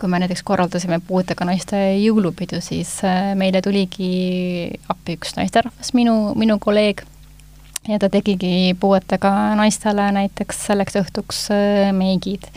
kui 0.00 0.08
me 0.08 0.18
näiteks 0.22 0.42
korraldasime 0.48 1.00
puuetega 1.04 1.44
naiste 1.44 1.76
jõulupidu, 2.00 2.60
siis 2.64 2.88
meile 3.36 3.60
tuligi 3.60 4.70
appi 4.88 5.18
üks 5.18 5.34
naisterahvas, 5.36 5.92
minu, 5.96 6.32
minu 6.40 6.56
kolleeg, 6.60 7.04
ja 7.88 7.98
ta 7.98 8.08
tegigi 8.08 8.76
puuetega 8.80 9.30
naistele 9.56 10.10
näiteks 10.12 10.66
selleks 10.66 10.98
õhtuks 11.00 11.48
meigid. 11.96 12.50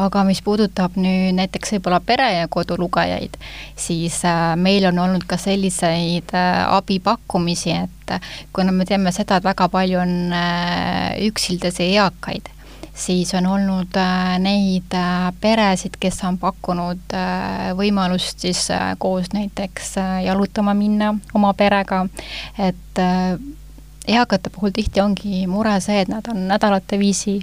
Aga 0.00 0.22
mis 0.24 0.38
puudutab 0.40 0.94
nüüd 0.96 1.34
näiteks 1.36 1.74
võib-olla 1.74 1.98
pere- 2.00 2.30
ja 2.32 2.46
kodulugejaid, 2.48 3.34
siis 3.76 4.22
äh, 4.24 4.54
meil 4.56 4.86
on 4.88 5.00
olnud 5.02 5.26
ka 5.28 5.36
selliseid 5.36 6.32
äh, 6.32 6.62
abipakkumisi, 6.72 7.74
et 7.82 8.14
äh, 8.14 8.30
kuna 8.56 8.72
me 8.72 8.86
teame 8.88 9.12
seda, 9.12 9.36
et 9.36 9.44
väga 9.44 9.68
palju 9.68 10.00
on 10.00 10.32
üksildasi 11.26 11.90
eakaid, 11.98 12.48
siis 12.96 13.34
on 13.36 13.50
olnud 13.50 14.00
neid 14.40 14.96
peresid, 15.42 16.00
kes 16.00 16.22
on 16.24 16.40
pakkunud 16.40 17.16
võimalust 17.76 18.46
siis 18.46 18.68
koos 19.02 19.34
näiteks 19.36 19.96
jalutama 20.24 20.72
minna 20.78 21.12
oma 21.34 21.52
perega, 21.58 22.06
et 22.56 23.04
eakate 24.08 24.50
puhul 24.50 24.72
tihti 24.74 25.00
ongi 25.00 25.46
mure 25.46 25.76
see, 25.80 26.00
et 26.04 26.08
nad 26.08 26.26
on 26.32 26.46
nädalate 26.48 26.98
viisi 26.98 27.40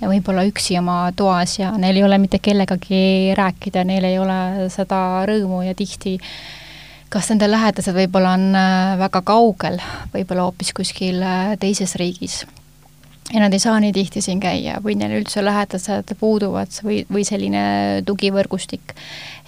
võib-olla 0.00 0.44
üksi 0.44 0.76
oma 0.78 0.98
toas 1.16 1.58
ja 1.58 1.72
neil 1.80 1.96
ei 1.96 2.04
ole 2.04 2.18
mitte 2.20 2.38
kellegagi 2.42 3.32
rääkida, 3.36 3.84
neil 3.88 4.04
ei 4.04 4.18
ole 4.20 4.68
seda 4.72 5.24
rõõmu 5.28 5.62
ja 5.64 5.74
tihti 5.74 6.18
kas 7.12 7.30
nende 7.30 7.48
lähedased 7.48 7.96
võib-olla 7.96 8.34
on 8.36 8.50
äh, 8.58 8.92
väga 9.00 9.22
kaugel, 9.24 9.80
võib-olla 10.12 10.48
hoopis 10.48 10.74
kuskil 10.76 11.22
äh, 11.22 11.56
teises 11.60 11.96
riigis 11.96 12.42
ja 13.32 13.40
nad 13.40 13.52
ei 13.52 13.62
saa 13.62 13.78
nii 13.80 13.92
tihti 13.94 14.20
siin 14.22 14.40
käia 14.42 14.78
või 14.82 14.94
neil 14.98 15.16
üldse 15.20 15.42
lähedased 15.44 16.12
puuduvad 16.20 16.76
või, 16.86 17.00
või 17.12 17.24
selline 17.26 18.02
tugivõrgustik. 18.06 18.94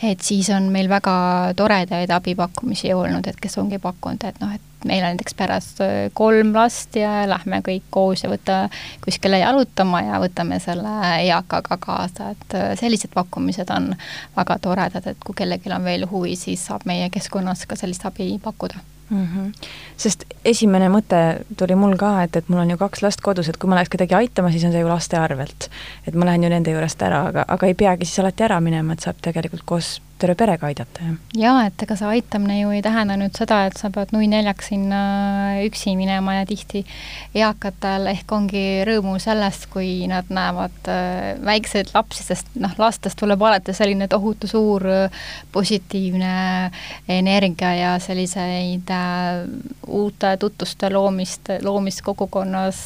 et 0.03 0.21
siis 0.21 0.51
on 0.55 0.71
meil 0.73 0.89
väga 0.89 1.53
toredaid 1.57 2.11
abipakkumisi 2.11 2.95
olnud, 2.95 3.27
et 3.27 3.39
kes 3.41 3.59
ongi 3.59 3.79
pakkunud, 3.79 4.25
et 4.25 4.41
noh, 4.41 4.55
et 4.55 4.68
meil 4.85 5.03
on 5.03 5.17
näiteks 5.17 5.35
pärast 5.39 5.81
kolm 6.15 6.53
last 6.55 6.97
ja 6.97 7.23
lähme 7.29 7.63
kõik 7.67 7.89
koos 7.91 8.23
ja 8.25 8.31
võta 8.31 8.59
kuskile 9.05 9.41
jalutama 9.43 10.03
ja 10.07 10.21
võtame 10.23 10.61
selle 10.63 10.93
eakaga 11.25 11.79
kaasa, 11.81 12.31
et 12.35 12.59
sellised 12.81 13.11
pakkumised 13.15 13.71
on 13.75 13.91
väga 14.37 14.59
toredad, 14.63 15.11
et 15.11 15.19
kui 15.25 15.35
kellelgi 15.35 15.73
on 15.75 15.85
veel 15.85 16.07
huvi, 16.11 16.37
siis 16.37 16.67
saab 16.71 16.87
meie 16.87 17.11
keskkonnas 17.11 17.67
ka 17.67 17.77
sellist 17.77 18.07
abi 18.07 18.37
pakkuda 18.43 18.79
mm. 19.11 19.27
-hmm. 19.27 19.69
sest 19.97 20.25
esimene 20.45 20.89
mõte 20.89 21.45
tuli 21.57 21.75
mul 21.75 21.97
ka, 21.97 22.23
et, 22.23 22.37
et 22.37 22.49
mul 22.49 22.63
on 22.63 22.71
ju 22.71 22.79
kaks 22.79 23.03
last 23.03 23.21
kodus, 23.21 23.49
et 23.49 23.57
kui 23.57 23.71
ma 23.71 23.79
läheks 23.79 23.93
kedagi 23.95 24.15
aitama, 24.15 24.51
siis 24.51 24.65
on 24.65 24.73
see 24.73 24.81
ju 24.81 24.89
laste 24.89 25.19
arvelt. 25.19 25.71
et 26.07 26.15
ma 26.15 26.25
lähen 26.25 26.45
ju 26.45 26.51
nende 26.51 26.71
juurest 26.71 27.03
ära, 27.03 27.27
aga, 27.33 27.45
aga 27.49 27.67
ei 27.67 27.75
peagi 27.75 28.05
siis 28.05 28.19
alati 28.19 28.45
ära 28.45 28.61
minema, 28.61 28.93
et 28.93 29.01
saab 29.01 29.17
tegelikult 29.23 29.63
koos 29.65 30.01
terve 30.19 30.35
perega 30.39 30.67
aidata, 30.67 31.05
jah? 31.05 31.17
jaa, 31.39 31.67
et 31.69 31.83
ega 31.85 31.97
see 31.99 32.09
aitamine 32.19 32.59
ju 32.59 32.73
ei 32.75 32.83
tähenda 32.83 33.15
nüüd 33.21 33.37
seda, 33.39 33.61
et 33.69 33.79
sa 33.79 33.91
pead 33.95 34.11
nui 34.15 34.27
neljaks 34.31 34.73
sinna 34.73 35.01
üksi 35.63 35.95
minema 35.99 36.41
ja 36.41 36.47
tihti 36.49 36.83
eakatel 37.39 38.09
ehk 38.11 38.35
ongi 38.35 38.65
rõõmu 38.89 39.17
sellest, 39.23 39.69
kui 39.73 40.09
nad 40.11 40.31
näevad 40.35 40.91
äh, 40.91 41.39
väikseid 41.47 41.93
lapsi, 41.95 42.25
sest 42.27 42.51
noh, 42.59 42.75
lastest 42.81 43.19
tuleb 43.21 43.43
alati 43.47 43.75
selline 43.77 44.09
tohutu 44.11 44.51
suur 44.51 44.87
äh, 44.91 45.23
positiivne 45.55 46.33
energia 47.15 47.73
ja 47.79 47.95
selliseid 48.03 48.91
äh, 48.91 49.45
uute 49.87 50.35
tutvuste 50.43 50.91
loomist, 50.93 51.53
loomist 51.65 52.03
kogukonnas, 52.05 52.83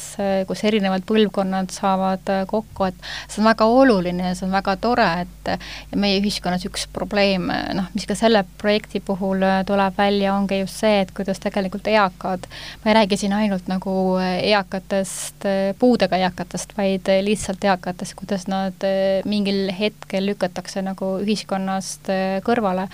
kus 0.47 0.61
erinevad 0.63 1.03
põlvkonnad 1.07 1.73
saavad 1.73 2.29
kokku, 2.47 2.87
et 2.87 3.09
see 3.27 3.41
on 3.41 3.49
väga 3.49 3.67
oluline 3.67 4.29
ja 4.29 4.37
see 4.37 4.47
on 4.47 4.55
väga 4.55 4.77
tore, 4.79 5.09
et 5.25 5.97
meie 5.99 6.21
ühiskonnas 6.21 6.63
üks 6.69 6.85
probleem 6.93 7.22
probleem, 7.23 7.47
noh, 7.77 7.87
mis 7.95 8.05
ka 8.07 8.15
selle 8.17 8.43
projekti 8.59 8.99
puhul 9.03 9.43
äh, 9.43 9.61
tuleb 9.67 9.95
välja, 9.97 10.33
ongi 10.35 10.59
just 10.59 10.81
see, 10.81 11.01
et 11.03 11.11
kuidas 11.15 11.39
tegelikult 11.39 11.87
eakad, 11.87 12.47
ma 12.83 12.91
ei 12.91 12.97
räägi 12.97 13.17
siin 13.21 13.33
ainult 13.33 13.69
nagu 13.71 14.17
äh, 14.19 14.41
eakatest, 14.51 15.45
äh, 15.47 15.71
puudega 15.79 16.19
eakatest, 16.19 16.75
vaid 16.77 17.07
lihtsalt 17.23 17.63
eakatest, 17.63 18.15
kuidas 18.19 18.47
nad 18.51 18.87
mingil 19.25 19.71
hetkel 19.77 20.27
lükatakse 20.27 20.83
nagu 20.83 21.17
ühiskonnast 21.23 22.11
kõrvale, 22.45 22.87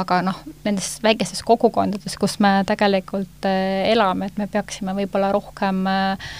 aga 0.00 0.22
noh, 0.24 0.40
nendes 0.64 0.96
väikestes 1.04 1.44
kogukondades, 1.46 2.16
kus 2.20 2.38
me 2.40 2.62
tegelikult 2.66 3.48
elame, 3.48 4.30
et 4.30 4.40
me 4.40 4.48
peaksime 4.50 4.96
võib-olla 4.96 5.32
rohkem 5.34 5.84
äh, 5.90 6.34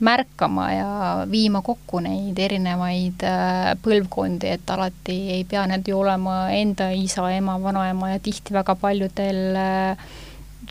märkama 0.00 0.72
ja 0.72 1.26
viima 1.30 1.62
kokku 1.62 2.00
neid 2.04 2.38
erinevaid 2.38 3.24
äh, 3.26 3.72
põlvkondi, 3.82 4.52
et 4.54 4.70
alati 4.70 5.18
ei 5.34 5.44
pea 5.48 5.66
need 5.66 5.88
ju 5.88 5.98
olema 5.98 6.48
enda 6.54 6.90
isa, 6.94 7.26
ema, 7.34 7.58
vanaema 7.62 8.14
ja 8.14 8.22
tihti 8.22 8.54
väga 8.54 8.76
paljudel 8.78 9.58
äh, 9.58 10.08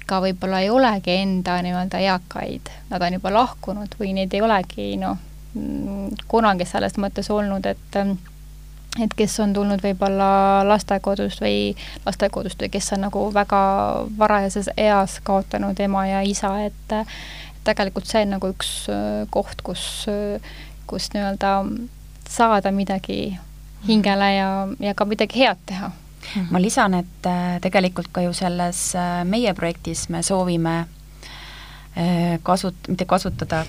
ka 0.08 0.22
võib-olla 0.24 0.62
ei 0.64 0.72
olegi 0.72 1.18
enda 1.22 1.58
nii-öelda 1.64 2.00
eakaid, 2.08 2.72
nad 2.90 3.04
on 3.04 3.18
juba 3.18 3.34
lahkunud 3.34 4.00
või 4.00 4.14
neid 4.16 4.34
ei 4.34 4.44
olegi 4.46 4.96
noh, 5.02 5.20
kunagi 6.28 6.68
selles 6.68 6.98
mõttes 7.02 7.32
olnud, 7.34 7.66
et 7.66 8.02
et 8.98 9.14
kes 9.14 9.36
on 9.44 9.52
tulnud 9.54 9.82
võib-olla 9.84 10.64
lastekodust 10.66 11.42
või 11.44 11.76
lastekodust 12.06 12.62
või 12.64 12.72
kes 12.74 12.94
on 12.96 13.04
nagu 13.06 13.28
väga 13.34 13.60
varajases 14.18 14.72
eas 14.78 15.20
kaotanud 15.24 15.80
ema 15.80 16.08
ja 16.08 16.24
isa, 16.26 16.54
et 16.66 16.96
tegelikult 17.68 18.10
see 18.10 18.24
on 18.26 18.36
nagu 18.38 18.52
üks 18.54 18.72
äh, 18.92 19.24
koht, 19.34 19.62
kus, 19.66 19.84
äh, 20.12 20.44
kus 20.90 21.12
nii-öelda 21.14 21.54
saada 22.28 22.74
midagi 22.76 23.38
hingele 23.88 24.30
ja, 24.36 24.50
ja 24.84 24.94
ka 24.98 25.08
midagi 25.08 25.44
head 25.44 25.64
teha. 25.70 25.92
ma 26.52 26.60
lisan, 26.60 26.98
et 26.98 27.30
äh, 27.30 27.58
tegelikult 27.64 28.12
ka 28.12 28.26
ju 28.26 28.34
selles 28.36 28.92
meie 29.30 29.54
projektis 29.56 30.08
me 30.12 30.24
soovime 30.24 30.86
kasut-, 32.46 32.90
mitte 32.92 33.08
kasutada, 33.10 33.64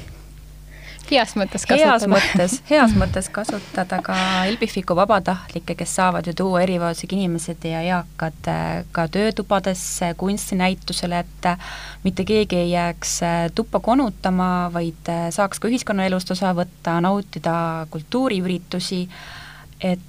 heas 1.11 1.35
mõttes 1.39 1.65
kasutada. 1.67 1.93
heas 1.93 2.07
mõttes, 2.11 2.57
heas 2.71 2.95
mõttes 2.99 3.29
kasutada 3.33 4.01
ka 4.05 4.17
Elbifiku 4.49 4.97
vabatahtlikke, 4.99 5.77
kes 5.79 5.95
saavad 5.99 6.27
ju 6.29 6.35
tuua 6.37 6.63
erivajadusega 6.65 7.17
inimesed 7.17 7.65
ja 7.71 7.83
eakad 7.87 8.51
äh, 8.51 8.67
ka 8.93 9.07
töötubadesse, 9.13 10.13
kunstinäitusele, 10.21 11.23
et 11.25 11.51
äh, 11.53 11.73
mitte 12.05 12.27
keegi 12.29 12.61
ei 12.65 12.71
jääks 12.75 13.17
äh, 13.27 13.41
tuppa 13.55 13.81
konutama, 13.81 14.71
vaid 14.75 15.13
saaks 15.35 15.61
ka 15.63 15.71
ühiskonnaelust 15.71 16.33
osa 16.37 16.53
võtta, 16.57 16.99
nautida 17.05 17.87
kultuuriüritusi, 17.91 19.05
et 19.81 20.05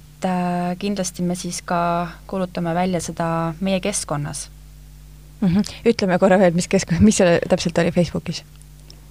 kindlasti 0.78 1.24
me 1.24 1.32
siis 1.38 1.62
ka 1.64 1.80
kuulutame 2.28 2.74
välja 2.76 3.00
seda 3.00 3.54
meie 3.64 3.80
keskkonnas 3.80 4.50
mm. 5.40 5.48
-hmm. 5.48 5.76
ütleme 5.88 6.18
korra 6.18 6.38
veel, 6.38 6.52
mis 6.52 6.68
kesk-, 6.68 6.98
mis 7.00 7.16
see 7.16 7.38
täpselt 7.48 7.78
oli 7.78 7.92
Facebookis 7.92 8.42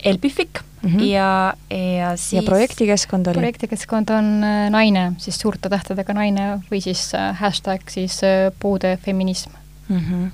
Elbific 0.04 0.64
mm 0.82 0.89
-hmm. 0.89 1.04
ja, 1.04 1.54
ja 1.97 2.18
siis 2.18 2.34
ja 2.34 2.43
projektikeskkond 2.43 3.28
oli? 3.28 3.34
projektikeskkond 3.34 4.10
on 4.10 4.43
äh, 4.43 4.70
naine, 4.70 5.14
siis 5.18 5.39
suurte 5.39 5.70
tähtedega 5.70 6.14
naine 6.14 6.62
või 6.72 6.82
siis 6.82 7.14
äh, 7.16 7.36
hashtag 7.39 7.82
siis 7.89 8.24
äh, 8.24 8.54
puude 8.60 8.97
feminism 9.06 9.52
mm. 9.89 9.97
-hmm. 9.97 10.32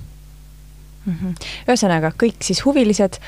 Mm 1.06 1.16
-hmm. 1.22 1.34
ühesõnaga, 1.68 2.10
kõik 2.22 2.42
siis 2.42 2.64
huvilised, 2.64 3.18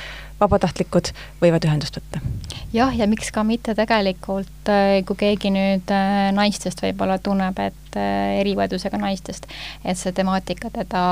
vabatahtlikud 0.41 1.09
võivad 1.43 1.65
ühendust 1.65 1.97
võtta? 1.97 2.21
jah, 2.73 2.99
ja 2.99 3.07
miks 3.07 3.31
ka 3.31 3.45
mitte 3.45 3.75
tegelikult, 3.75 4.71
kui 5.07 5.17
keegi 5.17 5.51
nüüd 5.51 5.91
naistest 6.33 6.83
võib-olla 6.83 7.19
tunneb, 7.19 7.59
et 7.59 7.97
erivajadusega 8.41 8.99
naistest, 8.99 9.47
et 9.85 9.99
see 9.99 10.13
temaatika 10.13 10.71
teda 10.71 11.03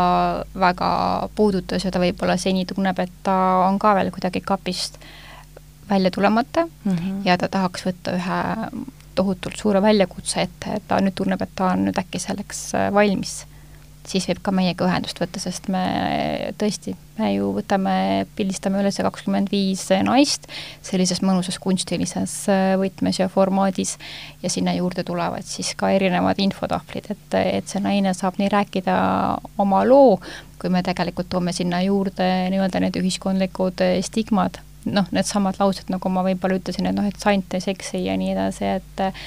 väga 0.55 1.29
puudutas 1.35 1.85
ja 1.85 1.91
ta 1.91 1.99
võib-olla 1.99 2.37
seni 2.37 2.65
tunneb, 2.65 2.99
et 2.99 3.13
ta 3.23 3.37
on 3.69 3.79
ka 3.79 3.95
veel 3.95 4.11
kuidagi 4.11 4.41
kapist 4.41 4.95
äh, 4.95 5.07
välja 5.91 6.11
tulemata 6.11 6.67
mm 6.67 6.93
-hmm. 6.93 7.21
ja 7.25 7.39
ta 7.39 7.49
tahaks 7.49 7.87
võtta 7.87 8.17
ühe 8.17 8.41
tohutult 9.17 9.57
suure 9.57 9.83
väljakutse 9.83 10.47
ette, 10.47 10.79
et 10.79 10.89
ta 10.89 11.01
nüüd 11.01 11.17
tunneb, 11.17 11.43
et 11.43 11.53
ta 11.57 11.73
on 11.75 11.87
nüüd 11.89 11.99
äkki 12.01 12.21
selleks 12.23 12.75
äh, 12.77 12.89
valmis, 12.95 13.47
siis 14.07 14.27
võib 14.29 14.41
ka 14.45 14.53
meiega 14.55 14.87
ühendust 14.87 15.19
võtta, 15.21 15.41
sest 15.43 15.69
me 15.73 15.83
tõesti, 16.61 16.95
me 17.19 17.33
ju 17.35 17.51
võtame, 17.57 18.27
pildistame 18.39 18.81
üles 18.83 19.01
kakskümmend 19.03 19.51
viis 19.51 19.87
naist 20.07 20.47
sellises 20.87 21.23
mõnusas 21.25 21.59
kunstilises 21.63 22.37
äh, 22.53 22.75
võtmes 22.81 23.21
ja 23.23 23.29
formaadis 23.33 23.97
ja 24.43 24.53
sinna 24.53 24.77
juurde 24.77 25.05
tulevad 25.07 25.49
siis 25.49 25.73
ka 25.79 25.91
erinevad 25.97 26.41
infotahvlid, 26.43 27.11
et, 27.17 27.41
et 27.41 27.73
see 27.73 27.83
naine 27.83 28.15
saab 28.15 28.39
nii 28.43 28.53
rääkida 28.53 28.97
oma 29.63 29.83
loo, 29.89 30.21
kui 30.61 30.71
me 30.73 30.85
tegelikult 30.87 31.31
toome 31.33 31.57
sinna 31.57 31.83
juurde 31.85 32.31
nii-öelda 32.53 32.85
need 32.85 33.03
ühiskondlikud 33.03 33.85
äh, 33.87 33.99
stigmad 34.07 34.61
noh, 34.87 35.07
needsamad 35.15 35.59
laused, 35.61 35.91
nagu 35.93 36.11
ma 36.13 36.25
võib-olla 36.27 36.59
ütlesin, 36.61 36.89
et 36.91 36.97
noh, 36.97 37.07
et 37.09 37.21
sant 37.21 37.57
ei 37.57 37.65
seksi 37.65 38.05
ja 38.07 38.17
nii 38.19 38.33
edasi, 38.35 38.71
et 38.79 39.03
äh, 39.05 39.27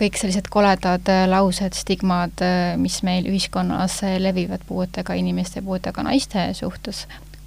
kõik 0.00 0.18
sellised 0.20 0.48
koledad 0.52 1.08
äh, 1.12 1.24
laused, 1.30 1.76
stigmad, 1.78 2.40
äh, 2.44 2.74
mis 2.80 3.00
meil 3.06 3.28
ühiskonnas 3.30 4.00
levivad 4.22 4.64
puuetega 4.68 5.16
inimeste, 5.18 5.62
puuetega 5.64 6.06
naiste 6.06 6.48
suhtes, 6.56 7.04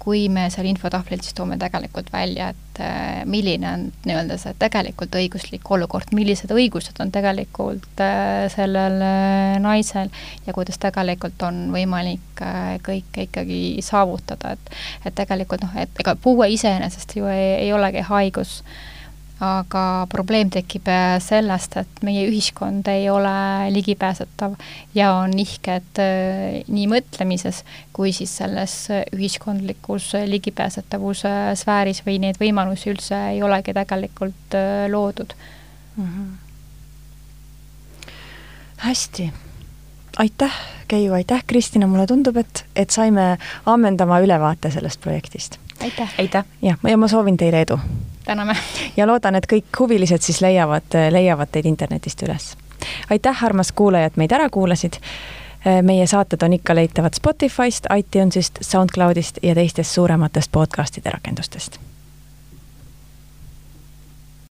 kui 0.08 0.28
me 0.32 0.46
seal 0.48 0.64
infotahvlil 0.70 1.20
siis 1.20 1.36
toome 1.36 1.58
tegelikult 1.60 2.08
välja, 2.12 2.48
et 2.54 2.80
äh, 2.80 3.24
milline 3.28 3.68
on 3.68 3.82
nii-öelda 4.08 4.38
see 4.40 4.54
tegelikult 4.56 5.18
õiguslik 5.20 5.68
olukord, 5.76 6.14
millised 6.16 6.52
õigused 6.54 6.96
on 7.04 7.12
tegelikult 7.12 8.00
äh, 8.00 8.46
sellel 8.54 8.96
äh, 9.04 9.58
naisel 9.60 10.08
ja 10.46 10.56
kuidas 10.56 10.80
tegelikult 10.80 11.44
on 11.44 11.66
võimalik 11.74 12.40
kõike 12.86 13.26
ikkagi 13.26 13.60
saavutada, 13.84 14.54
et 14.54 14.76
et 15.08 15.16
tegelikult 15.18 15.66
noh, 15.66 15.74
et 15.76 16.00
ega 16.00 16.14
puue 16.16 16.48
iseenesest 16.54 17.18
ju 17.18 17.28
ei, 17.28 17.66
ei 17.66 17.72
olegi 17.76 18.06
haigus 18.08 18.62
aga 19.44 20.06
probleem 20.10 20.50
tekib 20.50 20.88
äh, 20.90 21.18
sellest, 21.22 21.76
et 21.78 22.00
meie 22.06 22.24
ühiskond 22.26 22.88
ei 22.90 23.06
ole 23.10 23.70
ligipääsetav 23.70 24.56
ja 24.98 25.12
on 25.20 25.30
nihked 25.38 26.00
äh, 26.02 26.64
nii 26.66 26.88
mõtlemises 26.90 27.62
kui 27.94 28.12
siis 28.16 28.34
selles 28.40 28.74
ühiskondlikus 29.14 30.10
ligipääsetavuse 30.26 31.34
sfääris 31.60 32.02
või 32.06 32.18
neid 32.24 32.40
võimalusi 32.42 32.90
üldse 32.90 33.20
ei 33.34 33.42
olegi 33.46 33.76
tegelikult 33.76 34.58
äh, 34.58 34.88
loodud 34.90 35.36
mm. 35.96 36.08
-hmm. 36.08 36.34
hästi, 38.88 39.32
aitäh, 40.18 40.58
Keiu, 40.88 41.12
aitäh, 41.12 41.44
Kristina, 41.46 41.86
mulle 41.86 42.06
tundub, 42.06 42.36
et, 42.36 42.64
et 42.76 42.90
saime 42.90 43.36
ammendava 43.66 44.20
ülevaate 44.24 44.70
sellest 44.70 45.00
projektist. 45.00 45.58
Aitäh! 45.82 46.14
aitäh! 46.18 46.44
jah, 46.62 46.78
ja 46.88 46.96
ma 46.96 47.08
soovin 47.08 47.36
teile 47.36 47.60
edu 47.60 47.80
täname! 48.28 48.56
ja 48.96 49.06
loodan, 49.06 49.34
et 49.34 49.46
kõik 49.52 49.80
huvilised 49.80 50.22
siis 50.24 50.40
leiavad, 50.44 50.96
leiavad 51.10 51.48
teid 51.52 51.66
internetist 51.66 52.22
üles. 52.22 52.54
aitäh, 53.10 53.44
armas 53.44 53.72
kuulaja, 53.72 54.10
et 54.10 54.16
meid 54.16 54.32
ära 54.32 54.50
kuulasid. 54.50 55.00
meie 55.82 56.06
saated 56.06 56.42
on 56.42 56.52
ikka 56.52 56.74
leitavad 56.74 57.14
Spotify'st, 57.18 57.88
iTunes'ist, 57.96 58.60
SoundCloud'ist 58.60 59.42
ja 59.42 59.54
teistest 59.54 59.90
suurematest 59.90 60.52
podcast'ide 60.52 61.10
rakendustest 61.10 61.80